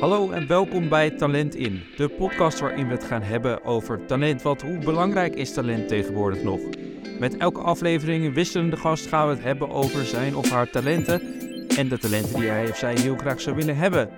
Hallo 0.00 0.30
en 0.30 0.46
welkom 0.46 0.88
bij 0.88 1.10
Talent 1.10 1.54
In, 1.54 1.82
de 1.96 2.08
podcast 2.08 2.60
waarin 2.60 2.86
we 2.86 2.92
het 2.92 3.04
gaan 3.04 3.22
hebben 3.22 3.64
over 3.64 4.06
talent. 4.06 4.42
Want 4.42 4.62
hoe 4.62 4.78
belangrijk 4.78 5.34
is 5.34 5.52
talent 5.52 5.88
tegenwoordig 5.88 6.42
nog? 6.42 6.60
Met 7.18 7.36
elke 7.36 7.60
aflevering 7.60 8.34
wisselende 8.34 8.76
gast 8.76 9.06
gaan 9.06 9.28
we 9.28 9.34
het 9.34 9.42
hebben 9.42 9.70
over 9.70 10.04
zijn 10.04 10.36
of 10.36 10.50
haar 10.50 10.70
talenten 10.70 11.22
en 11.76 11.88
de 11.88 11.98
talenten 11.98 12.40
die 12.40 12.48
hij 12.48 12.68
of 12.68 12.76
zij 12.76 12.94
heel 12.94 13.16
graag 13.16 13.40
zou 13.40 13.56
willen 13.56 13.76
hebben. 13.76 14.08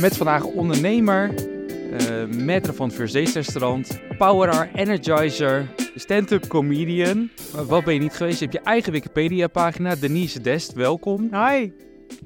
Met 0.00 0.16
vandaag 0.16 0.44
ondernemer, 0.44 1.30
uh, 1.30 2.24
maître 2.46 2.74
van 2.74 2.86
het 2.86 2.96
First 2.96 3.14
Dates 3.14 3.34
restaurant, 3.34 4.00
power 4.18 4.70
energizer, 4.74 5.68
stand-up 5.94 6.46
comedian. 6.46 7.30
Wat 7.66 7.84
ben 7.84 7.94
je 7.94 8.00
niet 8.00 8.14
geweest? 8.14 8.38
Je 8.38 8.44
hebt 8.44 8.56
je 8.58 8.70
eigen 8.70 8.92
Wikipedia 8.92 9.46
pagina, 9.46 9.94
Denise 9.94 10.40
Dest, 10.40 10.72
welkom. 10.72 11.28
Hi. 11.32 11.70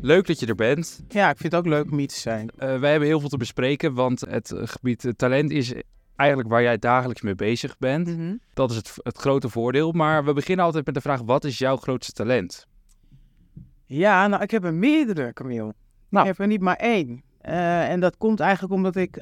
Leuk 0.01 0.27
dat 0.27 0.41
je 0.41 0.47
er 0.47 0.55
bent. 0.55 1.05
Ja, 1.09 1.31
ik 1.31 1.37
vind 1.37 1.53
het 1.53 1.61
ook 1.61 1.69
leuk 1.69 1.91
om 1.91 1.99
hier 1.99 2.09
te 2.09 2.19
zijn. 2.21 2.51
Uh, 2.59 2.79
wij 2.79 2.91
hebben 2.91 3.09
heel 3.09 3.21
veel 3.21 3.29
te 3.29 3.37
bespreken, 3.37 3.95
want 3.95 4.21
het 4.21 4.53
gebied 4.57 5.05
uh, 5.05 5.13
talent 5.13 5.50
is 5.50 5.75
eigenlijk 6.17 6.50
waar 6.50 6.63
jij 6.63 6.79
dagelijks 6.79 7.23
mee 7.23 7.35
bezig 7.35 7.79
bent. 7.79 8.07
Mm 8.07 8.17
-hmm. 8.17 8.41
Dat 8.55 8.71
is 8.71 8.77
het, 8.77 8.95
het 9.03 9.19
grote 9.19 9.49
voordeel. 9.49 9.93
Maar 9.93 10.25
we 10.25 10.33
beginnen 10.33 10.64
altijd 10.64 10.86
met 10.86 10.95
de 10.95 11.00
vraag, 11.00 11.21
wat 11.21 11.45
is 11.45 11.59
jouw 11.59 11.77
grootste 11.77 12.13
talent? 12.13 12.67
Ja, 13.86 14.27
nou, 14.27 14.43
ik 14.43 14.50
heb 14.50 14.64
er 14.64 14.75
meerdere, 14.75 15.33
Camille. 15.33 15.75
Nou. 16.08 16.27
Ik 16.29 16.33
heb 16.33 16.39
er 16.39 16.47
niet 16.47 16.61
maar 16.61 16.77
één. 16.77 17.22
Uh, 17.49 17.91
en 17.91 18.00
dat 18.00 18.17
komt 18.17 18.41
eigenlijk 18.41 18.75
omdat 18.75 18.97
ik, 18.97 19.17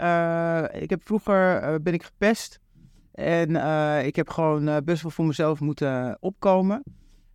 ik 0.83 0.91
heb 0.91 1.00
vroeger 1.05 1.83
ben 1.83 1.95
ik 1.95 2.02
gepest. 2.02 2.61
En 3.12 3.56
ik 4.05 4.16
heb 4.16 4.28
gewoon 4.28 4.84
best 4.84 5.02
wel 5.02 5.11
voor 5.11 5.25
mezelf 5.25 5.61
moeten 5.61 6.16
opkomen. 6.20 6.83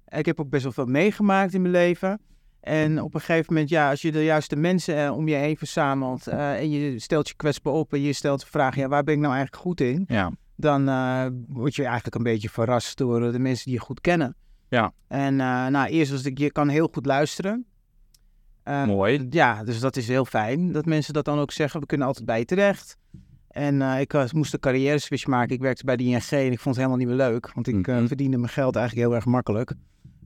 Ik 0.08 0.26
heb 0.26 0.40
ook 0.40 0.50
best 0.50 0.64
wel 0.64 0.72
veel 0.72 0.86
meegemaakt 0.86 1.54
in 1.54 1.62
mijn 1.62 1.74
leven. 1.74 2.20
En 2.62 3.02
op 3.02 3.14
een 3.14 3.20
gegeven 3.20 3.54
moment, 3.54 3.70
ja, 3.70 3.90
als 3.90 4.02
je 4.02 4.12
de 4.12 4.24
juiste 4.24 4.56
mensen 4.56 5.06
uh, 5.06 5.16
om 5.18 5.28
je 5.28 5.36
heen 5.36 5.58
verzamelt 5.58 6.28
uh, 6.28 6.60
en 6.60 6.70
je 6.70 7.00
stelt 7.00 7.28
je 7.28 7.34
kwetsbaar 7.36 7.74
op 7.74 7.94
en 7.94 8.02
je 8.02 8.14
stelt 8.14 8.40
de 8.40 8.46
vraag, 8.46 8.76
ja, 8.76 8.88
waar 8.88 9.04
ben 9.04 9.14
ik 9.14 9.20
nou 9.20 9.34
eigenlijk 9.34 9.64
goed 9.64 9.82
in? 9.82 10.04
Ja. 10.08 10.32
Dan 10.56 10.90
uh, 10.90 11.26
word 11.48 11.76
je 11.76 11.84
eigenlijk 11.84 12.16
een 12.16 12.24
beetje 12.24 12.50
verrast 12.50 12.98
door 12.98 13.32
de 13.32 13.40
mensen 13.40 13.66
die 13.66 13.74
je 13.74 13.80
goed 13.80 14.02
kennen. 14.02 14.36
Ja. 14.70 14.94
En 15.08 15.36
nou, 15.36 15.86
eerst 15.88 16.12
was 16.12 16.26
ik, 16.26 16.38
je 16.38 16.52
kan 16.52 16.68
heel 16.70 16.90
goed 16.94 17.06
luisteren. 17.06 17.66
Mooi. 18.86 19.28
Ja, 19.30 19.64
dus 19.64 19.80
dat 19.80 19.98
is 19.98 20.08
heel 20.08 20.26
fijn 20.26 20.72
dat 20.72 20.86
mensen 20.86 21.14
dat 21.14 21.26
dan 21.26 21.40
ook 21.40 21.52
zeggen. 21.52 21.80
We 21.80 21.86
kunnen 21.86 22.08
altijd 22.08 22.26
bij 22.26 22.40
je 22.40 22.46
terecht. 22.46 22.98
En 23.48 23.82
ik 23.82 24.34
moest 24.34 24.54
een 24.54 24.60
carrière 24.60 25.00
switch 25.00 25.28
maken. 25.28 25.56
Ik 25.56 25.62
werkte 25.62 25.86
bij 25.86 25.96
de 25.96 26.04
ING 26.04 26.24
en 26.30 26.52
ik 26.52 26.60
vond 26.60 26.76
het 26.76 26.86
helemaal 26.86 26.98
niet 26.98 27.08
meer 27.08 27.16
leuk. 27.16 27.52
Want 27.54 27.68
ik 27.68 27.76
mm 27.76 27.84
-hmm. 27.84 28.08
verdiende 28.08 28.38
mijn 28.38 28.52
geld 28.52 28.76
eigenlijk 28.76 29.08
heel 29.08 29.16
erg 29.16 29.26
makkelijk. 29.26 29.74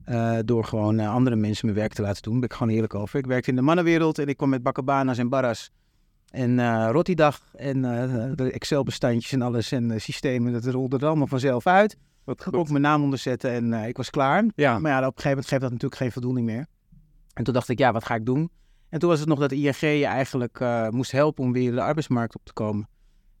Uh, 0.06 0.38
door 0.44 0.64
gewoon 0.64 1.00
uh, 1.00 1.12
andere 1.12 1.36
mensen 1.36 1.66
mijn 1.66 1.78
werk 1.78 1.92
te 1.92 2.02
laten 2.02 2.22
doen. 2.22 2.32
Daar 2.32 2.40
ben 2.40 2.50
ik 2.50 2.56
gewoon 2.56 2.74
eerlijk 2.74 2.94
over. 2.94 3.18
Ik 3.18 3.26
werkte 3.26 3.50
in 3.50 3.56
de 3.56 3.62
mannenwereld 3.62 4.18
en 4.18 4.26
ik 4.26 4.36
kwam 4.36 4.48
met 4.48 4.62
bakkabanas 4.62 5.18
en 5.18 5.28
barras. 5.28 5.70
En 6.30 6.58
uh, 6.58 6.88
Rottidag 6.90 7.40
en 7.54 7.82
de 8.34 8.50
Excel-bestandjes 8.52 9.32
en 9.32 9.42
alles 9.42 9.72
en 9.72 10.00
systemen. 10.00 10.52
Dat 10.52 10.64
rolde 10.64 10.98
er 10.98 11.06
allemaal 11.06 11.26
vanzelf 11.26 11.66
uit. 11.66 11.96
Wat 12.24 12.46
ik 12.46 12.54
ook 12.54 12.68
mijn 12.68 12.82
naam 12.82 13.02
onderzetten 13.02 13.50
en 13.50 13.72
ik 13.72 13.96
was 13.96 14.10
klaar. 14.10 14.44
Ja. 14.54 14.78
Maar 14.78 14.90
ja, 14.90 14.98
op 14.98 15.04
een 15.04 15.08
gegeven 15.10 15.28
moment 15.28 15.48
geeft 15.48 15.60
dat 15.60 15.70
natuurlijk 15.70 16.00
geen 16.00 16.12
voldoening 16.12 16.46
meer. 16.46 16.66
En 17.34 17.44
toen 17.44 17.54
dacht 17.54 17.68
ik, 17.68 17.78
ja, 17.78 17.92
wat 17.92 18.04
ga 18.04 18.14
ik 18.14 18.24
doen? 18.24 18.50
En 18.88 18.98
toen 18.98 19.08
was 19.08 19.18
het 19.18 19.28
nog 19.28 19.38
dat 19.38 19.52
ING 19.52 19.80
je 19.80 20.06
eigenlijk 20.06 20.64
moest 20.90 21.12
helpen 21.12 21.44
om 21.44 21.52
weer 21.52 21.72
de 21.72 21.82
arbeidsmarkt 21.82 22.34
op 22.34 22.44
te 22.44 22.52
komen. 22.52 22.88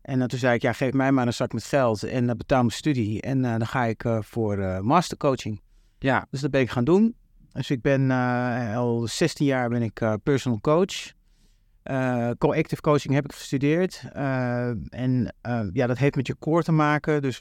En 0.02 0.28
toen 0.28 0.38
zei 0.38 0.54
ik, 0.54 0.62
ja, 0.62 0.72
geef 0.72 0.92
mij 0.92 1.12
maar 1.12 1.26
een 1.26 1.32
zak 1.32 1.52
met 1.52 1.64
geld 1.64 2.02
en 2.02 2.26
betaal 2.26 2.60
mijn 2.60 2.70
studie. 2.70 3.22
En 3.22 3.42
dan 3.42 3.66
ga 3.66 3.84
ik 3.84 4.04
voor 4.20 4.84
mastercoaching. 4.84 5.60
Ja. 5.98 6.26
Dus 6.30 6.40
dat 6.40 6.50
ben 6.50 6.60
ik 6.60 6.70
gaan 6.70 6.84
doen. 6.84 7.14
Dus 7.52 7.70
ik 7.70 7.82
ben 7.82 8.10
uh, 8.10 8.76
al 8.76 9.06
16 9.06 9.46
jaar 9.46 9.68
ben 9.68 9.82
ik 9.82 10.00
uh, 10.00 10.14
personal 10.22 10.60
coach. 10.60 11.14
Uh, 11.84 12.30
coaching 12.80 13.14
heb 13.14 13.24
ik 13.24 13.32
gestudeerd. 13.32 14.02
en 14.88 15.34
ja, 15.72 15.86
dat 15.86 15.98
heeft 15.98 16.16
met 16.16 16.26
je 16.26 16.38
core 16.38 16.62
te 16.62 16.72
maken. 16.72 17.22
Dus 17.22 17.40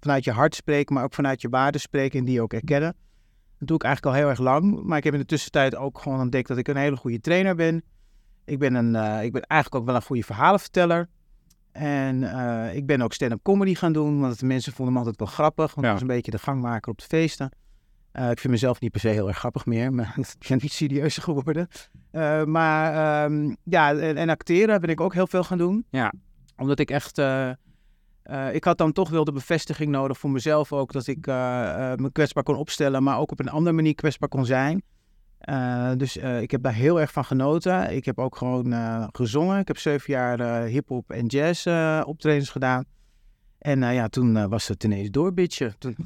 vanuit 0.00 0.24
je 0.24 0.30
hart 0.32 0.54
spreken, 0.54 0.94
maar 0.94 1.04
ook 1.04 1.14
vanuit 1.14 1.40
je 1.40 1.48
waarden 1.48 1.80
spreken 1.80 2.18
en 2.18 2.24
die 2.24 2.42
ook 2.42 2.52
erkennen. 2.52 2.94
Dat 3.58 3.68
doe 3.68 3.76
ik 3.76 3.84
eigenlijk 3.84 4.14
al 4.14 4.20
heel 4.20 4.30
erg 4.30 4.38
lang. 4.38 4.82
Maar 4.82 4.98
ik 4.98 5.04
heb 5.04 5.12
in 5.12 5.20
de 5.20 5.26
tussentijd 5.26 5.76
ook 5.76 5.98
gewoon 5.98 6.20
ontdekt 6.20 6.48
dat 6.48 6.56
ik 6.56 6.68
een 6.68 6.76
hele 6.76 6.96
goede 6.96 7.20
trainer 7.20 7.54
ben. 7.54 7.82
Ik 8.44 8.58
ben, 8.58 8.74
een, 8.74 9.22
ik 9.22 9.32
ben 9.32 9.42
eigenlijk 9.42 9.74
ook 9.74 9.86
wel 9.86 9.94
een 9.94 10.02
goede 10.02 10.22
verhalenverteller. 10.22 11.08
En 11.72 12.22
uh, 12.22 12.74
ik 12.74 12.86
ben 12.86 13.02
ook 13.02 13.12
stand-up 13.12 13.42
comedy 13.42 13.74
gaan 13.74 13.92
doen, 13.92 14.20
want 14.20 14.38
de 14.38 14.46
mensen 14.46 14.72
vonden 14.72 14.92
me 14.92 14.98
altijd 14.98 15.18
wel 15.18 15.28
grappig. 15.28 15.74
Want 15.74 15.86
ja. 15.86 15.86
ik 15.86 15.92
was 15.92 16.00
een 16.00 16.14
beetje 16.14 16.30
de 16.30 16.38
gangmaker 16.38 16.90
op 16.92 16.98
de 16.98 17.04
feesten. 17.04 17.50
Uh, 18.12 18.30
ik 18.30 18.38
vind 18.38 18.52
mezelf 18.52 18.80
niet 18.80 18.90
per 18.90 19.00
se 19.00 19.08
heel 19.08 19.28
erg 19.28 19.38
grappig 19.38 19.66
meer, 19.66 19.92
maar 19.94 20.14
ik 20.18 20.48
ben 20.48 20.58
niet 20.62 20.72
serieuzer 20.72 21.22
geworden. 21.22 21.68
Uh, 22.12 22.44
maar 22.44 23.24
um, 23.24 23.56
ja, 23.64 23.94
en, 23.94 24.16
en, 24.16 24.28
acteren 24.28 24.80
ben 24.80 24.90
ik 24.90 25.00
ook 25.00 25.14
heel 25.14 25.26
veel 25.26 25.44
gaan 25.44 25.58
doen. 25.58 25.84
Ja. 25.90 26.12
Omdat 26.56 26.78
ik 26.78 26.90
echt... 26.90 27.18
ik 28.52 28.64
had 28.64 28.78
dan 28.78 28.92
toch 28.92 29.10
wel 29.10 29.24
de 29.24 29.32
bevestiging 29.32 29.90
nodig 29.90 30.18
voor 30.18 30.30
mezelf 30.30 30.72
ook, 30.72 30.92
dat 30.92 31.06
ik 31.06 31.26
me 31.26 32.08
kwetsbaar 32.12 32.42
kon 32.42 32.56
opstellen, 32.56 33.02
maar 33.02 33.18
ook 33.18 33.30
op 33.30 33.40
een 33.40 33.48
andere 33.48 33.76
manier 33.76 33.94
kwetsbaar 33.94 34.28
kon 34.28 34.46
zijn. 34.46 34.82
Uh, 35.48 35.90
dus 35.96 36.16
uh, 36.16 36.40
ik 36.40 36.50
heb 36.50 36.62
daar 36.62 36.74
heel 36.74 37.00
erg 37.00 37.12
van 37.12 37.24
genoten. 37.24 37.94
Ik 37.94 38.04
heb 38.04 38.18
ook 38.18 38.36
gewoon 38.36 38.72
uh, 38.72 39.06
gezongen. 39.12 39.58
Ik 39.58 39.68
heb 39.68 39.78
zeven 39.78 40.12
jaar 40.12 40.64
hip-hop 40.64 41.10
en 41.10 41.26
jazz 41.26 41.66
optredens 42.06 42.50
gedaan. 42.50 42.84
En 43.58 43.92
ja, 43.92 44.08
toen 44.08 44.48
was 44.48 44.68
het 44.68 44.84
ineens 44.84 45.10
doorbitje. 45.10 45.72
Toen... 45.78 45.96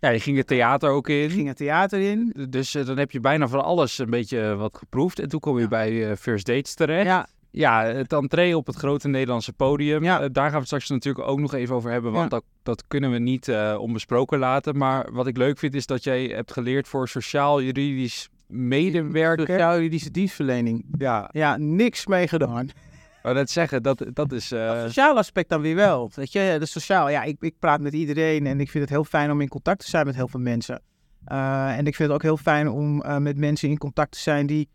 Ja, 0.00 0.08
je 0.08 0.20
ging 0.20 0.36
het 0.36 0.46
theater 0.46 0.90
ook 0.90 1.08
in. 1.08 1.24
Ik 1.24 1.30
ging 1.30 1.48
het 1.48 1.56
theater 1.56 2.00
in. 2.00 2.46
Dus 2.48 2.72
dan 2.72 2.98
heb 2.98 3.10
je 3.10 3.20
bijna 3.20 3.48
van 3.48 3.64
alles 3.64 3.98
een 3.98 4.10
beetje 4.10 4.54
wat 4.54 4.76
geproefd. 4.76 5.18
En 5.18 5.28
toen 5.28 5.40
kom 5.40 5.56
je 5.56 5.62
ja. 5.62 5.68
bij 5.68 6.16
First 6.16 6.46
Dates 6.46 6.74
terecht. 6.74 7.06
Ja. 7.06 7.26
Ja, 7.50 7.84
het 7.84 8.12
entree 8.12 8.56
op 8.56 8.66
het 8.66 8.76
grote 8.76 9.08
Nederlandse 9.08 9.52
podium. 9.52 10.04
Ja. 10.04 10.28
daar 10.28 10.50
gaan 10.50 10.60
we 10.60 10.66
straks 10.66 10.88
natuurlijk 10.88 11.28
ook 11.28 11.40
nog 11.40 11.54
even 11.54 11.74
over 11.74 11.90
hebben. 11.90 12.12
Want 12.12 12.30
ja. 12.30 12.38
dat, 12.38 12.44
dat 12.62 12.84
kunnen 12.88 13.10
we 13.10 13.18
niet 13.18 13.52
onbesproken 13.78 14.38
laten. 14.38 14.76
Maar 14.76 15.12
wat 15.12 15.26
ik 15.26 15.36
leuk 15.36 15.58
vind 15.58 15.74
is 15.74 15.86
dat 15.86 16.04
jij 16.04 16.24
hebt 16.24 16.52
geleerd 16.52 16.88
voor 16.88 17.08
sociaal-juridisch 17.08 18.28
medewerker. 18.52 19.46
Sociaal-juridische 19.46 20.10
dienstverlening. 20.10 20.84
Ja. 20.98 21.28
Ja, 21.32 21.56
niks 21.56 22.06
mee 22.06 22.28
gedaan. 22.28 22.68
Maar 23.22 23.34
dat 23.34 23.50
zeggen, 23.50 23.82
dat, 23.82 24.04
dat 24.12 24.32
is... 24.32 24.52
Uh... 24.52 24.72
Het 24.72 24.80
sociaal 24.82 25.16
aspect 25.16 25.48
dan 25.48 25.60
weer 25.60 25.74
wel. 25.74 26.10
Weet 26.14 26.32
je, 26.32 26.56
de 26.58 26.66
sociaal. 26.66 27.08
Ja, 27.08 27.22
ik, 27.22 27.36
ik 27.40 27.58
praat 27.58 27.80
met 27.80 27.92
iedereen 27.92 28.46
en 28.46 28.60
ik 28.60 28.70
vind 28.70 28.84
het 28.84 28.92
heel 28.92 29.04
fijn 29.04 29.30
om 29.30 29.40
in 29.40 29.48
contact 29.48 29.80
te 29.80 29.90
zijn 29.90 30.06
met 30.06 30.14
heel 30.14 30.28
veel 30.28 30.40
mensen. 30.40 30.82
Uh, 31.28 31.78
en 31.78 31.86
ik 31.86 31.94
vind 31.94 32.08
het 32.08 32.10
ook 32.10 32.22
heel 32.22 32.36
fijn 32.36 32.68
om 32.68 33.02
uh, 33.02 33.16
met 33.16 33.36
mensen 33.36 33.68
in 33.68 33.78
contact 33.78 34.12
te 34.12 34.18
zijn 34.18 34.46
die 34.46 34.68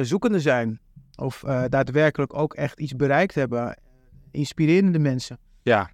zoekende 0.00 0.40
zijn. 0.40 0.80
Of 1.16 1.44
daadwerkelijk 1.68 2.34
ook 2.34 2.54
echt 2.54 2.80
iets 2.80 2.96
bereikt 2.96 3.34
hebben. 3.34 3.78
Inspirerende 4.30 4.98
mensen. 4.98 5.38
Ja. 5.62 5.90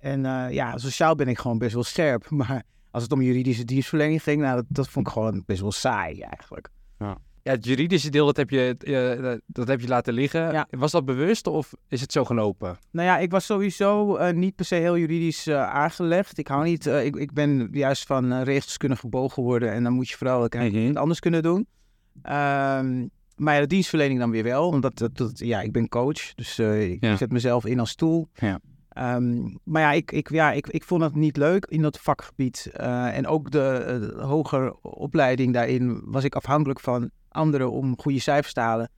en 0.00 0.22
ja, 0.52 0.78
sociaal 0.78 1.14
ben 1.14 1.28
ik 1.28 1.38
gewoon 1.38 1.58
best 1.58 1.74
wel 1.74 1.84
scherp. 1.84 2.30
Maar 2.40 2.62
als 2.96 3.04
het 3.04 3.14
om 3.14 3.22
juridische 3.22 3.64
dienstverlening 3.64 4.22
ging, 4.22 4.40
nou, 4.40 4.56
dat, 4.56 4.64
dat 4.68 4.88
vond 4.88 5.06
ik 5.06 5.12
gewoon 5.12 5.42
best 5.46 5.60
wel 5.60 5.72
saai 5.72 6.20
eigenlijk. 6.20 6.68
Ja. 6.98 7.18
Ja, 7.42 7.52
het 7.52 7.64
juridische 7.64 8.10
deel, 8.10 8.26
dat 8.26 8.36
heb 8.36 8.50
je, 8.50 8.76
uh, 8.80 9.34
dat 9.46 9.68
heb 9.68 9.80
je 9.80 9.88
laten 9.88 10.14
liggen. 10.14 10.52
Ja. 10.52 10.66
Was 10.70 10.90
dat 10.90 11.04
bewust 11.04 11.46
of 11.46 11.72
is 11.88 12.00
het 12.00 12.12
zo 12.12 12.24
gelopen? 12.24 12.78
Nou 12.90 13.06
ja, 13.08 13.18
ik 13.18 13.30
was 13.30 13.46
sowieso 13.46 14.18
uh, 14.18 14.30
niet 14.30 14.54
per 14.54 14.64
se 14.64 14.74
heel 14.74 14.98
juridisch 14.98 15.46
uh, 15.46 15.62
aangelegd. 15.62 16.38
Ik 16.38 16.48
hou 16.48 16.64
niet, 16.64 16.86
ik, 16.86 17.16
ik 17.16 17.32
ben 17.32 17.68
juist 17.72 18.06
van 18.06 18.42
regels 18.42 18.76
kunnen 18.76 18.98
gebogen 18.98 19.42
worden 19.42 19.72
en 19.72 19.82
dan 19.82 19.92
moet 19.92 20.08
je 20.08 20.16
vooral 20.16 20.48
mm 20.50 20.68
-hmm. 20.68 20.96
anders 20.96 21.20
kunnen 21.20 21.42
doen. 21.42 21.66
Um, 22.14 23.10
maar 23.36 23.54
ja, 23.54 23.60
de 23.60 23.66
dienstverlening 23.66 24.18
dan 24.18 24.30
weer 24.30 24.44
wel, 24.44 24.68
omdat 24.68 24.98
dat, 24.98 25.16
dat, 25.16 25.38
ja, 25.38 25.60
ik 25.60 25.72
ben 25.72 25.88
coach, 25.88 26.34
dus 26.34 26.58
ik 26.58 27.04
ja. 27.04 27.16
zet 27.16 27.32
mezelf 27.32 27.66
in 27.66 27.80
als 27.80 27.90
stoel. 27.90 28.28
Ja. 28.34 28.60
Um, 28.98 29.58
maar 29.64 29.82
ja, 29.82 29.92
ik, 29.92 30.12
ik, 30.12 30.30
ja 30.30 30.52
ik, 30.52 30.66
ik 30.66 30.84
vond 30.84 31.02
het 31.02 31.14
niet 31.14 31.36
leuk 31.36 31.66
in 31.66 31.82
dat 31.82 32.00
vakgebied. 32.00 32.70
Uh, 32.80 33.16
en 33.16 33.26
ook 33.26 33.50
de, 33.50 34.12
uh, 34.16 34.24
hoger 34.24 34.74
opleiding 34.82 35.52
daarin 35.52 36.02
was 36.04 36.24
ik 36.24 36.34
afhankelijk 36.34 36.80
van 36.80 37.10
anderen 37.28 37.70
om 37.70 37.98
goede 37.98 38.20
cijfers 38.20 38.52
te 38.52 38.60
halen. 38.60 38.90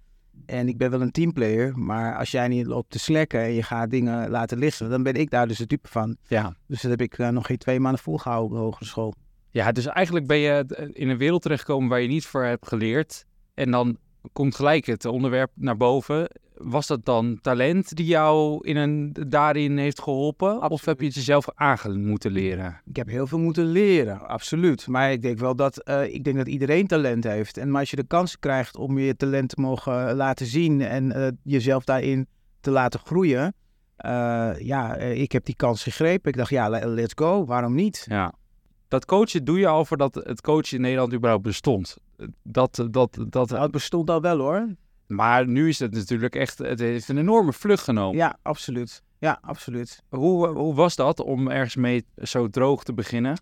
En 0.47 0.69
ik 0.69 0.79
ben 0.79 0.91
wel 0.91 1.01
een 1.01 1.11
teamplayer, 1.11 1.79
maar 1.79 2.17
als 2.17 2.31
jij 2.31 2.49
niet 2.49 2.67
loopt 2.67 2.91
te 2.91 2.99
slekken 2.99 3.41
en 3.41 3.53
je 3.53 3.63
gaat 3.63 3.91
dingen 3.91 4.31
laten 4.31 4.59
liggen, 4.59 4.91
dan 4.91 5.03
ben 5.03 5.15
ik 5.15 5.31
daar 5.31 5.49
dus 5.49 5.59
de 5.59 5.67
type 5.67 5.89
van. 5.89 6.17
Ja. 6.27 6.55
Dus 6.67 6.83
dat 6.83 6.91
heb 6.91 7.01
ik 7.01 7.19
uh, 7.19 7.29
nog 7.29 7.47
geen 7.47 7.59
twee 7.59 7.81
maanden 7.81 8.03
volgehouden 8.03 8.51
op 8.51 8.57
de 8.57 8.63
hogere 8.63 8.85
school. 8.85 9.15
Ja, 9.51 9.73
dus 9.73 9.87
eigenlijk 9.87 10.27
ben 10.27 10.39
je 10.39 10.91
in 10.93 11.09
een 11.09 11.19
wereld 11.19 11.43
terechtgekomen 11.43 11.89
waar 11.89 12.01
je 12.01 12.09
niet 12.09 12.27
voor 12.27 12.45
hebt 12.45 12.69
geleerd. 12.69 13.25
En 13.55 13.71
dan 13.71 13.99
komt 14.33 14.55
gelijk 14.55 14.87
het 14.87 15.05
onderwerp 15.05 15.51
naar 15.55 15.77
boven. 15.77 16.29
Was 16.63 16.87
dat 16.87 17.05
dan 17.05 17.39
talent 17.41 17.97
die 17.97 18.07
jou 18.07 18.59
in 18.67 18.77
een, 18.77 19.17
daarin 19.29 19.79
heeft 19.79 20.03
geholpen? 20.03 20.49
Absoluut. 20.49 20.73
Of 20.73 20.85
heb 20.85 21.01
je 21.01 21.07
het 21.07 21.15
jezelf 21.15 21.49
aan 21.55 22.07
moeten 22.07 22.31
leren? 22.31 22.81
Ik 22.85 22.97
heb 22.97 23.09
heel 23.09 23.27
veel 23.27 23.39
moeten 23.39 23.67
leren, 23.67 24.29
absoluut. 24.29 24.87
Maar 24.87 25.13
ik 25.13 25.23
denk 25.23 25.39
wel 25.39 25.57
dat, 25.57 25.89
uh, 25.89 26.15
ik 26.15 26.25
denk 26.25 26.37
dat 26.37 26.49
iedereen 26.49 26.87
talent 26.87 27.25
heeft. 27.25 27.57
En 27.57 27.71
maar 27.71 27.81
als 27.81 27.91
je 27.91 27.97
de 27.97 28.07
kans 28.07 28.39
krijgt 28.39 28.77
om 28.77 28.99
je 28.99 29.17
talent 29.17 29.49
te 29.49 29.61
mogen 29.61 30.15
laten 30.15 30.47
zien 30.47 30.81
en 30.81 31.17
uh, 31.17 31.29
jezelf 31.43 31.85
daarin 31.85 32.27
te 32.61 32.71
laten 32.71 33.01
groeien. 33.01 33.55
Uh, 34.07 34.51
ja, 34.59 34.97
ik 34.97 35.33
heb 35.33 35.45
die 35.45 35.57
kans 35.57 35.83
gegrepen. 35.83 36.31
Ik 36.31 36.37
dacht, 36.37 36.51
ja, 36.51 36.69
let's 36.69 37.13
go. 37.17 37.45
Waarom 37.45 37.75
niet? 37.75 38.07
Ja. 38.09 38.35
Dat 38.89 39.05
coachen 39.05 39.45
doe 39.45 39.59
je 39.59 39.67
al 39.67 39.85
voordat 39.85 40.15
het 40.15 40.41
coachen 40.41 40.77
in 40.77 40.81
Nederland 40.81 41.15
überhaupt 41.15 41.43
bestond. 41.43 41.97
Dat, 42.43 42.87
dat, 42.91 43.19
dat... 43.29 43.51
Nou, 43.51 43.63
het 43.63 43.71
bestond 43.71 44.11
al 44.11 44.21
wel 44.21 44.39
hoor. 44.39 44.67
Maar 45.09 45.49
nu 45.49 45.69
is 45.69 45.79
het 45.79 45.93
natuurlijk 45.93 46.35
echt, 46.35 46.59
het 46.59 46.79
heeft 46.79 47.09
een 47.09 47.19
enorme 47.19 47.53
vlucht 47.53 47.83
genomen. 47.83 48.17
Ja, 48.17 48.39
absoluut. 48.43 49.03
Ja, 49.19 49.39
absoluut. 49.41 50.03
Hoe, 50.09 50.47
hoe 50.47 50.75
was 50.75 50.97
dat 50.97 51.21
om 51.21 51.49
ergens 51.49 51.77
mee 51.77 52.05
zo 52.23 52.49
droog 52.49 52.85
te 52.85 52.95
beginnen? 52.95 53.41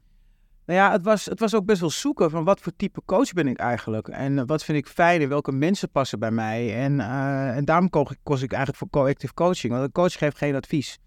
Nou 0.67 0.79
ja, 0.79 0.93
het 0.93 1.05
was, 1.05 1.25
het 1.25 1.41
was 1.41 1.55
ook 1.55 1.65
best 1.65 1.81
wel 1.81 1.91
zoeken 1.91 2.31
van 2.31 2.45
wat 2.45 2.61
voor 2.61 2.73
type 2.77 3.03
coach 3.05 3.33
ben 3.33 3.47
ik 3.47 3.59
eigenlijk. 3.59 4.09
En 4.09 4.39
eh, 4.39 4.45
wat 4.47 4.65
vind 4.65 4.79
ik 4.79 4.87
fijn 4.87 5.21
en 5.21 5.29
welke 5.29 5.53
mensen 5.53 5.91
passen 5.91 6.19
bij 6.19 6.31
mij. 6.31 6.83
En, 6.85 6.93
uh, 6.99 7.57
en 7.57 7.65
daarom 7.65 7.91
koos 8.23 8.43
ik, 8.43 8.53
eigenlijk 8.53 8.77
voor 8.77 8.91
co-active 8.91 9.35
coaching. 9.35 9.73
Want 9.73 9.85
een 9.85 9.93
coach 9.93 10.13
geeft 10.13 10.39
geen 10.39 10.55
advies. 10.55 10.99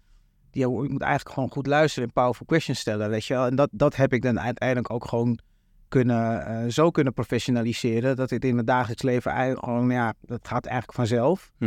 Die, 0.50 0.62
je 0.62 0.68
moet 0.68 1.02
eigenlijk 1.02 1.34
gewoon 1.34 1.50
goed 1.50 1.66
luisteren 1.66 2.08
en 2.08 2.14
powerful 2.14 2.46
questions 2.46 2.78
stellen, 2.78 3.10
weet 3.10 3.24
je 3.24 3.34
wel. 3.34 3.46
En 3.46 3.56
dat, 3.56 3.68
dat 3.72 3.96
heb 3.96 4.12
ik 4.12 4.22
dan 4.22 4.40
uiteindelijk 4.40 4.90
ook 4.90 5.04
gewoon 5.04 5.38
kunnen, 5.90 6.50
uh, 6.64 6.70
zo 6.70 6.90
kunnen 6.90 7.12
professionaliseren. 7.12 8.16
Dat 8.16 8.30
het 8.30 8.44
in 8.44 8.56
het 8.56 8.66
dagelijks 8.66 9.02
leven 9.02 9.30
eigenlijk 9.30 9.64
gewoon, 9.64 9.90
ja, 9.90 10.14
dat 10.20 10.48
gaat 10.48 10.66
eigenlijk 10.66 10.94
vanzelf. 10.98 11.52
Hm. 11.58 11.64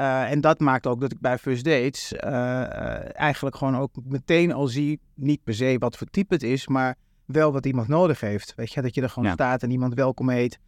Uh, 0.00 0.30
en 0.30 0.40
dat 0.40 0.60
maakt 0.60 0.86
ook 0.86 1.00
dat 1.00 1.12
ik 1.12 1.20
bij 1.20 1.38
First 1.38 1.64
Dates 1.64 2.12
uh, 2.12 3.18
eigenlijk 3.20 3.56
gewoon 3.56 3.76
ook 3.76 3.90
meteen 4.04 4.52
al 4.52 4.66
zie, 4.66 5.00
niet 5.14 5.44
per 5.44 5.54
se 5.54 5.76
wat 5.78 5.96
voor 5.96 6.06
type 6.06 6.34
het 6.34 6.42
is, 6.42 6.68
maar 6.68 6.96
wel 7.24 7.52
wat 7.52 7.66
iemand 7.66 7.88
nodig 7.88 8.20
heeft. 8.20 8.54
Weet 8.56 8.72
je, 8.72 8.82
dat 8.82 8.94
je 8.94 9.02
er 9.02 9.10
gewoon 9.10 9.28
Ja. 9.28 9.34
staat 9.34 9.62
en 9.62 9.70
iemand 9.70 9.94
welkom 9.94 10.28
heet. 10.28 10.58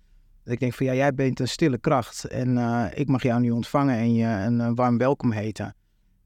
Dat 0.44 0.52
ik 0.52 0.60
denk 0.60 0.74
van 0.74 0.86
ja, 0.86 0.94
jij 0.94 1.14
bent 1.14 1.40
een 1.40 1.48
stille 1.48 1.78
kracht 1.78 2.24
en 2.24 2.58
eh, 2.58 2.86
ik 2.94 3.08
mag 3.08 3.22
jou 3.22 3.40
nu 3.40 3.50
ontvangen 3.50 3.96
en 3.96 4.14
je 4.14 4.26
een, 4.26 4.60
eh, 4.60 4.70
warm 4.74 4.98
welkom 4.98 5.32
heten. 5.32 5.74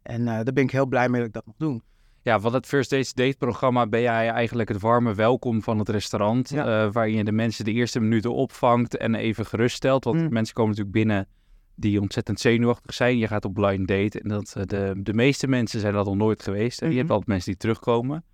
En 0.03 0.21
eh, 0.29 0.35
daar 0.35 0.53
ben 0.53 0.65
ik 0.65 0.71
heel 0.71 0.87
blij 0.87 1.09
mee 1.09 1.19
dat 1.19 1.29
ik 1.29 1.35
dat 1.35 1.47
mag 1.47 1.55
doen. 1.59 1.83
Ja, 2.23 2.41
van 2.41 2.55
het 2.55 2.67
First 2.67 2.91
Dates 2.91 3.15
Date 3.15 3.37
programma 3.39 3.87
ben 3.87 4.01
jij 4.01 4.29
eigenlijk 4.29 4.69
het 4.69 4.81
warme 4.81 5.15
welkom 5.15 5.63
van 5.63 5.79
het 5.79 5.89
restaurant. 5.89 6.51
Ja. 6.51 6.85
eh, 6.85 6.93
waarin 6.93 7.17
je 7.17 7.25
de 7.25 7.33
mensen 7.33 7.65
de 7.65 7.73
eerste 7.73 8.01
minuten 8.01 8.35
opvangt 8.35 8.97
en 8.97 9.15
even 9.15 9.47
geruststelt. 9.47 10.05
Want 10.05 10.21
Mm. 10.21 10.33
mensen 10.33 10.55
komen 10.55 10.71
natuurlijk 10.71 10.97
binnen 10.97 11.29
die 11.75 12.01
ontzettend 12.01 12.41
zenuwachtig 12.41 12.95
zijn. 12.95 13.19
Je 13.19 13.27
gaat 13.27 13.45
op 13.45 13.55
blind 13.55 13.89
date 13.89 14.21
en 14.21 14.29
dat, 14.29 14.55
eh, 14.57 14.63
de, 14.67 14.95
de 14.97 15.15
meeste 15.15 15.47
mensen 15.49 15.81
zijn 15.81 15.93
dat 15.95 16.07
al 16.07 16.17
nooit 16.17 16.43
geweest. 16.43 16.83
En 16.83 16.91
je 16.91 16.97
hebt 16.97 17.11
altijd 17.11 17.29
mensen 17.29 17.51
die 17.51 17.61
terugkomen. 17.61 18.25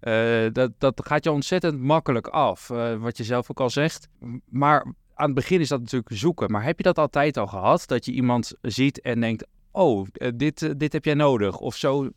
Eh, 0.00 0.46
dat, 0.52 0.72
dat 0.78 1.00
gaat 1.06 1.24
je 1.24 1.30
ontzettend 1.32 1.80
makkelijk 1.80 2.26
af, 2.26 2.68
wat 2.98 3.16
je 3.16 3.24
zelf 3.24 3.50
ook 3.50 3.60
al 3.60 3.70
zegt. 3.70 4.08
Maar 4.48 4.94
aan 5.14 5.26
het 5.26 5.34
begin 5.34 5.60
is 5.60 5.68
dat 5.68 5.80
natuurlijk 5.80 6.12
zoeken. 6.14 6.50
Maar 6.50 6.64
heb 6.64 6.76
je 6.76 6.82
dat 6.82 6.98
altijd 6.98 7.36
al 7.36 7.46
gehad? 7.46 7.86
Dat 7.86 8.04
je 8.04 8.12
iemand 8.12 8.54
ziet 8.62 9.00
en 9.00 9.20
denkt, 9.20 9.46
oh, 9.70 10.06
dit, 10.34 10.78
dit 10.78 10.92
heb 10.92 11.04
jij 11.04 11.14
nodig. 11.14 11.58
Of 11.58 11.76
zo. 11.76 12.10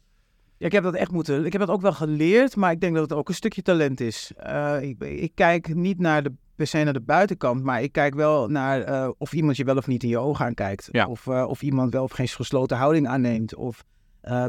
Ja, 0.57 0.65
ik 0.65 0.71
heb 0.71 0.83
dat 0.83 0.94
echt 0.94 1.12
moeten. 1.12 1.45
Ik 1.45 1.51
heb 1.51 1.62
dat 1.62 1.69
ook 1.69 1.81
wel 1.81 1.94
geleerd, 1.94 2.56
maar 2.56 2.71
ik 2.71 2.81
denk 2.81 2.94
dat 2.94 3.09
het 3.09 3.19
ook 3.19 3.30
een 3.30 3.36
stukje 3.36 3.62
talent 3.62 4.00
is. 4.00 4.31
Eh, 4.38 4.81
ik, 4.81 5.04
ik 5.04 5.31
kijk 5.36 5.75
niet 5.75 6.00
naar 6.00 6.24
de, 6.24 6.33
per 6.56 6.68
se 6.68 6.83
naar 6.83 6.94
de 6.94 7.01
buitenkant, 7.01 7.63
maar 7.63 7.81
ik 7.81 7.92
kijk 7.92 8.15
wel 8.15 8.48
naar 8.48 8.81
eh, 8.81 9.09
of 9.18 9.33
iemand 9.33 9.57
je 9.57 9.63
wel 9.63 9.77
of 9.77 9.88
niet 9.88 10.04
in 10.04 10.09
je 10.09 10.18
ogen 10.18 10.45
aankijkt. 10.45 10.89
Ja. 10.92 11.07
Of, 11.07 11.27
eh, 11.27 11.45
of 11.48 11.62
iemand 11.62 11.94
wel 11.94 12.04
of 12.04 12.12
geen 12.12 12.27
gesloten 12.27 12.77
houding 12.77 13.07
aanneemt. 13.07 13.56
Of 13.56 13.83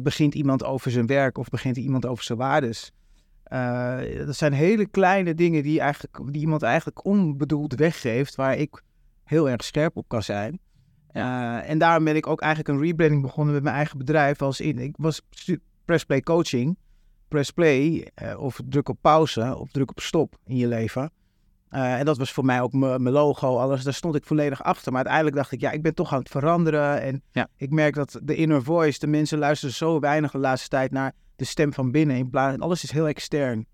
begint 0.02 0.34
iemand 0.34 0.64
over 0.64 0.90
zijn 0.90 1.06
werk 1.06 1.38
of 1.38 1.48
begint 1.48 1.76
iemand 1.76 2.06
over 2.06 2.24
zijn 2.24 2.38
waardes. 2.38 2.92
Dat 4.26 4.36
zijn 4.36 4.52
hele 4.52 4.86
kleine 4.86 5.34
dingen 5.34 5.62
die, 5.62 5.80
eigenlijk, 5.80 6.32
die 6.32 6.40
iemand 6.40 6.62
eigenlijk 6.62 7.04
onbedoeld 7.04 7.74
weggeeft, 7.74 8.34
waar 8.34 8.56
ik 8.56 8.82
heel 9.24 9.48
erg 9.48 9.64
scherp 9.64 9.96
op 9.96 10.08
kan 10.08 10.22
zijn. 10.22 10.60
En 11.12 11.78
daarom 11.78 12.04
ben 12.04 12.16
ik 12.16 12.26
ook 12.26 12.40
eigenlijk 12.40 12.78
een 12.78 12.86
rebranding 12.86 13.22
begonnen 13.22 13.54
met 13.54 13.62
mijn 13.62 13.74
eigen 13.74 13.98
bedrijf. 13.98 14.42
Als 14.42 14.60
in, 14.60 14.78
ik 14.78 14.94
was 14.96 15.22
pressplay 15.88 16.20
coaching, 16.20 16.76
pressplay 17.28 18.08
eh, 18.14 18.40
of 18.40 18.60
druk 18.68 18.88
op 18.88 18.98
pauze 19.00 19.56
of 19.58 19.70
druk 19.70 19.90
op 19.90 20.00
stop 20.00 20.36
in 20.44 20.56
je 20.56 20.66
leven. 20.66 21.10
Eh, 21.68 21.98
en 21.98 22.04
dat 22.04 22.18
was 22.18 22.32
voor 22.32 22.44
mij 22.44 22.60
ook 22.60 22.72
mijn 22.72 23.10
logo, 23.10 23.56
alles. 23.56 23.82
Daar 23.84 23.94
stond 23.94 24.14
ik 24.14 24.24
volledig 24.24 24.62
achter. 24.62 24.92
Maar 24.92 25.00
uiteindelijk 25.00 25.36
dacht 25.36 25.52
ik, 25.52 25.60
ja, 25.60 25.70
ik 25.70 25.82
ben 25.82 25.94
toch 25.94 26.12
aan 26.12 26.18
het 26.18 26.28
veranderen. 26.28 27.00
En 27.00 27.22
Ja. 27.32 27.48
ik 27.56 27.70
merk 27.70 27.94
dat 27.94 28.20
de 28.22 28.34
inner 28.34 28.62
voice, 28.62 28.98
de 28.98 29.06
mensen 29.06 29.38
luisteren 29.38 29.74
zo 29.74 30.00
weinig 30.00 30.30
de 30.30 30.38
laatste 30.38 30.68
tijd 30.68 30.90
naar 30.90 31.12
de 31.36 31.44
stem 31.44 31.72
van 31.72 31.90
binnen. 31.90 32.16
In 32.16 32.30
plaats, 32.30 32.54
en 32.54 32.60
alles 32.60 32.82
is 32.82 32.90
heel 32.90 33.06
extern. 33.08 33.66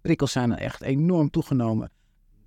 Prikkels 0.00 0.32
zijn 0.32 0.52
er 0.52 0.58
echt 0.58 0.82
enorm 0.82 1.30
toegenomen. 1.30 1.90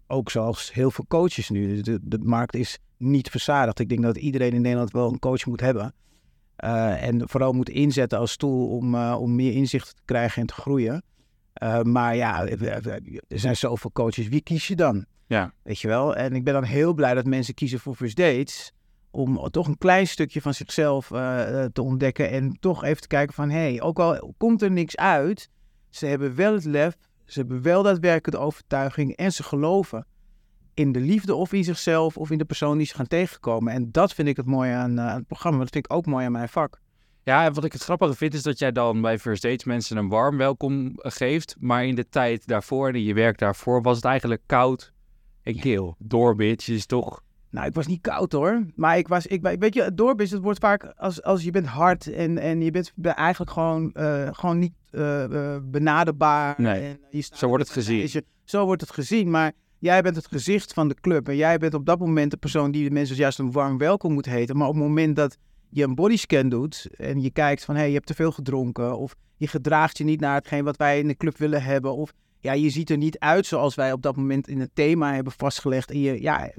Ook 0.08 0.32
zoals 0.32 0.74
heel 0.74 0.92
veel 0.92 1.06
coaches 1.08 1.50
nu. 1.50 1.68
Dus 1.68 1.82
De, 1.82 2.00
de 2.02 2.20
markt 2.20 2.56
is 2.56 2.80
niet 2.98 3.30
verzadigd. 3.30 3.80
Ik 3.80 3.90
denk 3.90 4.02
dat 4.02 4.18
iedereen 4.18 4.54
in 4.54 4.62
Nederland 4.62 4.92
wel 4.92 5.12
een 5.12 5.20
coach 5.20 5.46
moet 5.46 5.62
hebben. 5.62 5.94
Eh, 6.56 7.04
en 7.04 7.30
vooral 7.30 7.54
moet 7.54 7.70
inzetten 7.70 8.20
als 8.20 8.36
tool 8.36 8.68
om, 8.68 8.96
eh, 8.96 9.18
om 9.20 9.36
meer 9.36 9.54
inzicht 9.54 9.96
te 9.96 10.02
krijgen 10.06 10.42
en 10.42 10.48
te 10.48 10.54
groeien. 10.54 11.04
Eh, 11.54 11.82
maar 11.82 12.16
ja, 12.16 12.48
er 12.48 13.40
zijn 13.40 13.56
zoveel 13.56 13.92
coaches. 13.92 14.28
Wie 14.28 14.42
kies 14.42 14.68
je 14.68 14.76
dan? 14.76 15.06
Ja. 15.28 15.54
Weet 15.64 15.80
je 15.80 15.88
wel? 15.88 16.16
En 16.16 16.36
ik 16.36 16.44
ben 16.44 16.54
dan 16.54 16.64
heel 16.64 16.94
blij 16.94 17.14
dat 17.14 17.26
mensen 17.26 17.54
kiezen 17.54 17.80
voor 17.80 17.96
First 17.96 18.16
Dates. 18.16 18.72
Om 19.12 19.50
toch 19.50 19.68
een 19.68 19.78
klein 19.78 20.08
stukje 20.08 20.42
van 20.42 20.54
zichzelf 20.54 21.08
te 21.74 21.82
ontdekken. 21.82 22.30
En 22.30 22.58
toch 22.60 22.84
even 22.84 23.02
te 23.02 23.08
kijken 23.08 23.34
van... 23.34 23.50
Hé, 23.50 23.58
hey, 23.58 23.82
ook 23.82 24.00
al 24.00 24.34
komt 24.38 24.62
er 24.62 24.72
niks 24.72 24.98
uit... 24.98 25.50
Ze 25.90 26.06
hebben 26.06 26.36
wel 26.36 26.54
het 26.54 26.66
lef. 26.66 26.96
Ze 27.26 27.40
hebben 27.40 27.62
wel 27.62 27.84
daadwerkelijk 27.84 28.38
de 28.38 28.44
overtuiging. 28.44 29.16
En 29.16 29.32
ze 29.32 29.44
geloven 29.44 30.06
in 30.76 30.92
de 30.92 31.00
liefde 31.00 31.36
of 31.36 31.54
in 31.54 31.64
zichzelf... 31.64 32.18
of 32.18 32.32
in 32.32 32.38
de 32.38 32.46
persoon 32.46 32.78
die 32.78 32.88
ze 32.88 32.96
gaan 32.96 33.08
tegenkomen. 33.08 33.74
En 33.74 33.92
dat 33.92 34.14
vind 34.14 34.28
ik 34.28 34.38
het 34.38 34.46
mooie 34.46 34.74
aan, 34.74 34.98
eh, 35.00 35.08
aan 35.08 35.16
het 35.18 35.28
programma. 35.28 35.60
Dat 35.60 35.70
vind 35.70 35.86
ik 35.86 35.94
ook 35.94 36.06
mooi 36.06 36.26
aan 36.26 36.32
mijn 36.32 36.50
vak. 36.50 36.80
Ja, 37.24 37.46
en 37.46 37.54
wat 37.54 37.64
ik 37.64 37.74
het 37.74 37.84
grappige 37.84 38.14
vind 38.16 38.34
is 38.34 38.44
dat 38.44 38.60
jij 38.60 38.72
dan 38.72 39.02
bij 39.02 39.20
First 39.20 39.42
Dates 39.42 39.64
mensen 39.64 39.98
een 39.98 40.10
warm 40.10 40.38
welkom 40.38 40.86
eh, 40.96 41.12
geeft. 41.12 41.56
Maar 41.60 41.86
in 41.86 41.96
de 41.96 42.10
tijd 42.10 42.48
daarvoor 42.48 42.88
en 42.88 42.96
in 42.96 43.04
je 43.04 43.14
werk 43.14 43.38
daarvoor 43.38 43.82
was 43.82 43.96
het 43.96 44.06
eigenlijk 44.06 44.42
koud 44.46 44.94
en 45.44 45.60
kil. 45.60 45.96
Doorbitch 46.00 46.68
is 46.68 46.86
toch... 46.86 47.24
Nou, 47.50 47.68
ik 47.68 47.74
was 47.74 47.88
niet 47.88 48.02
koud 48.02 48.32
hoor. 48.32 48.66
Maar 48.76 48.98
ik 48.98 49.08
was, 49.08 49.28
ik, 49.28 49.42
weet 49.60 49.74
je, 49.74 49.94
doorbis, 49.94 50.32
het 50.32 50.42
wordt 50.42 50.60
vaak 50.60 50.94
als, 50.98 51.24
als 51.24 51.44
je 51.44 51.52
bent 51.52 51.66
hard 51.66 52.08
en, 52.14 52.38
en 52.38 52.62
je 52.62 52.72
bent 52.72 52.92
be- 52.96 53.10
eigenlijk 53.10 53.52
gewoon, 53.52 53.92
eh, 53.94 54.28
gewoon 54.32 54.60
niet 54.60 54.74
benaderbaar. 55.64 56.56
Nee, 56.58 56.82
en 56.82 57.00
je 57.10 57.22
staat- 57.22 57.38
zo 57.40 57.48
wordt 57.48 57.64
het 57.64 57.72
gezien. 57.74 57.98
je- 58.12 58.26
zo 58.44 58.66
wordt 58.66 58.82
het 58.82 58.92
gezien, 58.92 59.30
maar 59.30 59.52
jij 59.80 60.02
bent 60.02 60.16
het 60.16 60.28
gezicht 60.28 60.74
van 60.74 60.88
de 60.88 60.96
club. 61.02 61.28
En 61.28 61.36
jij 61.36 61.58
bent 61.58 61.74
op 61.74 61.86
dat 61.86 62.00
moment 62.00 62.32
de 62.32 62.38
persoon 62.38 62.72
die 62.72 62.84
de 62.84 62.94
mensen 62.94 63.16
juist 63.16 63.40
een 63.40 63.52
warm 63.52 63.78
welkom 63.78 64.14
moet 64.14 64.26
heten. 64.26 64.58
Maar 64.58 64.68
op 64.68 64.74
het 64.74 64.84
moment 64.84 65.16
dat 65.16 65.38
je 65.70 65.84
een 65.84 65.96
bodyscan 65.96 66.50
doet 66.50 66.88
en 66.98 67.22
je 67.22 67.32
kijkt 67.32 67.66
van, 67.66 67.74
hé, 67.76 67.80
hey, 67.80 67.90
je 67.90 67.96
hebt 67.96 68.08
te 68.08 68.14
veel 68.14 68.32
gedronken. 68.32 68.98
Of 68.98 69.16
je 69.38 69.48
gedraagt 69.48 69.98
je 69.98 70.04
niet 70.04 70.20
naar 70.20 70.36
hetgeen 70.36 70.64
wat 70.64 70.78
wij 70.78 71.00
in 71.00 71.08
de 71.08 71.18
club 71.18 71.38
willen 71.38 71.64
hebben. 71.64 71.96
Of 71.96 72.14
ja, 72.40 72.54
je 72.54 72.70
ziet 72.70 72.90
er 72.90 72.98
niet 72.98 73.20
uit 73.20 73.46
zoals 73.46 73.76
wij 73.76 73.92
op 73.92 74.02
dat 74.02 74.16
moment 74.16 74.48
in 74.48 74.60
het 74.60 74.70
thema 74.74 75.14
hebben 75.14 75.34
vastgelegd. 75.34 75.92
En 75.92 76.00
je, 76.00 76.22
ja, 76.22 76.52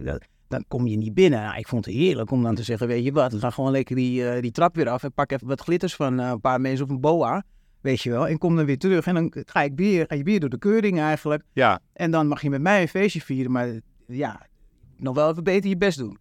dan 0.49 0.65
kom 0.69 0.87
je 0.87 0.97
niet 0.97 1.15
binnen. 1.15 1.41
Nou, 1.41 1.59
ik 1.59 1.69
vond 1.69 1.85
het 1.85 1.95
heerlijk 1.95 2.31
om 2.31 2.43
dan 2.43 2.55
te 2.55 2.63
zeggen, 2.63 2.87
weet 2.87 3.05
je 3.05 3.13
wat, 3.13 3.35
gaan 3.35 3.53
gewoon 3.53 3.71
lekker 3.71 3.97
die, 3.97 4.29
eh, 4.29 4.43
die 4.43 4.51
trap 4.51 4.75
weer 4.75 4.89
af 4.89 5.03
en 5.03 5.13
pak 5.13 5.33
even 5.33 5.47
wat 5.47 5.61
glitters 5.61 5.95
van 5.95 6.21
eh, 6.21 6.29
een 6.29 6.41
paar 6.41 6.61
mensen 6.61 6.85
of 6.85 6.91
een 6.91 7.01
boa, 7.01 7.45
weet 7.81 8.01
je 8.01 8.11
wel. 8.11 8.29
En 8.29 8.39
kom 8.39 8.57
dan 8.57 8.65
weer 8.65 8.79
terug 8.79 9.07
en 9.07 9.15
dan 9.15 9.33
ga 9.47 9.63
ik 9.63 9.73
weer, 9.77 10.05
ga 10.09 10.15
je 10.15 10.23
weer 10.23 10.41
door 10.41 10.51
de 10.51 10.59
keuring 10.59 11.01
eigenlijk. 11.01 11.43
Ja, 11.53 11.81
En 11.93 12.11
dan 12.11 12.27
mag 12.27 12.43
je 12.43 12.51
met 12.51 12.61
mij 12.61 12.83
een 12.83 12.89
feestje 12.89 13.21
vieren, 13.21 13.53
maar 13.53 13.81
ja, 14.07 14.47
nog 14.97 15.15
wel 15.15 15.31
even 15.31 15.45
beter 15.45 15.69
je 15.69 15.77
best 15.77 15.99
doen. 15.99 16.19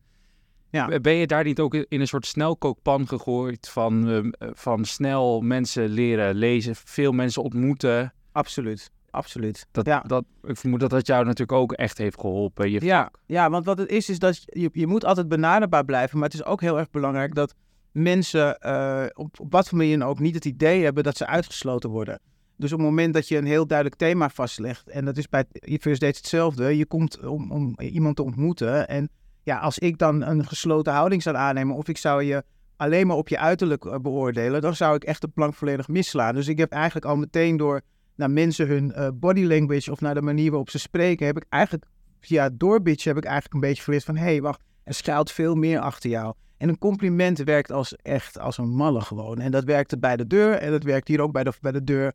Ja. 0.70 1.00
ben 1.00 1.14
je 1.14 1.28
daar 1.28 1.44
niet 1.44 1.60
ook 1.60 1.74
in 1.74 2.00
een 2.00 2.08
soort 2.08 2.26
snelkookpan 2.26 3.08
gegooid 3.08 3.70
van, 3.70 4.10
eh, 4.10 4.48
van 4.54 4.86
snel 4.86 5.42
mensen 5.42 5.90
leren 5.90 6.36
lezen, 6.36 6.76
veel 6.76 7.12
mensen 7.12 7.44
ontmoeten? 7.44 8.14
Absoluut, 8.32 8.92
absoluut. 9.10 9.68
Dat, 9.72 9.86
ja. 9.86 10.00
dat, 10.00 10.26
ik 10.44 10.58
vermoed 10.58 10.80
dat 10.80 10.90
dat 10.90 11.08
jou 11.08 11.24
natuurlijk 11.24 11.58
ook 11.58 11.72
echt 11.72 11.98
heeft 11.98 12.20
geholpen. 12.20 12.72
Je 12.72 12.86
Ja, 12.86 13.12
ja, 13.26 13.50
want 13.50 13.66
wat 13.66 13.78
het 13.78 13.90
is, 13.90 14.10
is 14.10 14.20
dat 14.20 14.44
je, 14.46 14.70
je 14.74 14.88
moet 14.88 15.06
altijd 15.06 15.28
benaderbaar 15.28 15.86
blijven. 15.86 16.20
Maar 16.20 16.30
het 16.30 16.40
is 16.40 16.46
ook 16.46 16.62
heel 16.62 16.78
erg 16.80 16.90
belangrijk 16.90 17.36
dat 17.36 17.56
mensen 17.96 18.60
eh, 18.60 19.06
op, 19.14 19.40
op 19.40 19.52
wat 19.52 19.70
voor 19.70 19.78
manier 19.78 20.06
ook 20.06 20.20
niet 20.20 20.36
het 20.36 20.46
idee 20.46 20.84
hebben 20.84 21.04
dat 21.04 21.18
ze 21.18 21.28
uitgesloten 21.28 21.90
worden. 21.90 22.20
Dus 22.58 22.72
op 22.72 22.80
het 22.80 22.88
moment 22.88 23.14
dat 23.14 23.28
je 23.28 23.38
een 23.38 23.46
heel 23.46 23.68
duidelijk 23.68 24.00
thema 24.00 24.30
vastlegt, 24.30 24.90
en 24.90 25.06
dat 25.06 25.18
is 25.18 25.30
bij 25.30 25.46
First 25.64 26.02
Dates 26.02 26.18
hetzelfde, 26.18 26.78
je 26.78 26.86
komt 26.86 27.26
om, 27.28 27.52
om 27.52 27.80
iemand 27.80 28.16
te 28.16 28.24
ontmoeten. 28.24 28.88
En 28.88 29.10
ja, 29.44 29.58
als 29.58 29.80
ik 29.80 29.98
dan 29.98 30.22
een 30.22 30.46
gesloten 30.46 30.94
houding 30.94 31.24
zou 31.24 31.36
aannemen, 31.36 31.76
of 31.76 31.88
ik 31.88 31.98
zou 31.98 32.24
je 32.24 32.44
alleen 32.76 33.08
maar 33.08 33.18
op 33.18 33.28
je 33.28 33.40
uiterlijk 33.40 33.86
eh, 33.86 34.00
beoordelen, 34.00 34.62
dan 34.62 34.76
zou 34.76 34.96
ik 34.96 35.04
echt 35.04 35.22
de 35.22 35.28
plank 35.28 35.54
volledig 35.54 35.88
misslaan. 35.88 36.36
Dus 36.36 36.48
ik 36.48 36.58
heb 36.58 36.72
eigenlijk 36.72 37.06
al 37.06 37.16
meteen 37.16 37.58
door 37.58 37.82
naar 38.16 38.32
mensen 38.32 38.68
hun 38.68 38.92
eh, 38.92 39.08
body 39.14 39.44
language 39.44 39.92
of 39.92 40.02
naar 40.02 40.14
de 40.14 40.22
manier 40.22 40.50
waarop 40.50 40.70
ze 40.70 40.80
spreken, 40.80 41.26
heb 41.26 41.38
ik 41.38 41.46
eigenlijk 41.50 41.86
via 42.20 42.50
doorbitch 42.54 43.04
heb 43.04 43.18
ik 43.18 43.24
eigenlijk 43.24 43.54
een 43.54 43.60
beetje 43.70 43.84
geleerd 43.84 44.04
van... 44.04 44.16
hé, 44.16 44.24
hey, 44.24 44.42
wacht, 44.42 44.62
er 44.84 44.94
schuilt 44.94 45.32
veel 45.32 45.56
meer 45.56 45.80
achter 45.80 46.10
jou. 46.10 46.34
En 46.58 46.70
een 46.70 46.78
compliment 46.78 47.38
werkt 47.38 47.72
als 47.72 47.96
echt 47.96 48.40
als 48.40 48.58
een 48.58 48.70
malle 48.70 49.02
gewoon. 49.02 49.40
En 49.40 49.52
dat 49.52 49.64
werkte 49.64 49.98
bij 49.98 50.18
de 50.18 50.28
deur 50.28 50.54
en 50.54 50.72
dat 50.72 50.84
werkt 50.84 51.08
hier 51.08 51.22
ook 51.22 51.32
bij 51.32 51.44
de, 51.44 51.54
bij 51.62 51.72
de 51.72 51.84
deur. 51.84 52.14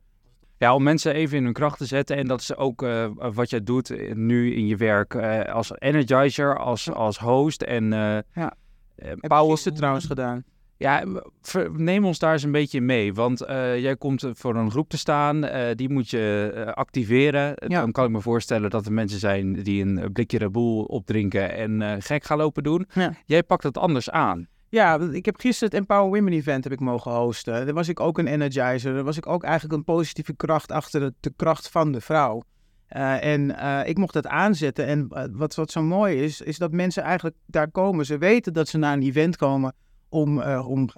Ja, 0.58 0.74
om 0.74 0.82
mensen 0.82 1.14
even 1.14 1.36
in 1.36 1.44
hun 1.44 1.52
kracht 1.52 1.78
te 1.78 1.86
zetten. 1.86 2.16
En 2.16 2.26
dat 2.26 2.40
is 2.40 2.56
ook 2.56 2.82
eh, 2.82 3.10
wat 3.16 3.50
jij 3.50 3.62
doet 3.62 3.90
eh, 3.90 4.14
nu 4.14 4.54
in 4.54 4.66
je 4.66 4.76
werk 4.76 5.14
eh, 5.14 5.54
als 5.54 5.72
energizer, 5.78 6.58
als, 6.58 6.92
als 6.92 7.18
host 7.18 7.62
en 7.62 7.92
eh 7.92 8.18
Ja. 8.34 8.54
Heb 8.96 9.18
ik 9.22 9.74
trouwens 9.74 10.06
gedaan. 10.06 10.44
Ja, 10.80 11.04
neem 11.72 12.04
ons 12.04 12.18
daar 12.18 12.32
eens 12.32 12.42
een 12.42 12.52
beetje 12.52 12.80
mee. 12.80 13.14
Want 13.14 13.40
eh, 13.40 13.78
jij 13.78 13.96
komt 13.96 14.24
voor 14.32 14.56
een 14.56 14.70
groep 14.70 14.88
te 14.88 14.98
staan, 14.98 15.44
eh, 15.44 15.74
die 15.74 15.88
moet 15.88 16.10
je 16.10 16.52
eh, 16.54 16.72
activeren. 16.72 17.54
Ja. 17.56 17.80
Dan 17.80 17.92
kan 17.92 18.04
ik 18.04 18.10
me 18.10 18.20
voorstellen 18.20 18.70
dat 18.70 18.86
er 18.86 18.92
mensen 18.92 19.18
zijn 19.18 19.52
die 19.52 19.84
een 19.84 20.12
blikje 20.12 20.50
Bull 20.50 20.80
opdrinken 20.80 21.54
en 21.54 21.82
eh, 21.82 21.96
gek 21.98 22.24
gaan 22.24 22.38
lopen 22.38 22.62
doen. 22.62 22.86
Ja. 22.94 23.12
Jij 23.26 23.42
pakt 23.42 23.62
het 23.62 23.78
anders 23.78 24.10
aan. 24.10 24.48
Ja, 24.68 25.00
ik 25.00 25.24
heb 25.24 25.40
gisteren 25.40 25.68
het 25.68 25.78
Empower 25.78 26.10
Women 26.10 26.32
Event 26.32 26.64
heb 26.64 26.72
ik 26.72 26.80
mogen 26.80 27.12
hosten. 27.12 27.64
Daar 27.64 27.74
was 27.74 27.88
ik 27.88 28.00
ook 28.00 28.18
een 28.18 28.26
energizer. 28.26 28.94
Daar 28.94 29.04
was 29.04 29.16
ik 29.16 29.26
ook 29.26 29.42
eigenlijk 29.42 29.74
een 29.74 29.84
positieve 29.84 30.36
kracht 30.36 30.72
achter 30.72 31.00
de, 31.00 31.14
de 31.20 31.32
kracht 31.36 31.68
van 31.68 31.92
de 31.92 32.00
vrouw. 32.00 32.42
Eh, 32.86 33.24
en 33.24 33.56
eh, 33.56 33.88
ik 33.88 33.98
mocht 33.98 34.12
dat 34.12 34.26
aanzetten. 34.26 34.86
En 34.86 35.06
eh, 35.10 35.24
wat, 35.32 35.54
wat 35.54 35.70
zo 35.70 35.82
mooi 35.82 36.22
is, 36.22 36.40
is 36.40 36.58
dat 36.58 36.72
mensen 36.72 37.02
eigenlijk 37.02 37.36
daar 37.46 37.70
komen. 37.70 38.06
Ze 38.06 38.18
weten 38.18 38.52
dat 38.52 38.68
ze 38.68 38.78
naar 38.78 38.92
een 38.92 39.02
event 39.02 39.36
komen 39.36 39.74
om, 40.10 40.40
eh, 40.40 40.68
om 40.68 40.88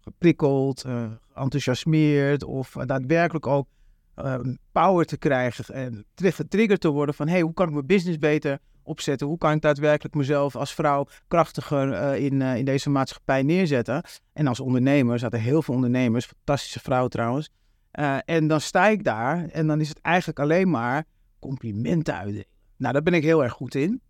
geprikkeld, 0.00 0.84
eh, 0.84 1.10
enthousiasmeerd 1.34 2.44
of 2.44 2.70
daadwerkelijk 2.70 3.46
ook 3.46 3.66
eh, 4.14 4.40
power 4.72 5.04
te 5.04 5.18
krijgen. 5.18 5.74
En 5.74 6.04
getriggerd 6.14 6.80
te 6.80 6.88
worden 6.88 7.14
van, 7.14 7.28
hey, 7.28 7.40
hoe 7.40 7.54
kan 7.54 7.66
ik 7.66 7.72
mijn 7.72 7.86
business 7.86 8.18
beter 8.18 8.58
opzetten? 8.82 9.26
Hoe 9.26 9.38
kan 9.38 9.52
ik 9.52 9.60
daadwerkelijk 9.60 10.14
mezelf 10.14 10.56
als 10.56 10.74
vrouw 10.74 11.06
krachtiger 11.28 11.92
eh, 11.92 12.24
in, 12.24 12.42
eh, 12.42 12.56
in 12.56 12.64
deze 12.64 12.90
maatschappij 12.90 13.42
neerzetten? 13.42 14.02
En 14.32 14.46
als 14.46 14.60
ondernemer, 14.60 15.12
er 15.12 15.18
zaten 15.18 15.40
heel 15.40 15.62
veel 15.62 15.74
ondernemers, 15.74 16.26
fantastische 16.26 16.80
vrouwen 16.80 17.10
trouwens. 17.10 17.50
Eh, 17.90 18.16
en 18.24 18.46
dan 18.46 18.60
sta 18.60 18.88
ik 18.88 19.04
daar 19.04 19.48
en 19.48 19.66
dan 19.66 19.80
is 19.80 19.88
het 19.88 20.00
eigenlijk 20.00 20.38
alleen 20.38 20.70
maar 20.70 21.04
complimenten 21.38 22.14
uitdelen. 22.14 22.46
Nou, 22.76 22.92
daar 22.92 23.02
ben 23.02 23.14
ik 23.14 23.22
heel 23.22 23.42
erg 23.42 23.52
goed 23.52 23.74
in. 23.74 24.00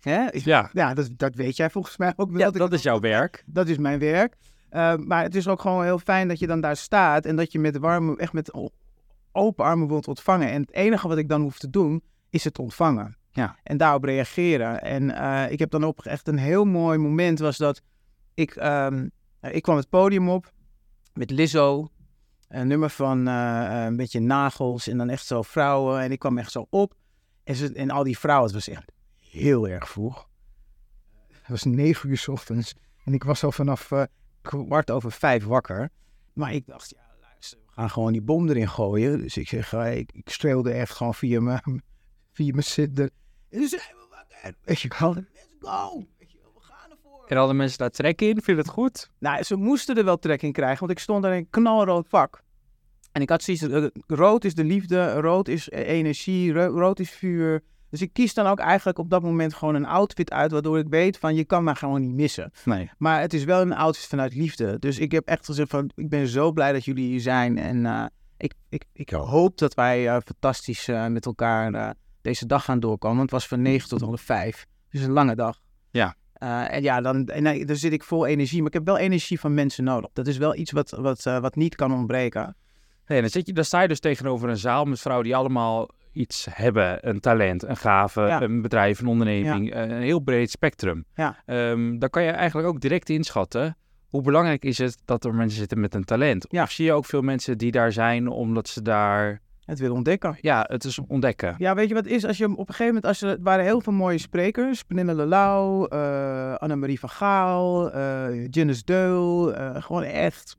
Hè? 0.00 0.26
Ja, 0.32 0.70
Ja, 0.72 0.94
dat, 0.94 1.10
dat 1.16 1.34
weet 1.34 1.56
jij 1.56 1.70
volgens 1.70 1.96
mij 1.96 2.12
ook 2.16 2.30
wel. 2.30 2.40
ja 2.40 2.50
dat 2.50 2.72
is 2.72 2.82
jouw 2.82 3.00
werk. 3.00 3.42
dat 3.46 3.68
is 3.68 3.78
mijn 3.78 3.98
werk. 3.98 4.36
Uh, 4.70 4.96
maar 4.96 5.22
het 5.22 5.34
is 5.34 5.48
ook 5.48 5.60
gewoon 5.60 5.84
heel 5.84 5.98
fijn 5.98 6.28
dat 6.28 6.38
je 6.38 6.46
dan 6.46 6.60
daar 6.60 6.76
staat 6.76 7.24
en 7.24 7.36
dat 7.36 7.52
je 7.52 7.58
met 7.58 7.78
warme, 7.78 8.16
echt 8.16 8.32
met 8.32 8.52
open 9.32 9.64
armen 9.64 9.88
wilt 9.88 10.08
ontvangen. 10.08 10.50
En 10.50 10.60
het 10.60 10.72
enige 10.72 11.08
wat 11.08 11.18
ik 11.18 11.28
dan 11.28 11.40
hoef 11.40 11.58
te 11.58 11.70
doen, 11.70 12.02
is 12.30 12.44
het 12.44 12.58
ontvangen. 12.58 13.16
Ja. 13.32 13.56
En 13.62 13.76
daarop 13.76 14.04
reageren. 14.04 14.82
En 14.82 15.02
uh, 15.02 15.50
ik 15.50 15.58
heb 15.58 15.70
dan 15.70 15.84
ook 15.84 16.04
echt 16.04 16.28
een 16.28 16.38
heel 16.38 16.64
mooi 16.64 16.98
moment 16.98 17.38
was 17.38 17.56
dat 17.56 17.82
ik, 18.34 18.56
um, 18.56 19.10
ik 19.40 19.62
kwam 19.62 19.76
het 19.76 19.88
podium 19.88 20.28
op 20.28 20.52
met 21.14 21.30
Lizzo. 21.30 21.88
Een 22.48 22.68
nummer 22.68 22.90
van 22.90 23.28
uh, 23.28 23.84
een 23.84 23.96
beetje 23.96 24.20
nagels 24.20 24.88
en 24.88 24.98
dan 24.98 25.08
echt 25.08 25.26
zo 25.26 25.42
vrouwen. 25.42 26.00
En 26.00 26.12
ik 26.12 26.18
kwam 26.18 26.38
echt 26.38 26.52
zo 26.52 26.66
op. 26.70 26.94
En, 27.44 27.54
ze, 27.54 27.72
en 27.72 27.90
al 27.90 28.04
die 28.04 28.18
vrouwen, 28.18 28.46
het 28.46 28.54
was 28.54 28.68
echt 28.68 28.92
heel 29.30 29.68
erg 29.68 29.88
vroeg. 29.88 30.28
Het 31.28 31.48
was 31.48 31.64
negen 31.64 32.08
uur 32.08 32.18
's 32.18 32.28
ochtends. 32.28 32.74
En 33.04 33.14
ik 33.14 33.24
was 33.24 33.44
al 33.44 33.52
vanaf 33.52 33.90
uh, 33.90 34.02
kwart 34.42 34.90
over 34.90 35.12
vijf 35.12 35.44
wakker. 35.44 35.90
Maar 36.32 36.54
ik 36.54 36.66
dacht, 36.66 36.90
ja, 36.90 37.16
luister, 37.20 37.58
we 37.66 37.72
gaan 37.72 37.90
gewoon 37.90 38.12
die 38.12 38.22
bom 38.22 38.48
erin 38.48 38.68
gooien. 38.68 39.18
Dus 39.18 39.36
ik 39.36 39.48
zeg, 39.48 39.72
uh, 39.72 39.96
ik, 39.96 40.12
ik 40.12 40.28
streelde 40.28 40.70
echt 40.70 40.92
gewoon 40.92 41.14
via 41.14 41.40
mijn, 41.40 41.62
via 42.32 42.52
mijn 42.52 42.64
zitten. 42.64 43.10
En 43.48 43.58
toen 43.58 43.68
zijn 43.68 43.82
we 43.82 44.06
wakker. 44.10 44.54
Weet 44.64 44.80
je 44.80 44.88
wel, 44.98 45.14
let's 45.14 45.28
go. 45.60 46.04
En 47.30 47.36
hadden 47.36 47.56
mensen 47.56 47.78
daar 47.78 47.90
trek 47.90 48.20
in? 48.20 48.32
Vind 48.32 48.46
je 48.46 48.54
het 48.54 48.68
goed? 48.68 49.10
Nou, 49.18 49.42
ze 49.42 49.56
moesten 49.56 49.96
er 49.96 50.04
wel 50.04 50.18
trek 50.18 50.42
in 50.42 50.52
krijgen, 50.52 50.78
want 50.78 50.90
ik 50.90 50.98
stond 50.98 51.22
daar 51.22 51.32
in 51.32 51.38
een 51.38 51.50
knalrood 51.50 52.08
vak. 52.08 52.42
En 53.12 53.22
ik 53.22 53.28
had 53.28 53.42
zoiets, 53.42 53.62
uh, 53.62 53.86
rood 54.06 54.44
is 54.44 54.54
de 54.54 54.64
liefde, 54.64 55.12
rood 55.12 55.48
is 55.48 55.70
energie, 55.70 56.52
ro 56.52 56.78
rood 56.78 56.98
is 56.98 57.10
vuur. 57.10 57.62
Dus 57.90 58.02
ik 58.02 58.12
kies 58.12 58.34
dan 58.34 58.46
ook 58.46 58.58
eigenlijk 58.58 58.98
op 58.98 59.10
dat 59.10 59.22
moment 59.22 59.54
gewoon 59.54 59.74
een 59.74 59.86
outfit 59.86 60.30
uit, 60.30 60.52
waardoor 60.52 60.78
ik 60.78 60.88
weet 60.88 61.18
van 61.18 61.34
je 61.34 61.44
kan 61.44 61.64
me 61.64 61.74
gewoon 61.74 62.00
niet 62.00 62.14
missen. 62.14 62.50
Nee. 62.64 62.90
Maar 62.98 63.20
het 63.20 63.34
is 63.34 63.44
wel 63.44 63.60
een 63.60 63.74
outfit 63.74 64.06
vanuit 64.06 64.34
liefde. 64.34 64.78
Dus 64.78 64.98
ik 64.98 65.12
heb 65.12 65.26
echt 65.26 65.44
gezegd 65.44 65.70
van 65.70 65.90
ik 65.94 66.08
ben 66.08 66.26
zo 66.26 66.52
blij 66.52 66.72
dat 66.72 66.84
jullie 66.84 67.06
hier 67.06 67.20
zijn. 67.20 67.58
En 67.58 67.76
uh, 67.76 68.04
ik, 68.36 68.54
ik, 68.68 68.84
ik 68.92 69.10
hoop 69.10 69.58
dat 69.58 69.74
wij 69.74 70.04
uh, 70.04 70.16
fantastisch 70.24 70.88
uh, 70.88 71.06
met 71.06 71.26
elkaar 71.26 71.94
deze 72.20 72.46
dag 72.46 72.64
gaan 72.64 72.80
doorkomen. 72.80 73.16
Want 73.16 73.30
het 73.30 73.40
was 73.40 73.48
van 73.48 73.62
9 73.62 73.88
tot 73.88 74.00
half 74.00 74.20
5. 74.20 74.66
Dus 74.90 75.02
een 75.02 75.12
lange 75.12 75.34
dag. 75.34 75.60
Ja. 75.90 76.14
En 76.68 76.82
ja, 76.82 77.00
dan, 77.00 77.26
en, 77.26 77.66
dan 77.66 77.76
zit 77.76 77.92
ik 77.92 78.02
vol 78.02 78.26
energie. 78.26 78.58
Maar 78.58 78.66
ik 78.66 78.72
heb 78.72 78.86
wel 78.86 78.98
energie 78.98 79.40
van 79.40 79.54
mensen 79.54 79.84
nodig. 79.84 80.10
Dat 80.12 80.26
is 80.26 80.36
wel 80.36 80.56
iets 80.56 80.70
wat, 80.70 80.90
wat, 80.90 81.22
wat 81.22 81.54
niet 81.56 81.74
kan 81.74 81.92
ontbreken. 81.92 82.56
Nee, 83.06 83.20
dan, 83.20 83.30
zit 83.30 83.46
je, 83.46 83.52
dan 83.52 83.64
sta 83.64 83.80
je 83.80 83.88
dus 83.88 84.00
tegenover 84.00 84.48
een 84.48 84.56
zaal 84.56 84.84
met 84.84 85.00
vrouwen 85.00 85.26
die 85.26 85.36
allemaal 85.36 85.88
iets 86.12 86.46
hebben. 86.50 87.08
Een 87.08 87.20
talent, 87.20 87.62
een 87.62 87.76
gave, 87.76 88.20
ja. 88.20 88.42
een 88.42 88.62
bedrijf, 88.62 89.00
een 89.00 89.06
onderneming. 89.06 89.68
Ja. 89.68 89.82
Een 89.82 90.02
heel 90.02 90.20
breed 90.20 90.50
spectrum. 90.50 91.04
Ja. 91.14 91.36
Um, 91.46 91.98
dan 91.98 92.10
kan 92.10 92.22
je 92.22 92.30
eigenlijk 92.30 92.68
ook 92.68 92.80
direct 92.80 93.08
inschatten... 93.08 93.76
hoe 94.08 94.22
belangrijk 94.22 94.64
is 94.64 94.78
het 94.78 95.02
dat 95.04 95.24
er 95.24 95.34
mensen 95.34 95.58
zitten 95.58 95.80
met 95.80 95.94
een 95.94 96.04
talent? 96.04 96.46
Ja. 96.48 96.62
Of 96.62 96.70
zie 96.70 96.84
je 96.84 96.92
ook 96.92 97.06
veel 97.06 97.22
mensen 97.22 97.58
die 97.58 97.70
daar 97.70 97.92
zijn 97.92 98.28
omdat 98.28 98.68
ze 98.68 98.82
daar... 98.82 99.40
Het 99.64 99.78
willen 99.78 99.96
ontdekken. 99.96 100.36
Ja, 100.40 100.64
het 100.68 100.84
is 100.84 100.98
ontdekken. 100.98 101.54
Ja, 101.58 101.74
weet 101.74 101.88
je 101.88 101.94
wat 101.94 102.06
is? 102.06 102.24
Als 102.24 102.38
je 102.38 102.44
op 102.44 102.58
een 102.58 102.64
gegeven 102.74 102.86
moment, 102.86 103.04
als 103.04 103.22
er 103.22 103.28
het 103.28 103.42
waren 103.42 103.64
heel 103.64 103.80
veel 103.80 103.92
mooie 103.92 104.18
sprekers. 104.18 104.82
Pernille 104.82 105.14
Lelau, 105.14 105.86
uh, 105.94 106.54
Annemarie 106.54 107.00
van 107.00 107.08
Gaal, 107.08 107.96
uh, 107.96 108.46
Janice 108.50 108.82
Deul. 108.84 109.54
Uh, 109.58 109.70
gewoon 109.74 110.02
echt 110.02 110.56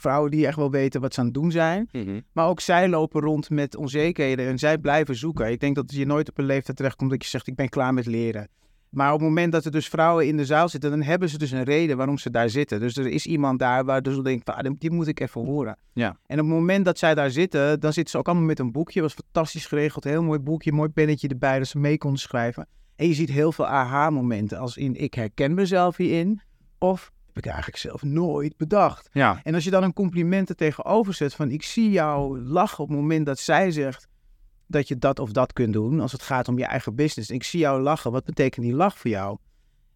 vrouwen 0.00 0.30
die 0.30 0.46
echt 0.46 0.56
wel 0.56 0.70
weten 0.70 1.00
wat 1.00 1.14
ze 1.14 1.20
aan 1.20 1.26
het 1.26 1.34
doen 1.34 1.50
zijn. 1.50 1.88
Mm 1.92 2.04
-hmm. 2.04 2.22
Maar 2.32 2.46
ook 2.46 2.60
zij 2.60 2.88
lopen 2.88 3.20
rond 3.20 3.50
met 3.50 3.76
onzekerheden 3.76 4.46
en 4.46 4.58
zij 4.58 4.78
blijven 4.78 5.16
zoeken. 5.16 5.50
Ik 5.50 5.60
denk 5.60 5.74
dat 5.74 5.92
je 5.92 6.06
nooit 6.06 6.28
op 6.28 6.38
een 6.38 6.44
leeftijd 6.44 6.76
terechtkomt 6.76 7.10
dat 7.10 7.22
je 7.22 7.28
zegt, 7.28 7.46
ik 7.46 7.54
ben 7.54 7.68
klaar 7.68 7.94
met 7.94 8.06
leren. 8.06 8.48
Maar 8.88 9.12
op 9.12 9.18
het 9.18 9.28
moment 9.28 9.52
dat 9.52 9.64
er 9.64 9.70
dus 9.70 9.88
vrouwen 9.88 10.26
in 10.26 10.36
de 10.36 10.44
zaal 10.44 10.68
zitten, 10.68 10.90
dan 10.90 11.02
hebben 11.02 11.28
ze 11.28 11.38
dus 11.38 11.50
een 11.50 11.64
reden 11.64 11.96
waarom 11.96 12.18
ze 12.18 12.30
daar 12.30 12.50
zitten. 12.50 12.80
Dus 12.80 12.96
er 12.96 13.06
is 13.06 13.26
iemand 13.26 13.58
daar 13.58 13.84
waar 13.84 14.02
dus 14.02 14.18
denkt, 14.18 14.50
ah, 14.50 14.70
die 14.78 14.90
moet 14.90 15.06
ik 15.06 15.20
even 15.20 15.44
horen. 15.44 15.76
Ja. 15.92 16.16
En 16.26 16.40
op 16.40 16.46
het 16.46 16.54
moment 16.54 16.84
dat 16.84 16.98
zij 16.98 17.14
daar 17.14 17.30
zitten, 17.30 17.80
dan 17.80 17.92
zitten 17.92 18.12
ze 18.12 18.18
ook 18.18 18.26
allemaal 18.26 18.46
met 18.46 18.58
een 18.58 18.72
boekje. 18.72 19.00
was 19.00 19.14
fantastisch 19.14 19.66
geregeld, 19.66 20.04
heel 20.04 20.22
mooi 20.22 20.38
boekje, 20.38 20.72
mooi 20.72 20.88
pennetje 20.88 21.28
erbij, 21.28 21.58
dat 21.58 21.68
ze 21.68 21.78
mee 21.78 21.98
konden 21.98 22.20
schrijven. 22.20 22.68
En 22.96 23.06
je 23.06 23.14
ziet 23.14 23.30
heel 23.30 23.52
veel 23.52 23.66
aha-momenten, 23.66 24.58
als 24.58 24.76
in 24.76 24.94
ik 24.94 25.14
herken 25.14 25.54
mezelf 25.54 25.96
hierin, 25.96 26.40
of 26.78 27.12
ik 27.38 27.46
eigenlijk 27.46 27.76
zelf 27.76 28.02
nooit 28.02 28.56
bedacht. 28.56 29.08
Ja. 29.12 29.40
En 29.42 29.54
als 29.54 29.64
je 29.64 29.70
dan 29.70 29.82
een 29.82 29.92
compliment 29.92 30.48
er 30.48 30.54
tegenover 30.54 31.14
zet 31.14 31.34
van 31.34 31.50
ik 31.50 31.62
zie 31.62 31.90
jou 31.90 32.40
lachen 32.40 32.84
op 32.84 32.88
het 32.88 32.98
moment 32.98 33.26
dat 33.26 33.38
zij 33.38 33.70
zegt 33.70 34.08
dat 34.66 34.88
je 34.88 34.98
dat 34.98 35.18
of 35.18 35.32
dat 35.32 35.52
kunt 35.52 35.72
doen, 35.72 36.00
als 36.00 36.12
het 36.12 36.22
gaat 36.22 36.48
om 36.48 36.58
je 36.58 36.64
eigen 36.64 36.94
business. 36.94 37.30
En 37.30 37.34
ik 37.34 37.42
zie 37.42 37.60
jou 37.60 37.82
lachen, 37.82 38.12
wat 38.12 38.24
betekent 38.24 38.64
die 38.64 38.74
lach 38.74 38.98
voor 38.98 39.10
jou? 39.10 39.38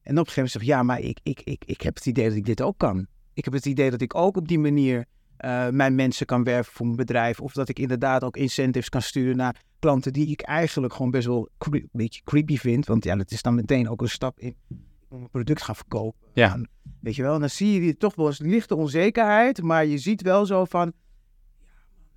En 0.02 0.18
op 0.18 0.26
een 0.26 0.32
gegeven 0.32 0.34
moment 0.34 0.50
zeg 0.50 0.62
ja, 0.62 0.82
maar 0.82 1.00
ik, 1.00 1.18
ik, 1.22 1.40
ik, 1.44 1.64
ik 1.66 1.80
heb 1.80 1.94
het 1.94 2.06
idee 2.06 2.28
dat 2.28 2.37
ik 2.37 2.44
dit 2.44 2.62
ook 2.62 2.78
kan. 2.78 3.06
Ik 3.34 3.44
heb 3.44 3.52
het 3.52 3.66
idee 3.66 3.90
dat 3.90 4.00
ik 4.00 4.14
ook 4.14 4.37
op 4.37 4.49
die 4.49 4.58
manier 4.58 5.04
uh, 5.44 5.68
mijn 5.68 5.94
mensen 5.94 6.26
kan 6.26 6.44
werven 6.44 6.72
voor 6.72 6.87
mijn 6.87 6.96
bedrijf. 6.96 7.40
Of 7.40 7.52
dat 7.52 7.68
ik 7.68 7.78
inderdaad 7.78 8.25
ook 8.25 8.37
incentives 8.37 8.88
kan 8.88 9.02
sturen 9.02 9.37
naar 9.37 9.62
klanten 9.78 10.12
die 10.12 10.26
ik 10.26 10.40
eigenlijk 10.40 10.92
gewoon 10.92 11.11
best 11.11 11.26
wel 11.26 11.49
een 11.58 11.88
beetje 11.92 12.22
creepy 12.25 12.56
vind. 12.56 12.87
Want 12.87 13.04
ja, 13.04 13.16
dat 13.16 13.30
is 13.30 13.42
dan 13.42 13.54
meteen 13.54 13.88
ook 13.88 14.00
een 14.00 14.08
stap 14.08 14.40
in 14.40 14.56
een 15.12 15.31
product 15.31 15.62
gaan 15.62 15.76
verkopen. 15.76 16.28
Ja. 16.35 16.52
En, 16.52 16.71
weet 17.00 17.16
je 17.16 17.23
wel, 17.23 17.35
en 17.35 17.40
dan 17.40 17.50
zie 17.50 17.83
je 17.83 17.97
toch 17.97 18.14
wel 18.14 18.26
eens 18.26 18.38
lichte 18.38 18.75
onzekerheid, 18.75 19.62
maar 19.62 19.87
je 19.87 19.99
ziet 19.99 20.23
wel 20.23 20.47
zo 20.47 20.64
van, 20.64 20.92
ja, 21.59 21.69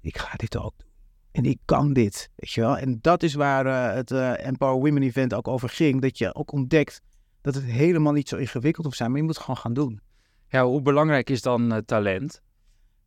ik 0.01 0.17
ga 0.17 0.35
dit 0.35 0.57
ook 0.57 0.73
doen. 0.77 0.89
En 1.31 1.45
ik 1.45 1.59
kan 1.65 1.93
dit, 1.93 2.29
weet 2.35 2.51
je 2.51 2.61
wel. 2.61 2.77
En 2.77 2.97
dat 3.01 3.23
is 3.23 3.33
waar 3.33 3.65
uh, 3.65 3.95
het 3.95 4.11
uh, 4.11 4.45
Empower 4.45 4.75
Women 4.75 5.03
Event 5.03 5.33
ook 5.33 5.47
over 5.47 5.69
ging. 5.69 6.01
Dat 6.01 6.17
je 6.17 6.35
ook 6.35 6.51
ontdekt 6.51 7.01
dat 7.41 7.55
het 7.55 7.63
helemaal 7.63 8.13
niet 8.13 8.29
zo 8.29 8.35
ingewikkeld 8.35 8.85
hoeft 8.85 8.97
zijn, 8.97 9.09
maar 9.09 9.19
je 9.19 9.25
moet 9.25 9.35
het 9.35 9.43
gewoon 9.43 9.59
gaan 9.59 9.73
doen. 9.73 10.01
Ja, 10.47 10.65
hoe 10.65 10.81
belangrijk 10.81 11.29
is 11.29 11.41
dan 11.41 11.73
uh, 11.73 11.77
talent? 11.77 12.41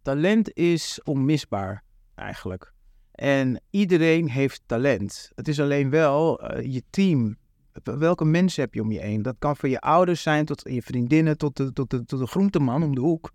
Talent 0.03 0.57
is 0.57 1.01
onmisbaar, 1.05 1.85
eigenlijk. 2.15 2.73
En 3.13 3.61
iedereen 3.71 4.31
heeft 4.31 4.63
talent. 4.67 5.31
Het 5.35 5.49
is 5.49 5.61
alleen 5.61 5.91
wel 5.91 6.53
uh, 6.55 6.73
je 6.75 6.83
team. 6.91 7.37
Welke 7.83 8.25
mensen 8.25 8.63
heb 8.63 8.75
je 8.75 8.83
om 8.83 8.93
je 8.93 9.01
heen? 9.01 9.23
Dat 9.23 9.37
kan 9.39 9.57
van 9.57 9.71
je 9.71 9.81
ouders 9.81 10.23
zijn, 10.23 10.45
tot 10.45 10.63
je 10.65 10.83
vriendinnen, 10.83 11.39
tot 11.39 11.57
de, 11.57 11.73
tot 11.73 11.91
tot 11.91 12.19
de 12.19 12.27
groenteman 12.27 12.83
om 12.83 12.95
de 12.95 13.01
hoek. 13.01 13.31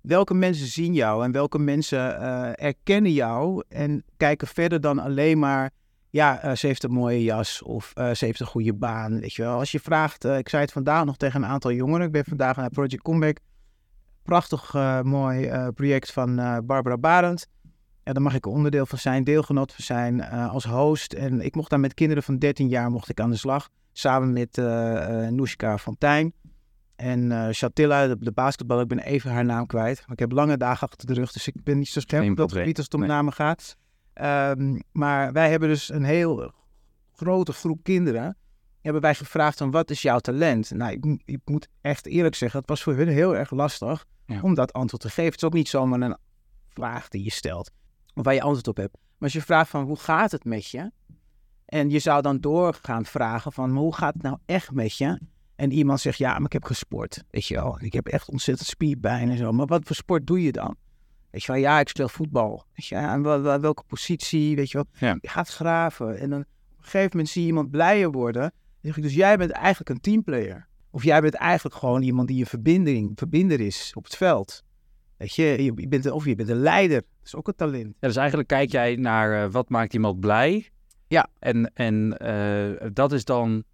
Welke 0.00 0.34
mensen 0.34 0.66
zien 0.66 0.94
jou 0.94 1.24
en 1.24 1.32
welke 1.32 1.58
mensen 1.58 1.98
uh, 1.98 2.50
erkennen 2.54 3.12
jou 3.12 3.62
en 3.68 4.04
kijken 4.16 4.46
verder 4.46 4.80
dan 4.80 4.98
alleen 4.98 5.38
maar, 5.38 5.70
ja, 6.10 6.44
uh, 6.44 6.52
ze 6.52 6.66
heeft 6.66 6.82
een 6.82 6.92
mooie 6.92 7.22
jas 7.22 7.62
of 7.62 7.92
uh, 7.98 8.10
ze 8.10 8.24
heeft 8.24 8.40
een 8.40 8.46
goede 8.46 8.74
baan, 8.74 9.20
weet 9.20 9.32
je 9.32 9.42
wel. 9.42 9.58
Als 9.58 9.72
je 9.72 9.80
vraagt, 9.80 10.24
ik 10.24 10.48
zei 10.48 10.62
het 10.62 10.72
vandaag 10.72 11.04
nog 11.04 11.16
tegen 11.16 11.42
een 11.42 11.48
aantal 11.48 11.72
jongeren, 11.72 12.06
ik 12.06 12.12
ben 12.12 12.24
vandaag 12.24 12.56
naar 12.56 12.70
Project 12.70 13.02
Comeback, 13.02 13.38
prachtig 14.22 14.74
mooi 15.02 15.70
project 15.74 16.12
van 16.12 16.36
Barbara 16.66 16.96
Barend. 16.96 17.46
Ja, 18.04 18.12
daar 18.12 18.22
mag 18.22 18.34
ik 18.34 18.46
onderdeel 18.46 18.86
van 18.86 18.98
zijn, 18.98 19.24
deelgenoot 19.24 19.72
van 19.72 19.84
zijn 19.84 20.22
als 20.30 20.64
host. 20.64 21.12
En 21.12 21.40
ik 21.40 21.54
mocht 21.54 21.70
daar 21.70 21.80
met 21.80 21.94
kinderen 21.94 22.22
van 22.22 22.38
13 22.38 22.68
jaar 22.68 22.90
mocht 22.90 23.08
ik 23.08 23.20
aan 23.20 23.30
de 23.30 23.36
slag, 23.36 23.68
samen 23.92 24.32
met 24.32 24.56
Noeska 25.30 25.78
Fontijn. 25.78 26.32
En 27.02 27.30
uh, 27.30 27.46
Chatilla, 27.50 28.06
de, 28.06 28.16
de 28.18 28.32
basketbal, 28.32 28.80
ik 28.80 28.88
ben 28.88 28.98
even 28.98 29.30
haar 29.30 29.44
naam 29.44 29.66
kwijt. 29.66 29.98
Maar 30.00 30.12
ik 30.12 30.18
heb 30.18 30.32
lange 30.32 30.56
dagen 30.56 30.88
achter 30.88 31.06
de 31.06 31.14
rug, 31.14 31.32
dus 31.32 31.48
ik 31.48 31.64
ben 31.64 31.78
niet 31.78 31.88
zo 31.88 32.00
scherp 32.00 32.30
op 32.30 32.36
dat 32.36 32.52
gebied 32.52 32.76
als 32.76 32.84
het 32.84 32.94
om 32.94 33.00
nee. 33.00 33.08
namen 33.08 33.32
gaat. 33.32 33.76
Um, 34.14 34.82
maar 34.92 35.32
wij 35.32 35.50
hebben 35.50 35.68
dus 35.68 35.88
een 35.88 36.04
heel 36.04 36.52
grote 37.12 37.52
groep 37.52 37.82
kinderen. 37.82 38.36
hebben 38.80 39.02
wij 39.02 39.14
gevraagd 39.14 39.58
van 39.58 39.70
wat 39.70 39.90
is 39.90 40.02
jouw 40.02 40.18
talent? 40.18 40.70
Nou, 40.70 40.92
ik, 40.92 41.22
ik 41.24 41.40
moet 41.44 41.68
echt 41.80 42.06
eerlijk 42.06 42.34
zeggen, 42.34 42.60
het 42.60 42.68
was 42.68 42.82
voor 42.82 42.94
hun 42.94 43.08
heel 43.08 43.36
erg 43.36 43.50
lastig 43.50 44.04
Ja. 44.26 44.40
om 44.42 44.54
dat 44.54 44.72
antwoord 44.72 45.02
te 45.02 45.08
geven. 45.08 45.24
Het 45.24 45.42
is 45.42 45.44
ook 45.44 45.52
niet 45.52 45.68
zomaar 45.68 46.00
een 46.00 46.16
vraag 46.68 47.08
die 47.08 47.24
je 47.24 47.30
stelt 47.30 47.70
of 48.14 48.24
waar 48.24 48.34
je 48.34 48.42
antwoord 48.42 48.68
op 48.68 48.76
hebt. 48.76 48.92
Maar 48.92 49.30
als 49.30 49.32
je 49.32 49.42
vraagt 49.42 49.70
van 49.70 49.84
hoe 49.84 49.98
gaat 49.98 50.30
het 50.30 50.44
met 50.44 50.66
je? 50.66 50.90
En 51.64 51.90
je 51.90 51.98
zou 51.98 52.22
dan 52.22 52.40
door 52.40 52.78
gaan 52.82 53.04
vragen 53.04 53.52
van 53.52 53.76
hoe 53.76 53.94
gaat 53.94 54.14
het 54.14 54.22
nou 54.22 54.36
echt 54.46 54.72
met 54.72 54.96
je? 54.96 55.20
En 55.56 55.72
iemand 55.72 56.00
zegt 56.00 56.18
ja, 56.18 56.32
maar 56.32 56.44
ik 56.44 56.52
heb 56.52 56.64
gesport. 56.64 57.24
Weet 57.30 57.46
je 57.46 57.54
wel, 57.54 57.78
ik 57.80 57.92
heb 57.92 58.06
echt 58.06 58.30
ontzettend 58.30 58.68
spierpijn 58.68 59.30
en 59.30 59.36
zo. 59.36 59.52
Maar 59.52 59.66
wat 59.66 59.86
voor 59.86 59.96
sport 59.96 60.26
doe 60.26 60.42
je 60.42 60.52
dan? 60.52 60.76
Weet 61.30 61.42
je 61.44 61.52
wel, 61.52 61.60
ja, 61.60 61.80
ik 61.80 61.88
speel 61.88 62.08
voetbal. 62.08 62.64
Weet 62.74 62.86
je, 62.86 63.58
welke 63.60 63.82
positie, 63.86 64.56
weet 64.56 64.70
je 64.70 64.76
wel. 64.76 65.10
Ja. 65.10 65.18
Je 65.20 65.28
gaat 65.28 65.48
graven. 65.48 66.18
En 66.18 66.30
dan 66.30 66.40
op 66.40 66.78
een 66.78 66.84
gegeven 66.84 67.10
moment 67.12 67.28
zie 67.28 67.42
je 67.42 67.48
iemand 67.48 67.70
blijer 67.70 68.10
worden. 68.10 68.42
Dan 68.42 68.50
zeg 68.80 68.96
ik, 68.96 69.02
dus 69.02 69.14
jij 69.14 69.36
bent 69.36 69.50
eigenlijk 69.50 69.90
een 69.90 70.00
teamplayer. 70.00 70.68
Of 70.90 71.04
jij 71.04 71.20
bent 71.20 71.34
eigenlijk 71.34 71.76
gewoon 71.76 72.02
iemand 72.02 72.28
die 72.28 72.40
een 72.40 72.46
verbinding, 72.46 73.12
verbinder 73.14 73.60
is 73.60 73.92
op 73.94 74.04
het 74.04 74.16
veld. 74.16 74.64
Weet 75.22 75.34
je, 75.34 75.42
je 75.44 75.72
je 75.76 75.88
bent, 75.88 76.10
of 76.10 76.24
je 76.24 76.34
bent 76.34 76.48
een 76.48 76.60
leider. 76.60 77.00
Dat 77.00 77.26
is 77.26 77.34
ook 77.34 77.48
een 77.48 77.54
talent. 77.54 77.94
Ja, 78.00 78.06
dus 78.08 78.16
eigenlijk 78.16 78.48
kijk 78.48 78.70
jij 78.70 78.96
naar 78.96 79.44
eh, 79.44 79.50
wat 79.50 79.68
maakt 79.68 79.94
iemand 79.94 80.20
blij. 80.20 80.70
Ja. 81.08 81.26
En, 81.38 81.70
en 81.74 82.18
eh, 82.18 82.88
dat 82.92 83.12
is 83.12 83.24
dan, 83.24 83.64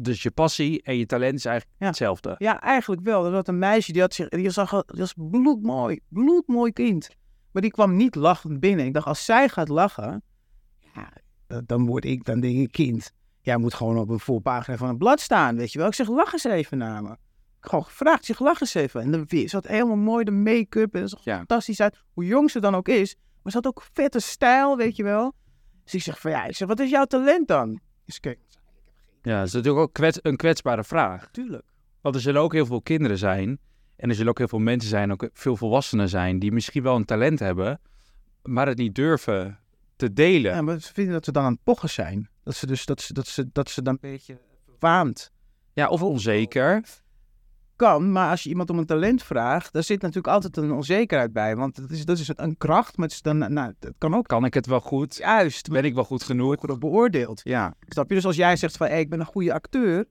dus 0.00 0.22
je 0.22 0.30
passie 0.30 0.82
en 0.82 0.96
je 0.96 1.06
talent 1.06 1.34
is 1.34 1.44
eigenlijk 1.44 1.76
Ja. 1.80 1.86
hetzelfde. 1.86 2.34
Ja, 2.38 2.60
eigenlijk 2.60 3.02
wel. 3.02 3.24
Er 3.24 3.30
was 3.30 3.46
een 3.46 3.58
meisje 3.58 3.92
die 3.92 4.00
had 4.00 4.14
zich, 4.14 4.28
die 4.28 4.50
zag, 4.50 4.70
die 4.70 5.00
was 5.00 5.14
bloedmooi, 5.16 6.00
bloedmooi 6.08 6.72
kind. 6.72 7.08
Maar 7.52 7.62
die 7.62 7.70
kwam 7.70 7.96
niet 7.96 8.14
lachend 8.14 8.60
binnen. 8.60 8.86
Ik 8.86 8.92
dacht, 8.94 9.06
als 9.06 9.24
zij 9.24 9.48
gaat 9.48 9.68
lachen, 9.68 10.22
ja, 10.94 11.12
dan- 11.46 11.62
dan 11.66 11.86
word 11.86 12.04
ik, 12.04 12.24
dan 12.24 12.40
denk 12.40 12.56
ik, 12.58 12.72
kind, 12.72 13.12
jij 13.40 13.56
moet 13.56 13.74
gewoon 13.74 13.98
op 13.98 14.08
een 14.08 14.20
voorpagina 14.20 14.76
van 14.76 14.88
een 14.88 14.98
blad 14.98 15.20
staan, 15.20 15.56
weet 15.56 15.72
je 15.72 15.78
wel. 15.78 15.88
Ik 15.88 15.94
zeg, 15.94 16.08
lach 16.08 16.32
eens 16.32 16.44
even 16.44 16.78
naar 16.78 17.02
me. 17.02 17.16
Gewoon 17.68 17.84
gevraagd, 17.84 18.18
ik 18.18 18.24
zeg, 18.24 18.38
lach 18.40 18.60
eens 18.60 18.74
even. 18.74 19.00
En 19.00 19.10
dan 19.10 19.26
had 19.50 19.66
helemaal 19.66 19.96
mooi 19.96 20.24
de 20.24 20.30
make-up 20.30 20.94
en 20.94 21.08
zag 21.08 21.24
Ja. 21.24 21.36
fantastisch 21.36 21.80
uit. 21.80 21.96
Hoe 22.12 22.24
jong 22.26 22.50
ze 22.50 22.60
dan 22.60 22.74
ook 22.74 22.88
is. 22.88 23.16
Maar 23.42 23.52
ze 23.52 23.58
had 23.58 23.66
ook 23.66 23.82
vette 23.92 24.20
stijl, 24.20 24.76
weet 24.76 24.96
je 24.96 25.02
wel. 25.02 25.34
Dus 25.84 25.94
ik 25.94 26.02
zeg 26.02 26.20
van, 26.20 26.30
ja, 26.30 26.44
ik 26.44 26.56
zeg, 26.56 26.68
wat 26.68 26.80
is 26.80 26.90
jouw 26.90 27.04
talent 27.04 27.48
dan? 27.48 27.80
Dus 28.04 28.20
kijk, 28.20 28.38
Ja, 29.22 29.38
dat 29.38 29.46
is 29.46 29.52
natuurlijk 29.52 29.82
ook 29.82 29.92
kwets, 29.92 30.18
een 30.22 30.36
kwetsbare 30.36 30.84
vraag. 30.84 31.28
tuurlijk. 31.30 31.64
Want 32.00 32.14
er 32.14 32.20
zullen 32.20 32.40
ook 32.40 32.52
heel 32.52 32.66
veel 32.66 32.82
kinderen 32.82 33.18
zijn. 33.18 33.58
En 33.96 34.08
er 34.08 34.14
zullen 34.14 34.30
ook 34.30 34.38
heel 34.38 34.48
veel 34.48 34.58
mensen 34.58 34.88
zijn, 34.90 35.12
ook 35.12 35.28
veel 35.32 35.56
volwassenen 35.56 36.08
zijn, 36.08 36.38
die 36.38 36.52
misschien 36.52 36.82
wel 36.82 36.96
een 36.96 37.04
talent 37.04 37.38
hebben, 37.38 37.80
maar 38.42 38.66
het 38.66 38.78
niet 38.78 38.94
durven 38.94 39.58
te 39.96 40.12
delen. 40.12 40.54
Ja, 40.54 40.62
maar 40.62 40.80
ze 40.80 40.92
vinden 40.92 41.12
dat 41.14 41.24
ze 41.24 41.32
dan 41.32 41.44
aan 41.44 41.52
het 41.52 41.62
pochen 41.62 41.90
zijn. 41.90 42.28
Dat 42.42 42.54
ze 42.54 42.66
dus 42.66 42.84
dat 42.84 43.00
ze, 43.00 43.12
dat 43.12 43.26
ze, 43.26 43.48
dat 43.52 43.70
ze 43.70 43.82
dan 43.82 43.92
een 44.00 44.10
beetje 44.10 44.38
verwaand 44.64 45.30
Ja, 45.72 45.88
of 45.88 46.02
onzeker. 46.02 46.82
Kan. 47.76 48.12
Maar 48.12 48.30
als 48.30 48.42
je 48.42 48.48
iemand 48.48 48.70
om 48.70 48.78
een 48.78 48.86
talent 48.86 49.22
vraagt, 49.22 49.72
daar 49.72 49.82
zit 49.82 50.00
natuurlijk 50.00 50.34
altijd 50.34 50.56
een 50.56 50.72
onzekerheid 50.72 51.32
bij. 51.32 51.56
Want 51.56 51.76
dat 51.76 51.90
is, 51.90 52.04
dat 52.04 52.18
is 52.18 52.30
een 52.36 52.56
kracht, 52.56 52.96
maar 52.96 53.06
het, 53.06 53.14
is 53.14 53.22
dan, 53.22 53.38
nou, 53.38 53.72
het 53.80 53.92
kan 53.98 54.14
ook 54.14 54.26
Kan 54.26 54.44
ik 54.44 54.54
het 54.54 54.66
wel 54.66 54.80
goed? 54.80 55.16
juist 55.16 55.68
Ben 55.70 55.84
ik 55.84 55.94
wel 55.94 56.04
goed 56.04 56.22
genoeg? 56.22 56.56
worden 56.56 56.78
beoordeeld. 56.78 57.40
Ja, 57.44 57.74
Snap 57.88 58.08
je? 58.08 58.14
Dus 58.14 58.26
als 58.26 58.36
jij 58.36 58.56
zegt 58.56 58.76
van, 58.76 58.86
hey, 58.86 59.00
ik 59.00 59.10
ben 59.10 59.20
een 59.20 59.26
goede 59.26 59.52
acteur, 59.52 60.04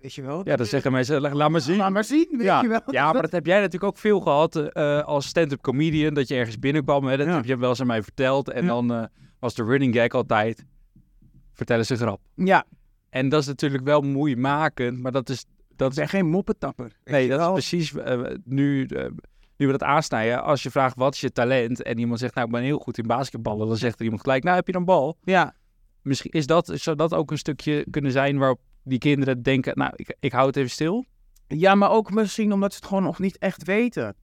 weet 0.00 0.14
je 0.14 0.22
wel. 0.22 0.40
ja 0.44 0.56
dan 0.56 0.66
zeggen 0.66 0.92
mensen, 0.92 1.20
"La- 1.20 1.34
laat 1.34 1.50
maar 1.50 1.60
zien. 1.60 1.76
Laat 1.76 1.90
maar 1.90 2.04
zien, 2.04 2.26
weet 2.30 2.42
Ja. 2.42 2.62
je 2.62 2.68
wel. 2.68 2.80
Ja, 2.86 3.12
maar 3.12 3.22
dat 3.22 3.30
heb 3.32 3.46
jij 3.46 3.56
natuurlijk 3.56 3.84
ook 3.92 3.98
veel 3.98 4.20
gehad 4.20 4.56
eh, 4.56 5.02
als 5.02 5.26
stand-up 5.26 5.60
comedian. 5.60 6.14
Dat 6.14 6.28
je 6.28 6.34
ergens 6.34 6.58
binnenkwam. 6.58 7.04
Hè? 7.04 7.16
Dat 7.16 7.26
Ja. 7.26 7.34
heb 7.34 7.44
je 7.44 7.56
wel 7.58 7.68
eens 7.68 7.80
aan 7.80 7.86
mij 7.86 8.02
verteld. 8.02 8.50
En 8.50 8.62
Ja. 8.62 8.68
dan 8.68 8.92
eh, 8.92 9.04
was 9.38 9.54
de 9.54 9.64
running 9.64 9.94
gag 9.94 10.08
altijd... 10.08 10.64
Vertel 11.52 11.78
eens 11.78 11.88
een 11.88 11.96
grap. 11.96 12.20
Ja, 12.34 12.64
En 13.10 13.28
dat 13.28 13.40
is 13.40 13.46
natuurlijk 13.46 13.84
wel 13.84 14.00
moeimakend. 14.00 14.98
Maar 15.00 15.12
dat 15.12 15.28
is... 15.28 15.44
Dat 15.80 15.90
is 15.90 15.96
zijn 15.96 16.08
geen 16.08 16.26
moppetapper. 16.26 16.92
nee, 17.04 17.28
dat 17.28 17.40
is 17.40 17.52
precies 17.52 17.94
eh, 17.94 18.20
nu, 18.44 18.86
eh, 18.86 19.06
nu 19.56 19.66
we 19.66 19.72
dat 19.72 19.82
aansnijden. 19.82 20.42
Als 20.42 20.62
je 20.62 20.70
vraagt 20.70 20.96
wat 20.96 21.14
is 21.14 21.20
je 21.20 21.32
talent. 21.32 21.82
En 21.82 21.98
iemand 21.98 22.18
zegt 22.18 22.34
nou 22.34 22.46
ik 22.46 22.52
ben 22.52 22.62
heel 22.62 22.78
goed 22.78 22.98
in 22.98 23.06
basketballen. 23.06 23.68
Dan 23.68 23.76
zegt 23.76 23.98
er 23.98 24.04
iemand 24.04 24.22
gelijk 24.22 24.44
nou 24.44 24.56
heb 24.56 24.66
je 24.66 24.74
een 24.74 24.84
bal. 24.84 25.16
Ja, 25.22 25.54
Misschien 26.02 26.30
is 26.30 26.46
dat, 26.46 26.72
zou 26.74 26.96
dat 26.96 27.14
ook 27.14 27.30
een 27.30 27.38
stukje 27.38 27.86
kunnen 27.90 28.12
zijn 28.12 28.38
waarop 28.38 28.60
die 28.82 28.98
kinderen 28.98 29.42
denken... 29.42 29.78
Nou 29.78 29.92
ik, 29.96 30.16
ik 30.20 30.32
hou 30.32 30.46
het 30.46 30.56
even 30.56 30.70
stil. 30.70 31.04
ja, 31.46 31.74
maar 31.74 31.90
ook 31.90 32.10
misschien 32.10 32.52
omdat 32.52 32.72
ze 32.72 32.78
het 32.78 32.86
gewoon 32.86 33.02
nog 33.02 33.18
niet 33.18 33.38
echt 33.38 33.64
weten. 33.64 34.16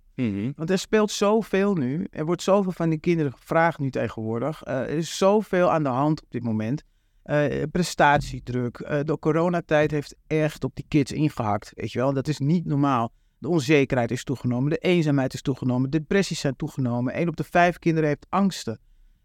Want 0.55 0.69
er 0.69 0.77
speelt 0.79 1.11
zoveel 1.11 1.75
nu. 1.75 2.07
Er 2.09 2.25
wordt 2.25 2.41
zoveel 2.41 2.71
van 2.71 2.89
die 2.89 2.99
kinderen 2.99 3.32
gevraagd 3.32 3.79
nu 3.79 3.89
tegenwoordig. 3.89 4.63
Eh, 4.63 4.79
er 4.79 4.89
is 4.89 5.17
zoveel 5.17 5.71
aan 5.71 5.84
de 5.84 5.89
hand 5.89 6.23
op 6.23 6.32
dit 6.32 6.43
moment. 6.43 6.84
Eh, 7.27 7.63
prestatiedruk. 7.71 8.79
Eh, 8.79 8.99
de 9.03 9.19
coronatijd 9.19 9.91
heeft 9.91 10.15
echt 10.27 10.63
op 10.63 10.75
die 10.75 10.85
kids 10.87 11.11
ingehakt. 11.11 11.71
Weet 11.75 11.91
je 11.91 11.99
wel, 11.99 12.13
dat 12.13 12.27
is 12.27 12.39
niet 12.39 12.65
normaal. 12.65 13.11
De 13.37 13.47
onzekerheid 13.47 14.11
is 14.11 14.23
toegenomen. 14.23 14.69
De 14.69 14.77
eenzaamheid 14.77 15.33
is 15.33 15.41
toegenomen. 15.41 15.89
Depressies 15.89 16.39
zijn 16.39 16.55
toegenomen. 16.55 17.21
Een 17.21 17.27
op 17.27 17.35
de 17.35 17.43
vijf 17.43 17.79
kinderen 17.79 18.09
heeft 18.09 18.25
angsten. 18.29 18.79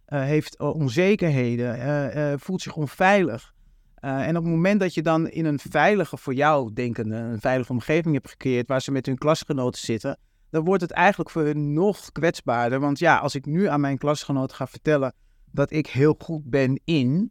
eh, 0.05 0.23
heeft 0.23 0.59
onzekerheden. 0.61 2.41
voelt 2.41 2.61
zich 2.63 2.77
onveilig. 2.77 3.55
En 3.95 4.37
op 4.37 4.43
het 4.43 4.53
moment 4.53 4.81
dat 4.81 4.95
je 4.95 5.03
dan 5.03 5.29
in 5.29 5.45
een 5.45 5.59
veilige, 5.59 6.17
voor 6.17 6.35
jou 6.35 6.73
denkende, 6.73 7.17
een 7.17 7.41
veilige 7.41 7.73
omgeving 7.73 8.15
hebt 8.15 8.31
gecreëerd, 8.31 8.69
waar 8.69 8.83
ze 8.83 8.93
met 8.93 9.07
hun 9.07 9.19
klasgenoten 9.19 9.81
zitten, 9.81 10.19
dan 10.51 10.65
wordt 10.65 10.83
het 10.83 10.91
eigenlijk 10.91 11.31
voor 11.31 11.43
hun 11.43 11.73
nog 11.73 12.13
kwetsbaarder. 12.13 12.81
Want 12.81 12.99
ja, 12.99 13.19
als 13.19 13.35
ik 13.35 13.47
nu 13.47 13.67
aan 13.67 13.81
mijn 13.81 13.99
klasgenoten 13.99 14.57
ga 14.57 14.67
vertellen 14.67 15.15
dat 15.51 15.73
ik 15.73 15.87
heel 15.87 16.15
goed 16.19 16.51
ben 16.51 16.81
in, 16.85 17.31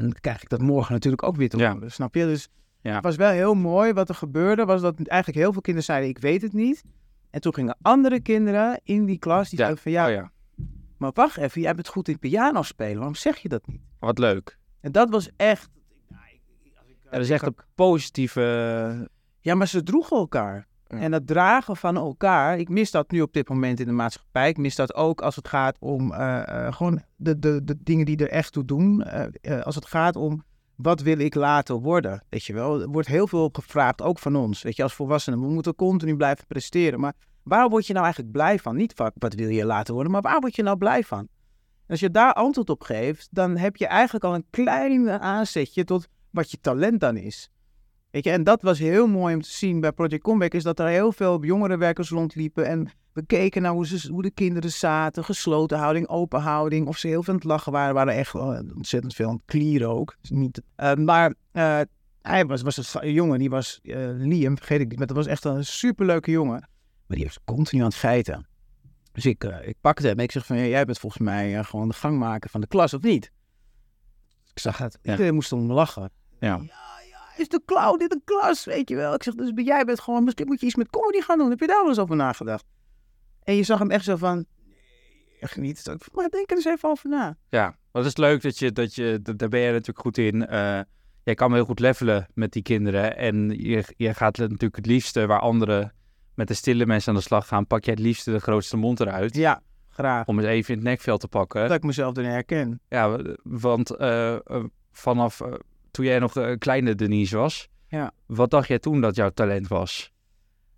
dan 0.00 0.12
krijg 0.20 0.42
ik 0.42 0.48
dat 0.48 0.60
morgen 0.60 0.92
natuurlijk 0.92 1.22
ook 1.22 1.36
weer 1.36 1.48
te 1.48 1.56
Ja. 1.56 1.76
Snap 1.86 2.14
je? 2.14 2.24
Dus 2.24 2.48
Ja. 2.80 2.94
het 2.94 3.04
was 3.04 3.16
wel 3.16 3.30
heel 3.30 3.54
mooi. 3.54 3.92
Wat 3.92 4.08
er 4.08 4.14
gebeurde 4.14 4.64
was 4.64 4.80
dat 4.80 5.06
eigenlijk 5.06 5.40
heel 5.40 5.52
veel 5.52 5.60
kinderen 5.60 5.86
zeiden, 5.88 6.08
ik 6.08 6.18
weet 6.18 6.42
het 6.42 6.52
niet. 6.52 6.82
En 7.30 7.40
toen 7.40 7.54
gingen 7.54 7.76
andere 7.82 8.20
kinderen 8.20 8.80
in 8.84 9.04
die 9.04 9.18
klas, 9.18 9.48
die 9.50 9.58
Ja. 9.58 9.64
zeiden 9.64 9.82
van 9.82 9.92
ja, 9.92 10.06
Oh 10.06 10.12
ja, 10.12 10.32
maar 10.96 11.10
wacht 11.14 11.36
even, 11.36 11.60
jij 11.60 11.74
bent 11.74 11.88
goed 11.88 12.08
in 12.08 12.18
piano 12.18 12.62
spelen. 12.62 12.96
Waarom 12.96 13.14
zeg 13.14 13.38
je 13.38 13.48
dat 13.48 13.66
niet? 13.66 13.80
wat 13.98 14.18
leuk. 14.18 14.58
En 14.80 14.92
dat 14.92 15.10
was 15.10 15.30
echt... 15.36 15.70
Ja, 16.08 16.16
dat 17.10 17.20
is 17.20 17.30
echt 17.30 17.46
een 17.46 17.56
positieve... 17.74 19.10
Ja, 19.40 19.54
maar 19.54 19.68
ze 19.68 19.82
droegen 19.82 20.16
elkaar. 20.16 20.66
En 20.98 21.10
dat 21.10 21.26
dragen 21.26 21.76
van 21.76 21.96
elkaar, 21.96 22.58
ik 22.58 22.68
mis 22.68 22.90
dat 22.90 23.10
nu 23.10 23.20
op 23.20 23.32
dit 23.32 23.48
moment 23.48 23.80
in 23.80 23.86
de 23.86 23.92
maatschappij. 23.92 24.48
Ik 24.48 24.56
mis 24.56 24.76
dat 24.76 24.94
ook 24.94 25.20
als 25.20 25.36
het 25.36 25.48
gaat 25.48 25.76
om 25.80 26.12
eh, 26.12 26.66
eh, 26.66 26.72
gewoon 26.72 27.02
de, 27.16 27.38
de, 27.38 27.64
de 27.64 27.76
dingen 27.82 28.06
die 28.06 28.16
er 28.16 28.28
echt 28.28 28.52
toe 28.52 28.64
doen. 28.64 29.02
Eh, 29.02 29.60
als 29.60 29.74
het 29.74 29.86
gaat 29.86 30.16
om 30.16 30.44
wat 30.76 31.00
wil 31.00 31.18
ik 31.18 31.34
later 31.34 31.76
worden, 31.76 32.24
weet 32.28 32.44
je 32.44 32.52
wel. 32.52 32.80
Er 32.80 32.88
wordt 32.88 33.08
heel 33.08 33.26
veel 33.26 33.48
gevraagd, 33.52 34.02
ook 34.02 34.18
van 34.18 34.36
ons, 34.36 34.62
weet 34.62 34.76
je, 34.76 34.82
als 34.82 34.94
volwassenen. 34.94 35.40
We 35.40 35.46
moeten 35.46 35.74
continu 35.74 36.16
blijven 36.16 36.46
presteren. 36.46 37.00
Maar 37.00 37.14
waar 37.42 37.68
word 37.68 37.86
je 37.86 37.92
nou 37.92 38.04
eigenlijk 38.04 38.34
blij 38.34 38.58
van? 38.58 38.76
Niet 38.76 38.92
van 38.94 39.10
wat 39.14 39.34
wil 39.34 39.48
je 39.48 39.64
later 39.64 39.94
worden, 39.94 40.12
maar 40.12 40.22
waar 40.22 40.40
word 40.40 40.56
je 40.56 40.62
nou 40.62 40.76
blij 40.76 41.04
van? 41.04 41.28
Als 41.88 42.00
je 42.00 42.10
daar 42.10 42.32
antwoord 42.32 42.70
op 42.70 42.82
geeft, 42.82 43.28
dan 43.30 43.56
heb 43.56 43.76
je 43.76 43.86
eigenlijk 43.86 44.24
al 44.24 44.34
een 44.34 44.46
klein 44.50 45.10
aanzetje 45.10 45.84
tot 45.84 46.08
wat 46.30 46.50
je 46.50 46.60
talent 46.60 47.00
dan 47.00 47.16
is. 47.16 47.50
Weet 48.12 48.24
je, 48.24 48.30
en 48.30 48.44
dat 48.44 48.62
was 48.62 48.78
heel 48.78 49.06
mooi 49.06 49.34
om 49.34 49.40
te 49.42 49.50
zien 49.50 49.80
bij 49.80 49.92
Project 49.92 50.22
Comeback, 50.22 50.54
is 50.54 50.62
dat 50.62 50.78
er 50.78 50.86
heel 50.86 51.12
veel 51.12 51.44
jongerenwerkers 51.44 52.10
rondliepen 52.10 52.66
en 52.66 52.88
we 53.12 53.26
keken 53.26 53.62
naar 53.62 53.72
hoe, 53.72 53.86
ze, 53.86 54.10
hoe 54.10 54.22
de 54.22 54.30
kinderen 54.30 54.70
zaten, 54.72 55.24
gesloten 55.24 55.78
houding, 55.78 56.08
open 56.08 56.40
houding, 56.40 56.86
of 56.86 56.98
ze 56.98 57.06
heel 57.08 57.22
veel 57.22 57.32
aan 57.32 57.38
het 57.38 57.48
lachen 57.48 57.72
waren, 57.72 57.94
waren 57.94 58.14
echt 58.14 58.32
wel 58.32 58.64
ontzettend 58.76 59.14
veel 59.14 59.28
aan 59.28 59.34
het 59.34 59.42
klieren 59.44 59.88
ook. 59.88 60.16
Dus 60.20 60.30
niet, 60.30 60.62
eh, 60.76 60.94
maar 60.94 61.34
eh, 61.52 61.80
hij 62.22 62.46
was, 62.46 62.62
was 62.62 62.94
een 63.00 63.12
jongen, 63.12 63.38
die 63.38 63.50
was 63.50 63.80
eh, 63.82 63.96
Liam, 64.14 64.56
vergeet 64.56 64.80
ik 64.80 64.88
niet, 64.88 64.98
maar 64.98 65.06
dat 65.06 65.16
was 65.16 65.26
echt 65.26 65.44
een 65.44 65.64
superleuke 65.64 66.30
jongen, 66.30 66.68
maar 67.06 67.16
die 67.16 67.24
was 67.26 67.38
continu 67.44 67.80
aan 67.82 67.88
het 67.88 67.96
geiten. 67.96 68.46
Dus 69.12 69.26
ik, 69.26 69.44
eh, 69.44 69.68
ik 69.68 69.76
pakte 69.80 70.06
hem 70.06 70.18
en 70.18 70.24
ik 70.24 70.32
zeg 70.32 70.46
van, 70.46 70.68
jij 70.68 70.84
bent 70.84 70.98
volgens 70.98 71.22
mij 71.22 71.58
eh, 71.58 71.64
gewoon 71.64 71.88
de 71.88 71.94
gangmaker 71.94 72.50
van 72.50 72.60
de 72.60 72.66
klas, 72.66 72.94
of 72.94 73.02
niet? 73.02 73.32
Ik 74.54 74.58
zag 74.58 74.78
het, 74.78 74.98
Ja. 75.02 75.10
iedereen 75.10 75.34
moest 75.34 75.52
om 75.52 75.72
lachen. 75.72 76.10
Ja. 76.40 76.60
Is 77.36 77.48
de 77.48 77.60
clown 77.66 78.00
in 78.00 78.08
de 78.08 78.20
klas, 78.24 78.64
weet 78.64 78.88
je 78.88 78.96
wel. 78.96 79.14
Ik 79.14 79.22
zeg, 79.22 79.34
dus 79.34 79.50
jij 79.54 79.84
bent 79.84 80.00
gewoon, 80.00 80.24
misschien 80.24 80.46
moet 80.46 80.60
je 80.60 80.66
iets 80.66 80.74
met 80.74 80.90
comedy 80.90 81.20
gaan 81.20 81.38
doen. 81.38 81.50
Heb 81.50 81.60
je 81.60 81.66
daar 81.66 81.80
wel 81.80 81.88
eens 81.88 81.98
over 81.98 82.16
nagedacht? 82.16 82.64
En 83.44 83.54
je 83.54 83.62
zag 83.62 83.78
hem 83.78 83.90
echt 83.90 84.04
zo 84.04 84.16
van, 84.16 84.36
nee, 84.36 85.36
echt 85.40 85.56
niet. 85.56 85.86
Maar 86.12 86.28
denk 86.28 86.50
er 86.50 86.56
eens 86.56 86.64
even 86.64 86.88
over 86.88 87.08
na. 87.08 87.36
Ja, 87.48 87.76
het 87.92 88.04
is 88.04 88.16
leuk 88.16 88.42
dat 88.42 88.58
je, 88.58 88.72
dat 88.72 88.94
je, 88.94 89.18
dat- 89.22 89.38
daar 89.38 89.48
ben 89.48 89.60
je 89.60 89.70
natuurlijk 89.70 89.98
goed 90.00 90.18
in. 90.18 90.46
Eh, 90.46 90.80
jij 91.22 91.34
kan 91.34 91.54
heel 91.54 91.64
goed 91.64 91.80
levelen 91.80 92.26
met 92.34 92.52
die 92.52 92.62
kinderen. 92.62 93.16
En 93.16 93.50
je, 93.50 93.84
je 93.96 94.14
gaat 94.14 94.36
natuurlijk 94.38 94.76
het 94.76 94.86
liefste 94.86 95.26
waar 95.26 95.40
anderen 95.40 95.92
met 96.34 96.48
de 96.48 96.54
stille 96.54 96.86
mensen 96.86 97.12
aan 97.12 97.18
de 97.18 97.24
slag 97.24 97.46
gaan, 97.48 97.66
pak 97.66 97.84
jij 97.84 97.94
het 97.94 98.02
liefste 98.02 98.30
de 98.32 98.40
grootste 98.40 98.76
mond 98.76 99.00
eruit. 99.00 99.36
Ja, 99.36 99.62
graag. 99.88 100.26
Om 100.26 100.38
eens 100.38 100.48
even 100.48 100.70
in 100.74 100.80
het 100.80 100.88
nekveld 100.88 101.20
te 101.20 101.28
pakken. 101.28 101.68
Dat 101.68 101.76
ik 101.76 101.82
mezelf 101.82 102.16
erin 102.16 102.30
herken. 102.30 102.80
Ja, 102.88 103.18
want 103.42 103.90
eh, 103.90 104.34
eh, 104.34 104.64
vanaf 104.92 105.40
toen 105.92 106.04
jij 106.04 106.18
nog 106.18 106.34
een 106.34 106.58
kleine 106.58 106.94
Denise 106.94 107.36
was, 107.36 107.68
Ja. 107.88 108.12
wat 108.26 108.50
dacht 108.50 108.68
jij 108.68 108.78
toen 108.78 109.00
dat 109.00 109.16
jouw 109.16 109.30
talent 109.30 109.68
was? 109.68 110.12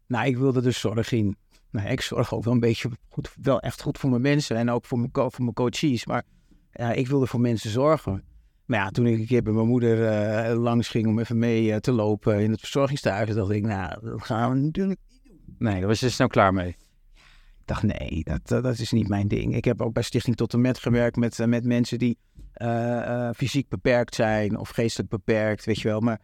Nou, 0.06 0.26
ik 0.26 0.36
wilde 0.36 0.60
dus 0.60 0.80
zorg 0.80 1.12
in. 1.12 1.36
Nou, 1.70 1.88
ik 1.88 2.00
zorg 2.00 2.34
ook 2.34 2.44
wel 2.44 2.52
een 2.52 2.60
beetje 2.60 2.90
goed, 3.08 3.34
wel 3.42 3.60
echt 3.60 3.82
goed 3.82 3.98
voor 3.98 4.10
mijn 4.10 4.22
mensen 4.22 4.56
en 4.56 4.70
ook 4.70 4.84
voor 4.84 4.98
mijn, 4.98 5.10
voor 5.12 5.32
mijn 5.36 5.52
coaches. 5.52 6.06
Maar 6.06 6.22
ja, 6.72 6.92
ik 6.92 7.08
wilde 7.08 7.26
voor 7.26 7.40
mensen 7.40 7.70
zorgen. 7.70 8.24
Maar 8.64 8.78
ja, 8.78 8.90
toen 8.90 9.06
ik 9.06 9.18
een 9.18 9.26
keer 9.26 9.42
bij 9.42 9.52
mijn 9.52 9.66
moeder 9.66 10.06
eh, 10.06 10.58
langs 10.62 10.88
ging 10.88 11.06
om 11.06 11.18
even 11.18 11.38
mee 11.38 11.72
eh, 11.72 11.78
te 11.78 11.92
lopen 11.92 12.40
in 12.40 12.50
het 12.50 12.60
verzorgingstehuis, 12.60 13.34
dacht 13.34 13.50
ik, 13.50 13.62
nou, 13.62 14.06
dat 14.06 14.22
gaan 14.22 14.50
we 14.50 14.58
natuurlijk 14.58 15.00
Nee, 15.58 15.78
daar 15.78 15.86
was 15.86 16.00
je 16.00 16.08
snel 16.08 16.28
klaar 16.28 16.54
mee. 16.54 16.68
Ik 16.68 17.70
dacht, 17.70 17.82
nee, 17.82 18.24
dat, 18.24 18.62
dat, 18.62 18.78
is 18.78 18.92
niet 18.92 19.08
mijn 19.08 19.28
ding. 19.28 19.56
Ik 19.56 19.64
heb 19.64 19.82
ook 19.82 19.92
bij 19.92 20.02
Stichting 20.02 20.36
Tot 20.36 20.52
en 20.52 20.60
Met 20.60 20.78
gewerkt 20.78 21.16
met, 21.16 21.38
eh, 21.38 21.46
met 21.46 21.64
mensen 21.64 21.98
die 21.98 22.18
eh, 22.18 22.32
eh, 22.32 22.33
fysiek 23.36 23.68
beperkt 23.68 24.14
zijn 24.14 24.58
of 24.58 24.68
geestelijk 24.68 25.10
beperkt, 25.10 25.64
weet 25.64 25.80
je 25.80 25.88
wel. 25.88 26.00
Maar 26.00 26.20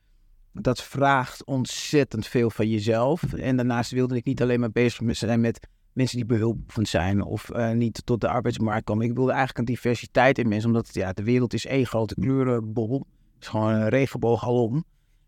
dat 0.52 0.82
vraagt 0.82 1.44
ontzettend 1.44 2.26
veel 2.26 2.50
van 2.50 2.68
jezelf. 2.68 3.32
En 3.32 3.56
daarnaast 3.56 3.90
wilde 3.90 4.16
ik 4.16 4.24
niet 4.24 4.42
alleen 4.42 4.60
maar 4.60 4.70
bezig 4.70 5.16
zijn 5.16 5.40
met 5.40 5.68
mensen 5.92 6.16
die 6.16 6.26
behulpend 6.26 6.88
zijn 6.88 7.22
of 7.22 7.50
eh, 7.50 7.70
niet 7.70 8.02
tot 8.04 8.20
de 8.20 8.28
arbeidsmarkt 8.28 8.84
komen. 8.84 9.06
Ik 9.06 9.14
wilde 9.14 9.30
eigenlijk 9.30 9.58
een 9.58 9.74
diversiteit 9.74 10.38
in 10.38 10.48
mensen, 10.48 10.68
omdat 10.68 10.94
ja, 10.94 11.12
de 11.12 11.22
wereld 11.22 11.54
is 11.54 11.66
één 11.66 11.86
grote 11.86 12.14
kleurenbol. 12.14 13.06
Het 13.34 13.42
is 13.42 13.48
gewoon 13.48 13.72
een 13.72 13.88
regenboog 13.88 14.44
alom. 14.44 14.84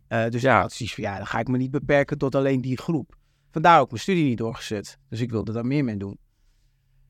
Eh, 0.08 0.28
dus 0.28 0.42
Ja. 0.42 0.68
ja, 0.78 1.16
dan 1.16 1.26
ga 1.26 1.38
ik 1.38 1.48
me 1.48 1.56
niet 1.56 1.70
beperken 1.70 2.18
tot 2.18 2.34
alleen 2.34 2.60
die 2.60 2.78
groep. 2.78 3.16
Vandaar 3.50 3.80
ook 3.80 3.90
mijn 3.90 4.02
studie 4.02 4.24
niet 4.24 4.38
doorgezet. 4.38 4.98
Dus 5.08 5.20
ik 5.20 5.30
wilde 5.30 5.52
daar 5.52 5.66
meer 5.66 5.84
mee 5.84 5.96
doen. 5.96 6.18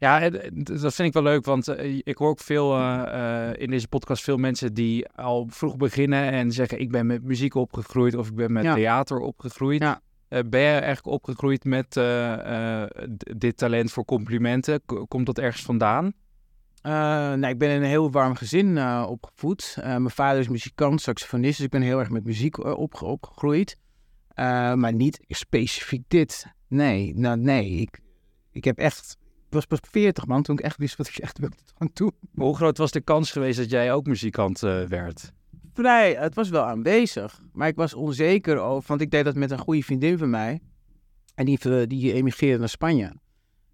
Ja, 0.02 0.30
dat 0.52 0.94
vind 0.94 0.98
ik 1.08 1.12
wel 1.12 1.22
leuk, 1.22 1.44
want 1.44 1.68
eh, 1.68 2.00
ik 2.04 2.16
hoor 2.16 2.28
ook 2.28 2.40
veel 2.40 2.76
eh, 2.76 3.48
eh, 3.48 3.54
in 3.60 3.70
deze 3.70 3.88
podcast 3.88 4.22
veel 4.24 4.36
mensen 4.36 4.74
die 4.74 5.08
al 5.08 5.46
vroeg 5.50 5.76
beginnen 5.76 6.30
en 6.30 6.52
zeggen 6.52 6.80
ik 6.80 6.90
ben 6.90 7.06
met 7.06 7.22
muziek 7.22 7.54
opgegroeid 7.54 8.14
of 8.14 8.28
ik 8.28 8.34
ben 8.34 8.52
met 8.52 8.64
Ja. 8.64 8.74
theater 8.74 9.18
opgegroeid. 9.18 9.82
Ja. 9.82 10.00
Ben 10.28 10.60
je 10.60 10.66
eigenlijk 10.66 11.06
opgegroeid 11.06 11.64
met 11.64 12.00
dit 13.36 13.56
talent 13.56 13.92
voor 13.92 14.04
complimenten? 14.04 14.80
K- 14.86 15.04
komt 15.08 15.26
dat 15.26 15.38
ergens 15.38 15.62
vandaan? 15.62 16.12
Nou, 16.82 17.46
ik 17.46 17.58
ben 17.58 17.70
in 17.70 17.82
een 17.82 17.88
heel 17.88 18.10
warm 18.10 18.34
gezin 18.34 18.78
opgevoed. 19.04 19.76
Mijn 19.82 20.10
vader 20.10 20.40
is 20.40 20.48
muzikant, 20.48 21.00
saxofonist, 21.00 21.56
dus 21.56 21.64
ik 21.66 21.70
ben 21.72 21.82
heel 21.82 21.98
erg 21.98 22.10
met 22.10 22.24
muziek 22.24 22.64
opge- 22.64 23.04
opgegroeid. 23.04 23.76
Maar 24.74 24.92
niet 24.94 25.20
specifiek 25.28 26.02
dit. 26.08 26.46
Nee, 26.68 27.12
nou, 27.16 27.36
nee. 27.38 27.70
Ik, 27.70 28.00
ik 28.50 28.64
heb 28.64 28.78
echt... 28.78 29.20
Was 29.52 29.66
pas 29.66 29.78
40 29.90 30.26
man 30.26 30.42
toen 30.42 30.58
ik 30.58 30.64
echt 30.64 30.76
wist 30.76 30.96
wat 30.96 31.08
ik 31.08 31.16
echt 31.16 31.38
wilde 31.38 31.56
gaan 31.78 31.90
doen. 31.92 32.12
Maar 32.32 32.46
Hoe 32.46 32.56
groot 32.56 32.78
was 32.78 32.90
de 32.90 33.00
kans 33.00 33.30
geweest 33.32 33.58
dat 33.58 33.70
jij 33.70 33.92
ook 33.92 34.06
muzikant 34.06 34.62
eh, 34.62 34.82
werd? 34.84 35.32
Vrij, 35.74 36.14
het 36.14 36.34
was 36.34 36.48
wel 36.48 36.64
aanwezig. 36.64 37.40
Maar 37.52 37.68
ik 37.68 37.76
was 37.76 37.94
onzeker 37.94 38.58
over, 38.58 38.88
want 38.88 39.00
ik 39.00 39.10
deed 39.10 39.24
dat 39.24 39.34
met 39.34 39.50
een 39.50 39.58
goede 39.58 39.82
vriendin 39.82 40.18
van 40.18 40.30
mij. 40.30 40.60
En 41.34 41.44
die, 41.44 41.58
ver- 41.58 41.88
die 41.88 42.12
emigreerde 42.12 42.58
naar 42.58 42.68
Spanje. 42.68 43.12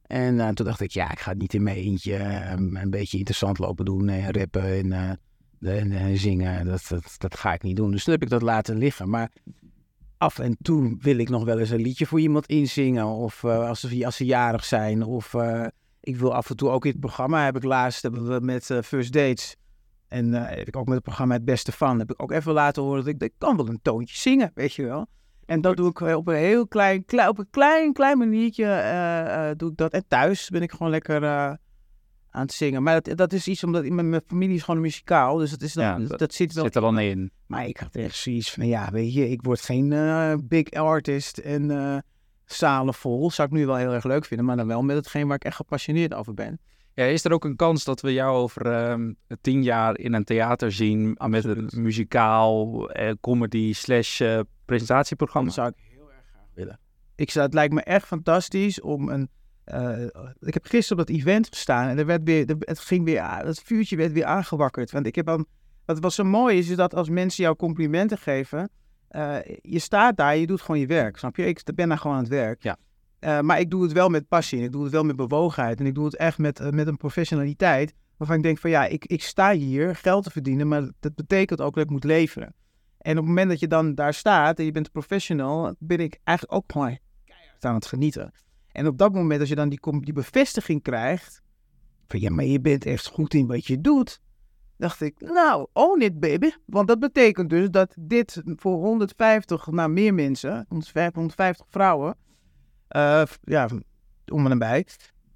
En 0.03 0.41
eh, 0.41 0.49
toen 0.49 0.67
dacht 0.67 0.81
ik, 0.81 0.91
ja, 0.91 1.11
ik 1.11 1.19
ga 1.19 1.31
het 1.31 1.39
niet 1.41 1.55
in 1.55 1.63
mijn 1.63 1.77
eentje 1.77 2.15
eh, 2.17 2.51
een 2.57 2.91
beetje 2.91 3.19
interessant 3.19 3.59
lopen 3.59 3.85
doen. 3.85 4.09
en 4.09 4.33
rappen 4.33 4.63
en, 4.65 4.93
eh, 5.61 5.79
en 5.81 5.93
eh, 5.93 6.19
zingen. 6.19 6.65
Dat, 6.67 6.85
dat, 6.89 7.15
dat 7.19 7.37
ga 7.37 7.53
ik 7.53 7.63
niet 7.63 7.77
doen. 7.77 7.91
Dus 7.91 8.05
toen 8.05 8.13
heb 8.13 8.23
ik 8.23 8.29
dat 8.29 8.43
laten 8.43 8.79
liggen. 8.79 9.09
Maar 9.11 9.31
af 10.19 10.39
en 10.39 10.57
toe 10.63 10.97
wil 11.01 11.19
ik 11.19 11.29
nog 11.29 11.45
wel 11.45 11.59
eens 11.59 11.71
een 11.71 11.81
liedje 11.81 12.07
voor 12.07 12.21
iemand 12.21 12.47
inzingen. 12.47 13.07
Of 13.07 13.45
eh, 13.45 13.69
als, 13.69 13.81
ze, 13.81 14.05
als 14.05 14.17
ze 14.17 14.25
jarig 14.25 14.65
zijn. 14.65 15.03
Of 15.03 15.35
eh, 15.35 15.67
ik 16.01 16.17
wil 16.17 16.35
af 16.35 16.51
en 16.51 16.57
toe 16.57 16.69
ook 16.69 16.85
in 16.85 16.91
het 16.91 17.01
programma, 17.01 17.45
heb 17.45 17.57
ik 17.57 17.63
laatst 17.63 18.03
hebben 18.03 18.29
we 18.29 18.41
met 18.41 18.71
eh, 18.71 18.83
First 18.83 19.13
Dates. 19.13 19.57
En 20.09 20.33
heb 20.33 20.69
ik 20.69 20.77
ook 20.77 20.87
met 20.87 20.95
het 20.95 21.05
programma 21.05 21.35
Het 21.35 21.45
Beste 21.45 21.73
Van, 21.73 21.99
heb 21.99 22.11
ik 22.11 22.23
ook 22.23 22.33
even 22.33 22.53
laten 22.53 22.83
horen 22.83 23.05
dat 23.05 23.15
ik, 23.15 23.23
ik 23.23 23.33
kan 23.39 23.57
wel 23.57 23.69
een 23.69 23.79
toontje 23.83 24.17
zingen, 24.17 24.51
weet 24.55 24.75
je 24.75 24.85
wel. 24.85 25.07
En 25.47 25.61
dat 25.61 25.77
doe 25.77 25.89
ik 25.89 26.01
op 26.01 26.29
een 26.29 26.35
heel 26.35 26.67
klein, 26.69 27.05
klein 27.05 27.29
op 27.29 27.39
een 27.39 27.51
klein, 27.51 27.93
klein 27.93 28.19
maniertje 28.19 29.55
doe 29.57 29.71
ik 29.71 29.77
dat. 29.77 29.93
En 29.93 30.05
thuis 30.09 30.49
ben 30.49 30.63
ik 30.63 30.71
gewoon 30.71 30.91
lekker 30.91 31.21
aan 32.39 32.45
het 32.45 32.55
zingen. 32.55 32.83
Maar 32.83 33.01
dat, 33.03 33.17
dat 33.17 33.33
is 33.33 33.49
iets 33.49 33.65
omdat 33.65 33.89
mijn, 33.89 34.09
mijn 34.09 34.23
familie 34.27 34.57
is 34.57 34.63
gewoon 34.63 34.81
muzikaal, 34.81 35.37
dus 35.37 35.51
dat, 35.51 35.63
is 35.63 35.73
dan, 35.73 35.85
Ja, 35.85 35.99
dat, 35.99 36.19
dat 36.19 36.35
zit 36.35 36.53
wel 36.53 36.65
Zit 36.65 36.75
er 36.75 36.81
dan 36.81 36.99
in? 36.99 37.31
maar 37.47 37.67
ik 37.67 37.77
had 37.77 37.95
echt 37.95 38.17
zoiets 38.17 38.53
van, 38.53 38.67
ja, 38.67 38.91
weet 38.91 39.15
je, 39.15 39.31
ik 39.31 39.43
word 39.43 39.61
geen 39.61 39.93
eh, 39.93 40.35
big 40.43 40.71
artist 40.71 41.39
en 41.39 41.71
eh, 41.71 41.99
zalen 42.45 42.95
vol. 42.95 43.31
Zou 43.31 43.49
ik 43.49 43.55
nu 43.55 43.67
wel 43.67 43.77
heel 43.77 43.93
erg 43.93 44.05
leuk 44.05 44.25
vinden, 44.25 44.47
maar 44.47 44.57
dan 44.57 44.67
wel 44.67 44.83
met 44.83 44.97
hetgeen 44.97 45.27
waar 45.27 45.37
ik 45.37 45.45
echt 45.45 45.57
gepassioneerd 45.57 46.15
over 46.15 46.35
ben. 46.35 46.61
Ja, 46.95 47.05
is 47.05 47.25
er 47.25 47.33
ook 47.33 47.45
een 47.45 47.57
kans 47.57 47.85
dat 47.85 48.01
we 48.01 48.13
jou 48.13 48.37
over 48.37 48.67
ehm, 48.67 49.13
tien 49.41 49.63
jaar 49.63 49.99
in 49.99 50.13
een 50.13 50.25
theater 50.25 50.73
zien 50.73 51.19
met 51.27 51.45
een 51.45 51.69
muzikaal, 51.73 52.91
eh, 52.91 53.13
comedy 53.21 53.73
slash 53.73 54.23
presentatieprogramma? 54.65 55.49
Dat 55.49 55.57
zou 55.57 55.69
ik 55.69 55.75
heel 55.93 56.11
erg 56.11 56.25
graag 56.33 56.49
willen. 56.55 56.81
Ik 57.15 57.31
zou, 57.31 57.45
het 57.45 57.55
lijkt 57.55 57.75
me 57.75 57.83
echt 57.83 58.07
fantastisch 58.07 58.81
om 58.81 59.09
een... 59.09 59.29
eh, 59.69 60.25
ik 60.41 60.55
heb 60.55 60.65
gisteren 60.67 61.03
op 61.03 61.07
dat 61.09 61.17
event 61.17 61.47
gestaan 61.49 61.89
en 61.89 61.99
er 61.99 62.07
werd 62.07 62.21
weer, 62.25 62.49
er- 62.51 62.57
het 62.59 62.79
ging 62.79 63.05
weer, 63.05 63.21
aan- 63.21 63.47
het 63.47 63.63
vuurtje 63.63 63.97
werd 63.97 64.13
weer 64.13 64.25
aangewakkerd. 64.25 64.91
Want 64.91 65.07
ik 65.07 65.15
heb 65.15 65.27
dan, 65.27 65.47
wat, 65.85 65.99
wat 65.99 66.13
zo 66.13 66.25
mooi 66.25 66.59
is, 66.59 66.69
is 66.69 66.77
dat 66.77 66.95
als 66.95 67.09
mensen 67.09 67.45
jou 67.45 67.57
complimenten 67.57 68.19
geven, 68.19 68.71
eh, 69.09 69.37
je 69.61 69.79
staat 69.79 70.17
daar, 70.17 70.37
je 70.37 70.47
doet 70.47 70.61
gewoon 70.61 70.81
je 70.81 70.87
werk, 70.87 71.17
snap 71.17 71.37
je? 71.37 71.47
Ik 71.47 71.63
ben 71.75 71.89
daar 71.89 71.99
gewoon 71.99 72.17
aan 72.17 72.23
het 72.23 72.33
werk. 72.33 72.63
Ja. 72.63 72.77
Eh, 73.19 73.41
maar 73.41 73.61
ik 73.61 73.71
doe 73.71 73.83
het 73.83 73.93
wel 73.93 74.09
met 74.09 74.29
passie 74.29 74.59
en 74.59 74.65
ik 74.65 74.73
doe 74.73 74.83
het 74.83 74.93
wel 74.93 75.05
met 75.05 75.17
bewogenheid 75.17 75.81
en 75.81 75.87
ik 75.87 75.95
doe 75.95 76.05
het 76.05 76.17
echt 76.17 76.39
met, 76.39 76.71
met 76.71 76.87
een 76.87 76.97
professionaliteit 76.97 77.95
waarvan 78.17 78.37
ik 78.37 78.43
denk 78.43 78.59
van 78.59 78.71
ja, 78.71 78.85
ik, 78.85 79.05
ik 79.05 79.23
sta 79.23 79.53
hier 79.53 79.97
geld 79.97 80.25
te 80.25 80.31
verdienen, 80.31 80.69
maar 80.69 80.91
dat 81.01 81.15
betekent 81.15 81.61
ook 81.61 81.75
dat 81.75 81.85
ik 81.85 81.91
moet 81.91 82.05
leveren. 82.05 82.55
En 82.99 83.11
op 83.11 83.17
het 83.19 83.27
moment 83.27 83.49
dat 83.51 83.61
je 83.61 83.67
dan 83.69 83.95
daar 83.95 84.15
staat 84.15 84.59
en 84.59 84.65
je 84.65 84.71
bent 84.73 84.93
professional, 84.93 85.75
ben 85.79 85.99
ik 85.99 86.21
eigenlijk 86.25 86.59
ook 86.59 86.73
gewoon 86.73 86.99
aan 87.61 87.75
het 87.75 87.87
genieten. 87.87 88.33
En 88.73 88.87
op 88.87 88.99
dat 88.99 89.13
moment, 89.13 89.41
als 89.41 89.49
je 89.49 89.55
dan 89.55 89.69
die, 89.69 89.81
die 90.01 90.13
bevestiging 90.13 90.83
krijgt, 90.83 91.43
van 92.07 92.21
ja, 92.21 92.31
maar 92.31 92.45
je 92.45 92.61
bent 92.61 92.87
echt 92.87 93.07
goed 93.07 93.35
in 93.35 93.47
wat 93.47 93.67
je 93.67 93.81
doet, 93.81 94.21
dacht 94.77 95.01
ik, 95.01 95.21
nou, 95.21 95.67
own 95.73 96.01
it 96.03 96.21
baby. 96.21 96.51
Want 96.65 96.89
dat 96.89 96.99
betekent 96.99 97.51
dus 97.51 97.71
dat 97.71 97.95
dit 98.01 98.43
voor 98.45 98.75
150, 98.77 99.67
nou 99.67 99.91
meer 99.91 100.15
mensen, 100.15 100.65
150, 100.69 101.15
150 101.15 101.67
vrouwen, 101.71 102.17
eh, 102.89 103.23
ja, 103.43 103.69
om 104.33 104.45
en 104.45 104.51
nabij, 104.51 104.87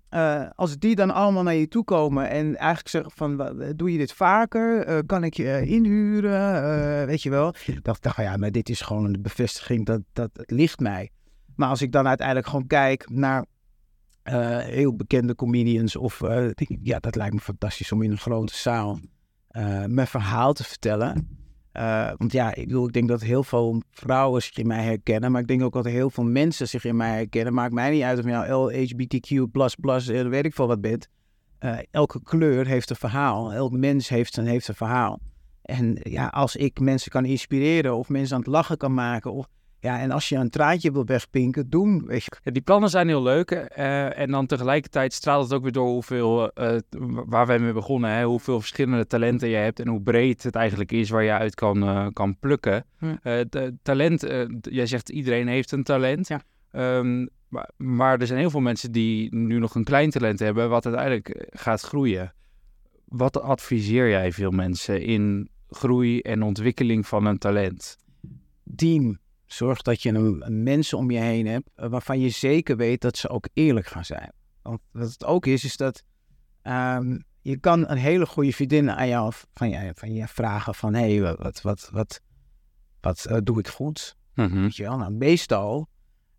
eh, 0.08 0.46
als 0.54 0.78
die 0.78 0.94
dan 0.94 1.10
allemaal 1.10 1.42
naar 1.42 1.54
je 1.54 1.68
toe 1.68 1.84
komen 1.84 2.28
en 2.30 2.56
eigenlijk 2.56 2.88
zeggen 2.88 3.10
van, 3.14 3.36
wa- 3.36 3.72
doe 3.76 3.92
je 3.92 3.98
dit 3.98 4.12
vaker? 4.12 4.84
Eh, 4.86 4.98
kan 5.06 5.24
ik 5.24 5.34
je 5.34 5.50
eh, 5.50 5.70
inhuren? 5.70 6.54
Eh, 7.00 7.06
weet 7.06 7.22
je 7.22 7.30
wel? 7.30 7.54
Ik 7.66 7.84
dacht, 7.84 8.08
van, 8.10 8.24
ja, 8.24 8.36
maar 8.36 8.50
dit 8.52 8.68
is 8.68 8.80
gewoon 8.80 9.04
een 9.04 9.22
bevestiging 9.22 9.86
dat, 9.86 10.00
dat 10.12 10.30
het 10.32 10.50
ligt 10.50 10.80
mij. 10.80 11.10
Maar 11.56 11.68
als 11.68 11.82
ik 11.82 11.92
dan 11.92 12.06
uiteindelijk 12.06 12.46
gewoon 12.46 12.66
kijk 12.66 13.10
naar 13.10 13.46
eh, 14.22 14.58
heel 14.58 14.96
bekende 14.96 15.34
comedians 15.34 15.96
of, 15.96 16.22
ik, 16.54 16.78
ja, 16.82 16.98
dat 16.98 17.16
lijkt 17.16 17.34
me 17.34 17.40
fantastisch 17.40 17.92
om 17.92 18.02
in 18.02 18.10
een 18.10 18.18
grote 18.18 18.54
zaal 18.54 18.98
eh, 19.48 19.84
mijn 19.84 20.06
verhaal 20.06 20.52
te 20.52 20.64
vertellen. 20.64 21.40
Want 22.16 22.32
ja, 22.32 22.54
ik, 22.54 22.66
bedoel, 22.66 22.86
ik 22.86 22.92
denk 22.92 23.08
dat 23.08 23.20
heel 23.20 23.44
veel 23.44 23.82
vrouwen 23.90 24.42
zich 24.42 24.56
in 24.56 24.66
mij 24.66 24.84
herkennen, 24.84 25.32
maar 25.32 25.40
ik 25.40 25.46
denk 25.46 25.62
ook 25.62 25.72
dat 25.72 25.84
heel 25.84 26.10
veel 26.10 26.24
mensen 26.24 26.68
zich 26.68 26.84
in 26.84 26.96
mij 26.96 27.16
herkennen. 27.16 27.54
Maakt 27.54 27.72
mij 27.72 27.90
niet 27.90 28.02
uit 28.02 28.18
of 28.18 28.24
je 28.24 28.30
nou 28.30 28.52
LHBTQ++, 28.52 29.30
eh, 30.10 30.28
weet 30.28 30.44
ik 30.44 30.54
veel 30.54 30.66
wat 30.66 30.80
bent. 30.80 31.08
Elke 31.90 32.22
kleur 32.22 32.66
heeft 32.66 32.90
een 32.90 32.96
verhaal. 32.96 33.52
Elk 33.52 33.72
mens 33.72 34.08
heeft 34.08 34.36
een, 34.36 34.46
heeft 34.46 34.68
een 34.68 34.74
verhaal. 34.74 35.20
En 35.62 35.98
ja, 36.02 36.26
als 36.26 36.56
ik 36.56 36.80
mensen 36.80 37.10
kan 37.10 37.24
inspireren 37.24 37.96
of 37.96 38.08
mensen 38.08 38.36
aan 38.36 38.42
het 38.42 38.50
lachen 38.50 38.76
kan 38.76 38.94
maken. 38.94 39.32
Of, 39.32 39.46
ja, 39.82 40.00
en 40.00 40.10
als 40.10 40.28
je 40.28 40.36
een 40.36 40.50
traantje 40.50 40.92
wil 40.92 41.04
wegpinken, 41.04 41.70
doen. 41.70 42.06
Weet 42.06 42.24
je. 42.24 42.30
Ja, 42.42 42.50
die 42.50 42.62
plannen 42.62 42.90
zijn 42.90 43.08
heel 43.08 43.22
leuk. 43.22 43.50
eh, 43.50 44.18
en 44.18 44.30
dan 44.30 44.46
tegelijkertijd 44.46 45.12
straalt 45.12 45.44
het 45.44 45.52
ook 45.52 45.62
weer 45.62 45.72
door 45.72 45.88
hoeveel, 45.88 46.52
eh, 46.52 46.76
waar 47.26 47.46
wij 47.46 47.58
mee 47.58 47.72
begonnen, 47.72 48.10
hè, 48.10 48.24
hoeveel 48.24 48.60
verschillende 48.60 49.06
talenten 49.06 49.48
je 49.48 49.56
hebt 49.56 49.80
en 49.80 49.88
hoe 49.88 50.02
breed 50.02 50.42
het 50.42 50.54
eigenlijk 50.54 50.92
is 50.92 51.10
waar 51.10 51.22
je 51.22 51.30
uit 51.30 51.54
kan, 51.54 51.82
eh, 51.82 52.06
kan 52.12 52.38
plukken. 52.38 52.84
Hm. 52.98 53.44
Talent, 53.82 54.26
jij 54.60 54.86
zegt 54.86 55.08
iedereen 55.08 55.48
heeft 55.48 55.72
een 55.72 55.82
talent. 55.82 56.28
Ja. 56.28 56.42
Ehm, 56.70 57.26
maar, 57.48 57.70
maar 57.76 58.20
er 58.20 58.26
zijn 58.26 58.38
heel 58.38 58.50
veel 58.50 58.60
mensen 58.60 58.92
die 58.92 59.34
nu 59.34 59.58
nog 59.58 59.74
een 59.74 59.84
klein 59.84 60.10
talent 60.10 60.38
hebben, 60.38 60.68
wat 60.68 60.86
uiteindelijk 60.86 61.46
gaat 61.50 61.80
groeien. 61.80 62.34
Wat 63.04 63.40
adviseer 63.40 64.08
jij 64.08 64.32
veel 64.32 64.50
mensen 64.50 65.02
in 65.02 65.48
groei 65.68 66.20
en 66.20 66.42
ontwikkeling 66.42 67.06
van 67.06 67.26
een 67.26 67.38
talent? 67.38 67.96
Team. 68.76 69.20
Zorg 69.52 69.82
dat 69.82 70.02
je 70.02 70.12
een, 70.12 70.62
mensen 70.62 70.98
om 70.98 71.10
je 71.10 71.18
heen 71.18 71.46
hebt 71.46 71.70
eh, 71.74 71.88
waarvan 71.88 72.20
je 72.20 72.28
zeker 72.28 72.76
weet 72.76 73.00
dat 73.00 73.16
ze 73.16 73.28
ook 73.28 73.48
eerlijk 73.52 73.86
gaan 73.86 74.04
zijn. 74.04 74.32
Want 74.62 74.80
wat 74.90 75.12
het 75.12 75.24
ook 75.24 75.46
is, 75.46 75.64
is 75.64 75.76
dat 75.76 76.02
ehm, 76.62 77.18
je 77.40 77.56
kan 77.56 77.88
een 77.88 77.96
hele 77.96 78.26
goede 78.26 78.52
vriendin 78.52 78.90
aan 78.90 79.08
jou, 79.08 79.32
van 79.54 79.70
je, 79.70 79.92
van 79.94 80.12
je 80.12 80.26
vragen 80.26 80.74
van... 80.74 80.94
hé, 80.94 81.16
hey, 81.16 81.36
wat, 81.36 81.62
wat, 81.62 81.88
wat, 81.92 82.20
wat 83.00 83.24
eh, 83.24 83.36
doe 83.42 83.58
ik 83.58 83.68
goed? 83.68 84.16
Weet 84.34 84.76
je 84.76 84.82
wel? 84.82 84.96
Nou, 84.96 85.12
meestal 85.12 85.88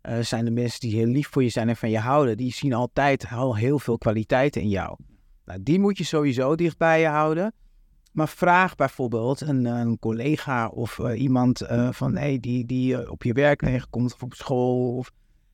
eh, 0.00 0.20
zijn 0.20 0.44
de 0.44 0.50
mensen 0.50 0.80
die 0.80 0.94
heel 0.94 1.06
lief 1.06 1.28
voor 1.28 1.42
je 1.42 1.48
zijn 1.48 1.68
en 1.68 1.76
van 1.76 1.90
je 1.90 1.98
houden, 1.98 2.36
die 2.36 2.52
zien 2.52 2.72
altijd 2.72 3.26
al 3.30 3.56
heel 3.56 3.78
veel 3.78 3.98
kwaliteiten 3.98 4.62
in 4.62 4.68
jou. 4.68 4.98
Nou, 5.44 5.62
die 5.62 5.78
moet 5.78 5.98
je 5.98 6.04
sowieso 6.04 6.54
dicht 6.54 6.78
bij 6.78 7.00
je 7.00 7.06
houden. 7.06 7.54
Maar 8.14 8.28
vraag 8.28 8.74
bijvoorbeeld 8.74 9.40
een, 9.40 9.64
een 9.64 9.98
collega 9.98 10.68
of 10.68 10.98
eh, 10.98 11.20
iemand 11.20 11.60
eh, 11.60 11.92
van 11.92 12.16
hey, 12.16 12.40
die, 12.40 12.66
die 12.66 12.96
eh, 12.96 13.10
op 13.10 13.22
je 13.22 13.32
werk 13.32 13.60
tegenkomt 13.60 14.14
of 14.14 14.22
op 14.22 14.34
school. 14.34 14.96
Of 14.96 15.12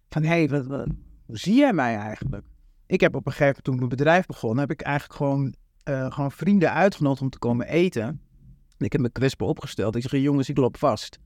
van 0.09 0.23
hé, 0.23 0.29
hey, 0.29 0.49
wat, 0.49 0.89
hoe 1.27 1.39
zie 1.39 1.55
jij 1.55 1.73
mij 1.73 1.97
eigenlijk? 1.97 2.47
Ik 2.87 3.01
heb 3.01 3.15
op 3.15 3.27
een 3.27 3.33
gegeven 3.33 3.47
moment, 3.47 3.65
toen 3.65 3.75
ik 3.75 3.81
mijn 3.81 3.97
bedrijf 3.97 4.27
begon, 4.27 4.59
heb 4.59 4.71
ik 4.71 4.81
eigenlijk 4.81 5.19
gewoon, 5.19 5.55
eh, 5.83 6.13
gewoon 6.13 6.33
vrienden 6.33 6.73
uitgenodigd 6.73 7.23
om 7.23 7.31
te 7.31 7.39
komen 7.39 7.67
eten. 7.67 8.21
Ik 8.79 8.93
heb 8.93 9.01
me 9.01 9.11
kwetsbaar 9.11 9.49
opgesteld. 9.49 9.97
Ik 9.97 10.03
zeg, 10.03 10.21
jongens, 10.21 10.49
ik 10.49 10.57
loop 10.57 10.77
vast. 10.77 11.19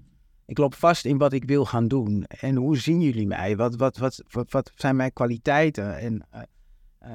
Ik 0.47 0.59
loop 0.59 0.75
vast 0.75 1.05
in 1.05 1.19
wat 1.19 1.33
ik 1.33 1.45
wil 1.45 1.65
gaan 1.65 1.89
doen. 1.89 2.25
En 2.25 2.57
hoe 2.57 2.77
zien 2.77 3.01
jullie 3.01 3.27
mij? 3.27 3.57
Wat, 3.57 3.77
wat, 3.77 3.97
wat, 3.97 4.23
wat, 4.51 4.73
zijn 4.75 4.97
mijn 4.97 5.13
kwaliteiten? 5.13 5.99
En 5.99 6.27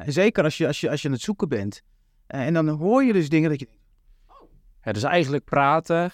zeker 0.06 0.44
als 0.44 0.58
je, 0.58 0.68
als, 0.68 0.80
je, 0.80 0.90
als 0.90 1.02
je 1.02 1.08
aan 1.08 1.14
het 1.14 1.24
zoeken 1.24 1.50
bent. 1.50 1.82
En 2.28 2.54
dan 2.54 2.68
hoor 2.68 3.04
je 3.04 3.14
dus 3.14 3.30
dingen 3.30 3.50
dat 3.50 3.60
je. 3.60 3.68
Ja, 4.84 4.92
dus 4.92 5.04
eigenlijk 5.04 5.44
praten, 5.44 6.12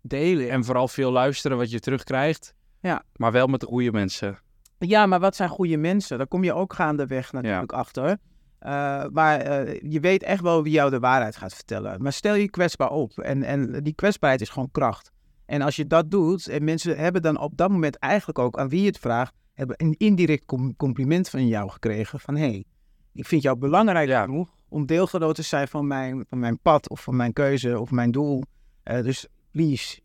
delen 0.00 0.50
en 0.50 0.64
vooral 0.64 0.88
veel 0.88 1.10
luisteren 1.12 1.56
wat 1.56 1.70
je 1.70 1.80
terugkrijgt. 1.80 2.54
Ja. 2.80 3.02
Maar 3.16 3.32
wel 3.32 3.46
met 3.46 3.60
de 3.60 3.66
goede 3.66 3.92
mensen. 3.92 4.38
Ja, 4.78 5.06
maar 5.06 5.20
wat 5.20 5.36
zijn 5.36 5.48
goede 5.48 5.76
mensen? 5.76 6.18
Daar 6.18 6.26
kom 6.26 6.44
je 6.44 6.52
ook 6.52 6.72
gaandeweg 6.72 7.32
natuurlijk 7.32 7.70
ja. 7.70 7.78
achter. 7.78 8.08
Uh, 8.10 9.04
maar 9.12 9.66
uh, 9.66 9.80
je 9.92 10.00
weet 10.00 10.22
echt 10.22 10.42
wel 10.42 10.62
wie 10.62 10.72
jou 10.72 10.90
de 10.90 10.98
waarheid 10.98 11.36
gaat 11.36 11.54
vertellen. 11.54 12.02
Maar 12.02 12.12
stel 12.12 12.34
je 12.34 12.50
kwetsbaar 12.50 12.90
op. 12.90 13.18
En, 13.18 13.42
en 13.42 13.82
die 13.82 13.94
kwetsbaarheid 13.94 14.42
is 14.42 14.48
gewoon 14.48 14.70
kracht. 14.70 15.12
En 15.46 15.62
als 15.62 15.76
je 15.76 15.86
dat 15.86 16.10
doet, 16.10 16.48
en 16.48 16.64
mensen 16.64 16.96
hebben 16.96 17.22
dan 17.22 17.38
op 17.38 17.56
dat 17.56 17.70
moment 17.70 17.96
eigenlijk 17.96 18.38
ook 18.38 18.58
aan 18.58 18.68
wie 18.68 18.80
je 18.80 18.86
het 18.86 18.98
vraagt, 18.98 19.34
hebben 19.54 19.76
een 19.78 19.94
indirect 19.98 20.44
com 20.44 20.76
compliment 20.76 21.28
van 21.28 21.46
jou 21.46 21.70
gekregen. 21.70 22.20
Van 22.20 22.36
hé, 22.36 22.48
hey, 22.48 22.64
ik 23.12 23.26
vind 23.26 23.42
jou 23.42 23.56
belangrijk 23.56 24.08
ja. 24.08 24.24
genoeg 24.24 24.54
om 24.74 24.86
deelgenoot 24.86 25.34
te 25.34 25.42
zijn 25.42 25.68
van 25.68 25.86
mijn, 25.86 26.24
van 26.28 26.38
mijn 26.38 26.58
pad 26.58 26.88
of 26.88 27.02
van 27.02 27.16
mijn 27.16 27.32
keuze 27.32 27.80
of 27.80 27.90
mijn 27.90 28.10
doel. 28.10 28.42
Uh, 28.84 29.02
dus 29.02 29.26
please, 29.50 30.00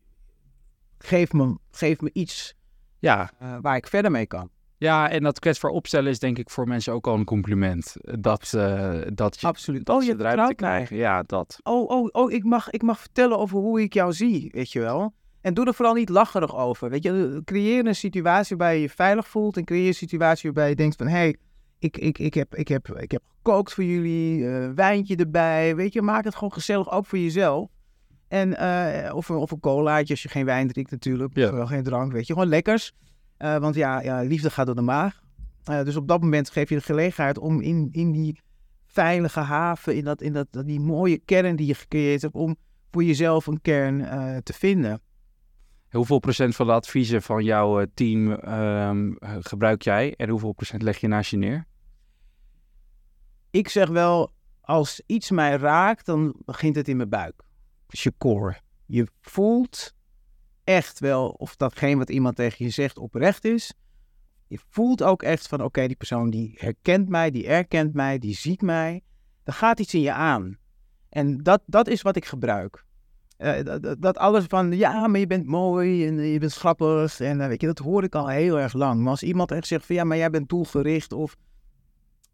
geef 0.98 1.32
me, 1.32 1.58
geef 1.70 2.00
me 2.00 2.10
iets 2.12 2.54
ja. 2.98 3.30
waar 3.60 3.76
ik 3.76 3.86
verder 3.86 4.10
mee 4.10 4.26
kan. 4.26 4.50
Ja, 4.76 5.10
en 5.10 5.22
dat 5.22 5.38
kwetsbaar 5.38 5.70
opstellen 5.70 6.10
is 6.10 6.18
denk 6.18 6.38
ik 6.38 6.50
voor 6.50 6.68
mensen 6.68 6.92
ook 6.92 7.06
al 7.06 7.14
een 7.14 7.24
compliment. 7.24 7.96
Dat, 8.20 8.52
uh, 8.56 9.00
dat 9.14 9.40
je, 9.40 9.46
Absoluut. 9.46 9.86
Dat 9.86 9.96
oh, 9.96 10.02
je 10.02 10.14
eruit 10.18 10.48
te 10.48 10.54
krijgen. 10.54 10.96
Ja, 10.96 11.22
dat. 11.22 11.58
Oh, 11.62 11.88
oh, 11.88 12.08
oh 12.12 12.32
ik, 12.32 12.44
mag, 12.44 12.70
ik 12.70 12.82
mag 12.82 13.00
vertellen 13.00 13.38
over 13.38 13.58
hoe 13.58 13.82
ik 13.82 13.94
jou 13.94 14.12
zie, 14.12 14.50
weet 14.52 14.72
je 14.72 14.80
wel. 14.80 15.14
En 15.40 15.54
doe 15.54 15.66
er 15.66 15.74
vooral 15.74 15.94
niet 15.94 16.08
lacherig 16.08 16.56
over. 16.56 16.90
Weet 16.90 17.02
je, 17.02 17.42
creëer 17.44 17.86
een 17.86 17.94
situatie 17.94 18.56
waarbij 18.56 18.76
je 18.76 18.82
je 18.82 18.90
veilig 18.90 19.28
voelt. 19.28 19.56
En 19.56 19.64
creëer 19.64 19.86
een 19.86 19.94
situatie 19.94 20.52
waarbij 20.52 20.68
je 20.68 20.76
denkt 20.76 20.96
van... 20.96 21.06
hé, 21.06 21.16
hey, 21.16 21.36
ik, 21.80 21.96
ik, 21.96 22.18
ik, 22.18 22.34
heb, 22.34 22.54
ik, 22.54 22.68
heb, 22.68 22.88
ik 22.88 23.10
heb 23.10 23.22
gekookt 23.36 23.72
voor 23.72 23.84
jullie, 23.84 24.38
uh, 24.38 24.70
wijntje 24.74 25.16
erbij. 25.16 25.76
Weet 25.76 25.92
je, 25.92 26.02
maak 26.02 26.24
het 26.24 26.34
gewoon 26.34 26.52
gezellig 26.52 26.90
ook 26.90 27.06
voor 27.06 27.18
jezelf. 27.18 27.68
En, 28.28 28.50
uh, 28.50 29.14
of, 29.14 29.30
of 29.30 29.50
een 29.50 29.60
colaatje 29.60 30.12
als 30.12 30.22
je 30.22 30.28
geen 30.28 30.44
wijn 30.44 30.68
drinkt 30.68 30.90
natuurlijk. 30.90 31.36
Ja. 31.36 31.48
Of 31.48 31.54
wel 31.54 31.66
geen 31.66 31.82
drank, 31.82 32.12
weet 32.12 32.26
je. 32.26 32.32
Gewoon 32.32 32.48
lekkers. 32.48 32.92
Uh, 33.38 33.56
want 33.56 33.74
ja, 33.74 34.00
ja, 34.00 34.20
liefde 34.20 34.50
gaat 34.50 34.66
door 34.66 34.74
de 34.74 34.80
maag. 34.80 35.20
Uh, 35.70 35.82
dus 35.82 35.96
op 35.96 36.08
dat 36.08 36.20
moment 36.20 36.50
geef 36.50 36.68
je 36.68 36.74
de 36.74 36.82
gelegenheid 36.82 37.38
om 37.38 37.60
in, 37.60 37.88
in 37.92 38.12
die 38.12 38.40
veilige 38.86 39.40
haven, 39.40 39.96
in, 39.96 40.04
dat, 40.04 40.22
in 40.22 40.32
dat, 40.32 40.46
die 40.64 40.80
mooie 40.80 41.18
kern 41.18 41.56
die 41.56 41.66
je 41.66 41.74
gecreëerd 41.74 42.22
hebt, 42.22 42.34
om 42.34 42.56
voor 42.90 43.04
jezelf 43.04 43.46
een 43.46 43.60
kern 43.60 43.98
te 44.42 44.52
vinden. 44.52 45.00
Hoeveel 45.90 46.18
procent 46.18 46.56
van 46.56 46.66
de 46.66 46.72
adviezen 46.72 47.22
van 47.22 47.44
jouw 47.44 47.84
team 47.94 48.30
um, 48.30 49.16
gebruik 49.20 49.82
jij 49.82 50.14
en 50.16 50.28
hoeveel 50.28 50.52
procent 50.52 50.82
leg 50.82 50.98
je 50.98 51.08
naast 51.08 51.30
je 51.30 51.36
neer? 51.36 51.66
Ik 53.50 53.68
zeg 53.68 53.88
wel, 53.88 54.32
als 54.60 55.02
iets 55.06 55.30
mij 55.30 55.56
raakt, 55.56 56.06
dan 56.06 56.34
begint 56.44 56.76
het 56.76 56.88
in 56.88 56.96
mijn 56.96 57.08
buik. 57.08 57.42
Dus 57.86 58.02
je 58.02 58.12
core. 58.18 58.56
Je 58.86 59.06
voelt 59.20 59.94
echt 60.64 60.98
wel 60.98 61.28
of 61.28 61.56
datgene 61.56 61.96
wat 61.96 62.10
iemand 62.10 62.36
tegen 62.36 62.64
je 62.64 62.70
zegt 62.70 62.98
oprecht 62.98 63.44
is. 63.44 63.74
Je 64.46 64.58
voelt 64.68 65.02
ook 65.02 65.22
echt 65.22 65.48
van, 65.48 65.64
oké, 65.64 65.86
die 65.86 65.96
persoon 65.96 66.30
die 66.30 66.54
herkent 66.56 67.08
mij, 67.08 67.30
die 67.30 67.46
erkent 67.46 67.94
mij, 67.94 68.18
die 68.18 68.34
ziet 68.34 68.62
mij. 68.62 69.02
Er 69.44 69.52
gaat 69.52 69.80
iets 69.80 69.94
in 69.94 70.00
je 70.00 70.12
aan. 70.12 70.58
En 71.08 71.38
dat, 71.38 71.62
dat 71.66 71.88
is 71.88 72.02
wat 72.02 72.16
ik 72.16 72.24
gebruik. 72.24 72.84
Uh, 73.38 73.76
dat, 73.98 74.18
alles 74.18 74.44
van, 74.44 74.72
ja, 74.72 75.06
maar 75.06 75.20
je 75.20 75.26
bent 75.26 75.46
mooi 75.46 76.06
en 76.06 76.14
je 76.14 76.38
bent 76.38 76.54
grappig. 76.54 77.20
En 77.20 77.40
uh, 77.40 77.46
weet 77.46 77.60
je, 77.60 77.66
dat 77.66 77.78
hoor 77.78 78.04
ik 78.04 78.14
al 78.14 78.28
heel 78.28 78.58
erg 78.58 78.72
lang. 78.72 79.00
Maar 79.00 79.10
als 79.10 79.22
iemand 79.22 79.50
echt 79.50 79.66
zegt 79.66 79.86
van, 79.86 79.96
ja, 79.96 80.04
maar 80.04 80.16
jij 80.16 80.30
bent 80.30 80.48
doelgericht. 80.48 81.12
Of 81.12 81.36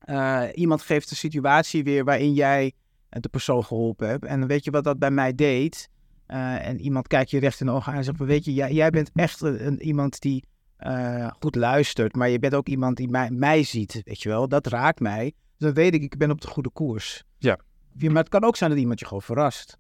uh, 0.06 0.42
iemand 0.54 0.82
geeft 0.82 1.08
de 1.08 1.14
situatie 1.14 1.84
weer 1.84 2.04
waarin 2.04 2.32
jij 2.32 2.72
de 3.08 3.28
persoon 3.28 3.64
geholpen 3.64 4.08
hebt. 4.08 4.24
En 4.24 4.46
weet 4.46 4.64
je 4.64 4.70
wat 4.70 4.84
dat 4.84 4.98
bij 4.98 5.10
mij 5.10 5.34
deed? 5.34 5.88
Uh, 6.28 6.66
en 6.66 6.80
iemand 6.80 7.06
kijkt 7.06 7.30
je 7.30 7.38
recht 7.38 7.60
in 7.60 7.66
de 7.66 7.72
ogen 7.72 7.92
aan 7.92 7.98
en 7.98 8.04
zegt: 8.04 8.18
Weet 8.18 8.44
je, 8.44 8.54
jij, 8.54 8.72
jij 8.72 8.90
bent 8.90 9.10
echt 9.14 9.40
een, 9.40 9.66
een, 9.66 9.82
iemand 9.82 10.20
die 10.20 10.44
uh, 10.80 11.30
goed 11.38 11.54
luistert, 11.54 12.16
maar 12.16 12.28
je 12.28 12.38
bent 12.38 12.54
ook 12.54 12.68
iemand 12.68 12.96
die 12.96 13.08
mij, 13.08 13.30
mij 13.30 13.62
ziet. 13.62 14.00
Weet 14.04 14.22
je 14.22 14.28
wel, 14.28 14.48
dat 14.48 14.66
raakt 14.66 15.00
mij. 15.00 15.24
Dus 15.24 15.66
dan 15.66 15.72
weet 15.72 15.94
ik, 15.94 16.02
ik 16.02 16.16
ben 16.18 16.30
op 16.30 16.40
de 16.40 16.48
goede 16.48 16.70
koers. 16.70 17.24
Ja. 17.38 17.58
Maar 17.92 18.14
het 18.14 18.28
kan 18.28 18.44
ook 18.44 18.56
zijn 18.56 18.70
dat 18.70 18.78
iemand 18.78 18.98
je 18.98 19.06
gewoon 19.06 19.22
verrast. 19.22 19.78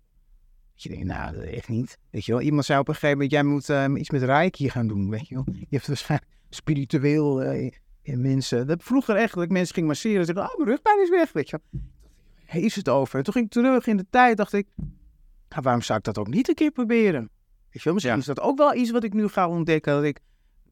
Dat 0.72 0.82
je 0.82 0.88
denkt: 0.88 1.04
Nou, 1.04 1.34
dat 1.34 1.44
echt 1.44 1.68
niet. 1.68 1.98
Weet 2.10 2.24
je 2.24 2.32
wel, 2.32 2.40
iemand 2.40 2.64
zei 2.64 2.78
op 2.78 2.88
een 2.88 2.94
gegeven 2.94 3.16
moment: 3.16 3.32
Jij 3.32 3.42
moet 3.42 3.98
iets 3.98 4.10
met 4.10 4.22
Reiki 4.22 4.70
gaan 4.70 4.86
doen. 4.86 5.10
Weet 5.10 5.28
je 5.28 5.34
wel, 5.34 5.44
je 5.52 5.66
hebt 5.70 5.86
waarschijnlijk 5.86 6.30
spiritueel 6.50 7.42
mensen. 8.14 8.66
Dat 8.66 8.82
vroeger 8.82 9.16
echt 9.16 9.34
dat 9.34 9.42
ik 9.42 9.50
mensen 9.50 9.74
ging 9.74 9.86
masseren 9.86 10.18
en 10.18 10.24
zeggen: 10.24 10.44
Oh, 10.44 10.56
mijn 10.56 10.68
rugpijn 10.68 11.02
is 11.02 11.10
weg. 11.10 11.32
Weet 11.32 11.50
je 11.50 11.60
is 12.46 12.76
het 12.76 12.88
over? 12.88 13.18
En 13.18 13.24
toen 13.24 13.32
ging 13.32 13.46
ik 13.46 13.52
terug 13.52 13.86
in 13.86 13.96
de 13.96 14.06
tijd, 14.10 14.36
dacht 14.36 14.52
ik. 14.52 14.66
Nou, 15.48 15.62
waarom 15.62 15.82
zou 15.82 15.98
ik 15.98 16.04
dat 16.04 16.18
ook 16.18 16.28
niet 16.28 16.48
een 16.48 16.54
keer 16.54 16.70
proberen? 16.70 17.30
Weet 17.70 17.82
je 17.82 17.92
misschien 17.92 18.14
ja. 18.14 18.20
is 18.20 18.26
dat 18.26 18.40
ook 18.40 18.58
wel 18.58 18.74
iets 18.74 18.90
wat 18.90 19.04
ik 19.04 19.12
nu 19.12 19.28
ga 19.28 19.48
ontdekken. 19.48 19.92
Dat 19.92 20.04
ik 20.04 20.20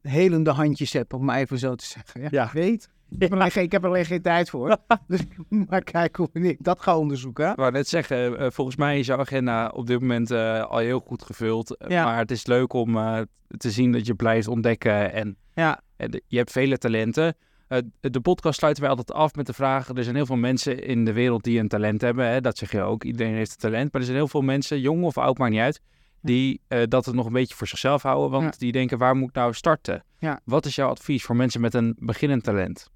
helende 0.02 0.50
handjes 0.50 0.92
heb, 0.92 1.12
om 1.12 1.24
maar 1.24 1.38
even 1.38 1.58
zo 1.58 1.74
te 1.74 1.84
zeggen. 1.84 2.20
Ja, 2.20 2.28
ja. 2.30 2.44
Ik 2.44 2.52
weet. 2.52 2.88
Ik 3.10 3.20
heb, 3.20 3.32
alleen, 3.32 3.50
ik 3.54 3.72
heb 3.72 3.82
er 3.82 3.88
alleen 3.88 4.04
geen 4.04 4.22
tijd 4.22 4.50
voor. 4.50 4.76
dus 5.06 5.20
maar 5.68 5.82
kijk 5.82 6.16
hoe 6.16 6.28
ik 6.32 6.56
dat 6.60 6.80
ga 6.80 6.98
onderzoeken. 6.98 7.50
Ik 7.50 7.56
wou 7.56 7.72
net 7.72 7.88
zeggen, 7.88 8.42
uh, 8.42 8.50
volgens 8.50 8.76
mij 8.76 8.98
is 8.98 9.06
jouw 9.06 9.18
agenda 9.18 9.68
op 9.68 9.86
dit 9.86 10.00
moment 10.00 10.30
uh, 10.30 10.64
al 10.64 10.78
heel 10.78 11.00
goed 11.00 11.22
gevuld. 11.22 11.76
Ja. 11.88 12.04
Maar 12.04 12.18
het 12.18 12.30
is 12.30 12.46
leuk 12.46 12.72
om 12.72 12.96
uh, 12.96 13.20
te 13.56 13.70
zien 13.70 13.92
dat 13.92 14.06
je 14.06 14.14
blijft 14.14 14.48
ontdekken. 14.48 15.12
En, 15.12 15.36
ja. 15.54 15.80
En 16.04 16.22
je 16.26 16.36
hebt 16.36 16.52
vele 16.52 16.78
talenten. 16.78 17.36
Uh, 17.68 17.78
de 18.00 18.20
podcast 18.20 18.58
sluiten 18.58 18.82
wij 18.82 18.90
altijd 18.92 19.12
af 19.12 19.34
met 19.34 19.46
de 19.46 19.52
vraag: 19.52 19.88
er 19.88 20.04
zijn 20.04 20.16
heel 20.16 20.26
veel 20.26 20.36
mensen 20.36 20.84
in 20.84 21.04
de 21.04 21.12
wereld 21.12 21.44
die 21.44 21.58
een 21.58 21.68
talent 21.68 22.00
hebben. 22.00 22.26
Hè? 22.28 22.40
Dat 22.40 22.58
zeg 22.58 22.72
je 22.72 22.80
ook. 22.82 23.04
Iedereen 23.04 23.34
heeft 23.34 23.50
een 23.50 23.56
talent. 23.56 23.92
Maar 23.92 24.00
er 24.00 24.06
zijn 24.06 24.18
heel 24.18 24.28
veel 24.28 24.42
mensen, 24.42 24.80
jong 24.80 25.04
of 25.04 25.18
oud, 25.18 25.38
maakt 25.38 25.50
niet 25.52 25.60
uit, 25.60 25.80
die 26.22 26.60
uh, 26.68 26.82
dat 26.88 27.04
het 27.06 27.14
nog 27.14 27.26
een 27.26 27.32
beetje 27.32 27.54
voor 27.54 27.66
zichzelf 27.66 28.02
houden. 28.02 28.30
Want 28.30 28.44
Ja. 28.44 28.58
die 28.58 28.72
denken: 28.72 28.98
waar 28.98 29.16
moet 29.16 29.28
ik 29.28 29.34
nou 29.34 29.52
starten? 29.54 30.04
Ja. 30.18 30.40
Wat 30.44 30.66
is 30.66 30.74
jouw 30.74 30.88
advies 30.88 31.24
voor 31.24 31.36
mensen 31.36 31.60
met 31.60 31.74
een 31.74 31.96
beginnend 31.98 32.42
talent? 32.42 32.90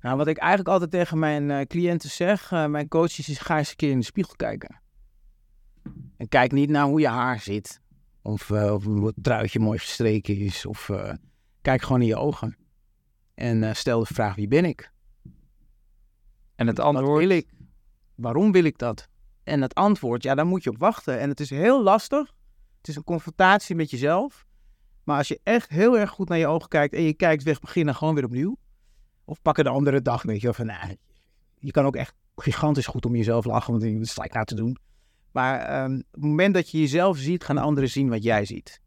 Nou, 0.00 0.16
wat 0.16 0.26
ik 0.26 0.36
eigenlijk 0.36 0.68
altijd 0.70 0.90
tegen 0.90 1.18
mijn 1.18 1.48
uh, 1.50 1.60
cliënten 1.60 2.10
zeg, 2.10 2.50
uh, 2.52 2.66
mijn 2.66 2.88
coaches, 2.88 3.28
is 3.28 3.38
ga 3.38 3.58
eens 3.58 3.70
een 3.70 3.76
keer 3.76 3.90
in 3.90 3.98
de 3.98 4.04
spiegel 4.04 4.34
kijken. 4.36 4.80
En 6.16 6.28
kijk 6.28 6.52
niet 6.52 6.70
naar 6.70 6.84
hoe 6.84 7.00
je 7.00 7.08
haar 7.08 7.40
zit. 7.40 7.80
Of, 8.22 8.50
of 8.50 8.84
hoe 8.84 9.06
het 9.06 9.14
truitje 9.22 9.58
mooi 9.58 9.78
gestreken 9.78 10.36
is. 10.36 10.66
Of 10.66 10.90
kijk 11.62 11.82
gewoon 11.82 12.00
in 12.00 12.06
je 12.06 12.16
ogen. 12.16 12.56
En 13.34 13.76
stel 13.76 14.00
de 14.00 14.14
vraag, 14.14 14.34
wie 14.34 14.48
ben 14.48 14.64
ik? 14.64 14.92
En 16.54 16.66
het 16.66 16.76
Wat 16.76 16.86
antwoord? 16.86 17.18
wil 17.18 17.36
ik? 17.36 17.48
Waarom 18.14 18.52
wil 18.52 18.64
ik 18.64 18.78
dat? 18.78 19.08
En 19.44 19.62
het 19.62 19.74
antwoord, 19.74 20.22
ja, 20.22 20.34
daar 20.34 20.46
moet 20.46 20.62
je 20.62 20.70
op 20.70 20.78
wachten. 20.78 21.18
En 21.18 21.28
het 21.28 21.40
is 21.40 21.50
heel 21.50 21.82
lastig. 21.82 22.32
Het 22.78 22.88
is 22.88 22.96
een 22.96 23.04
confrontatie 23.04 23.74
met 23.74 23.90
jezelf. 23.90 24.46
Maar 25.04 25.16
als 25.16 25.28
je 25.28 25.40
echt 25.42 25.70
heel 25.70 25.98
erg 25.98 26.10
goed 26.10 26.28
naar 26.28 26.38
je 26.38 26.46
ogen 26.46 26.68
kijkt 26.68 26.94
en 26.94 27.02
je 27.02 27.14
kijkt 27.14 27.42
weg, 27.42 27.60
begin 27.60 27.84
dan 27.84 27.94
gewoon 27.94 28.14
weer 28.14 28.24
opnieuw. 28.24 28.56
Of 29.24 29.42
pak 29.42 29.58
er 29.58 29.64
de 29.64 29.70
andere 29.70 30.02
dag, 30.02 30.22
weet 30.22 30.40
je 30.40 30.54
van, 30.54 30.66
nou, 30.66 30.96
je 31.58 31.70
kan 31.70 31.84
ook 31.84 31.96
echt 31.96 32.14
gigantisch 32.36 32.86
goed 32.86 33.06
om 33.06 33.16
jezelf 33.16 33.44
lachen, 33.44 33.78
want 33.78 33.98
wat 33.98 34.06
sta 34.06 34.24
ik 34.24 34.32
nou 34.32 34.44
te 34.44 34.54
doen? 34.54 34.76
Maar 35.32 35.84
um, 35.84 35.96
op 35.96 36.12
het 36.12 36.22
moment 36.22 36.54
dat 36.54 36.70
je 36.70 36.78
jezelf 36.78 37.18
ziet, 37.18 37.44
gaan 37.44 37.58
anderen 37.58 37.90
zien 37.90 38.08
wat 38.08 38.22
jij 38.22 38.44
ziet. 38.44 38.80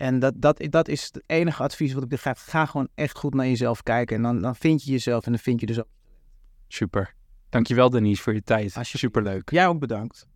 En 0.00 0.18
dat, 0.18 0.34
dat, 0.36 0.66
dat 0.70 0.88
is 0.88 1.04
het 1.04 1.22
enige 1.26 1.62
advies 1.62 1.92
wat 1.92 2.02
ik 2.02 2.20
ga. 2.20 2.34
Ga 2.34 2.66
gewoon 2.66 2.88
echt 2.94 3.18
goed 3.18 3.34
naar 3.34 3.46
jezelf 3.46 3.82
kijken. 3.82 4.16
En 4.16 4.22
dan, 4.22 4.40
dan 4.40 4.56
vind 4.56 4.84
je 4.84 4.90
jezelf 4.90 5.26
en 5.26 5.32
dan 5.32 5.40
vind 5.40 5.60
je 5.60 5.66
dus 5.66 5.78
ook. 5.78 5.88
Super. 6.68 7.14
Dankjewel 7.48 7.90
Denise 7.90 8.22
voor 8.22 8.34
je 8.34 8.42
tijd. 8.42 8.62
Alsjeblieft. 8.62 8.98
Superleuk. 8.98 9.50
Jij 9.50 9.66
ook 9.66 9.78
bedankt. 9.78 10.26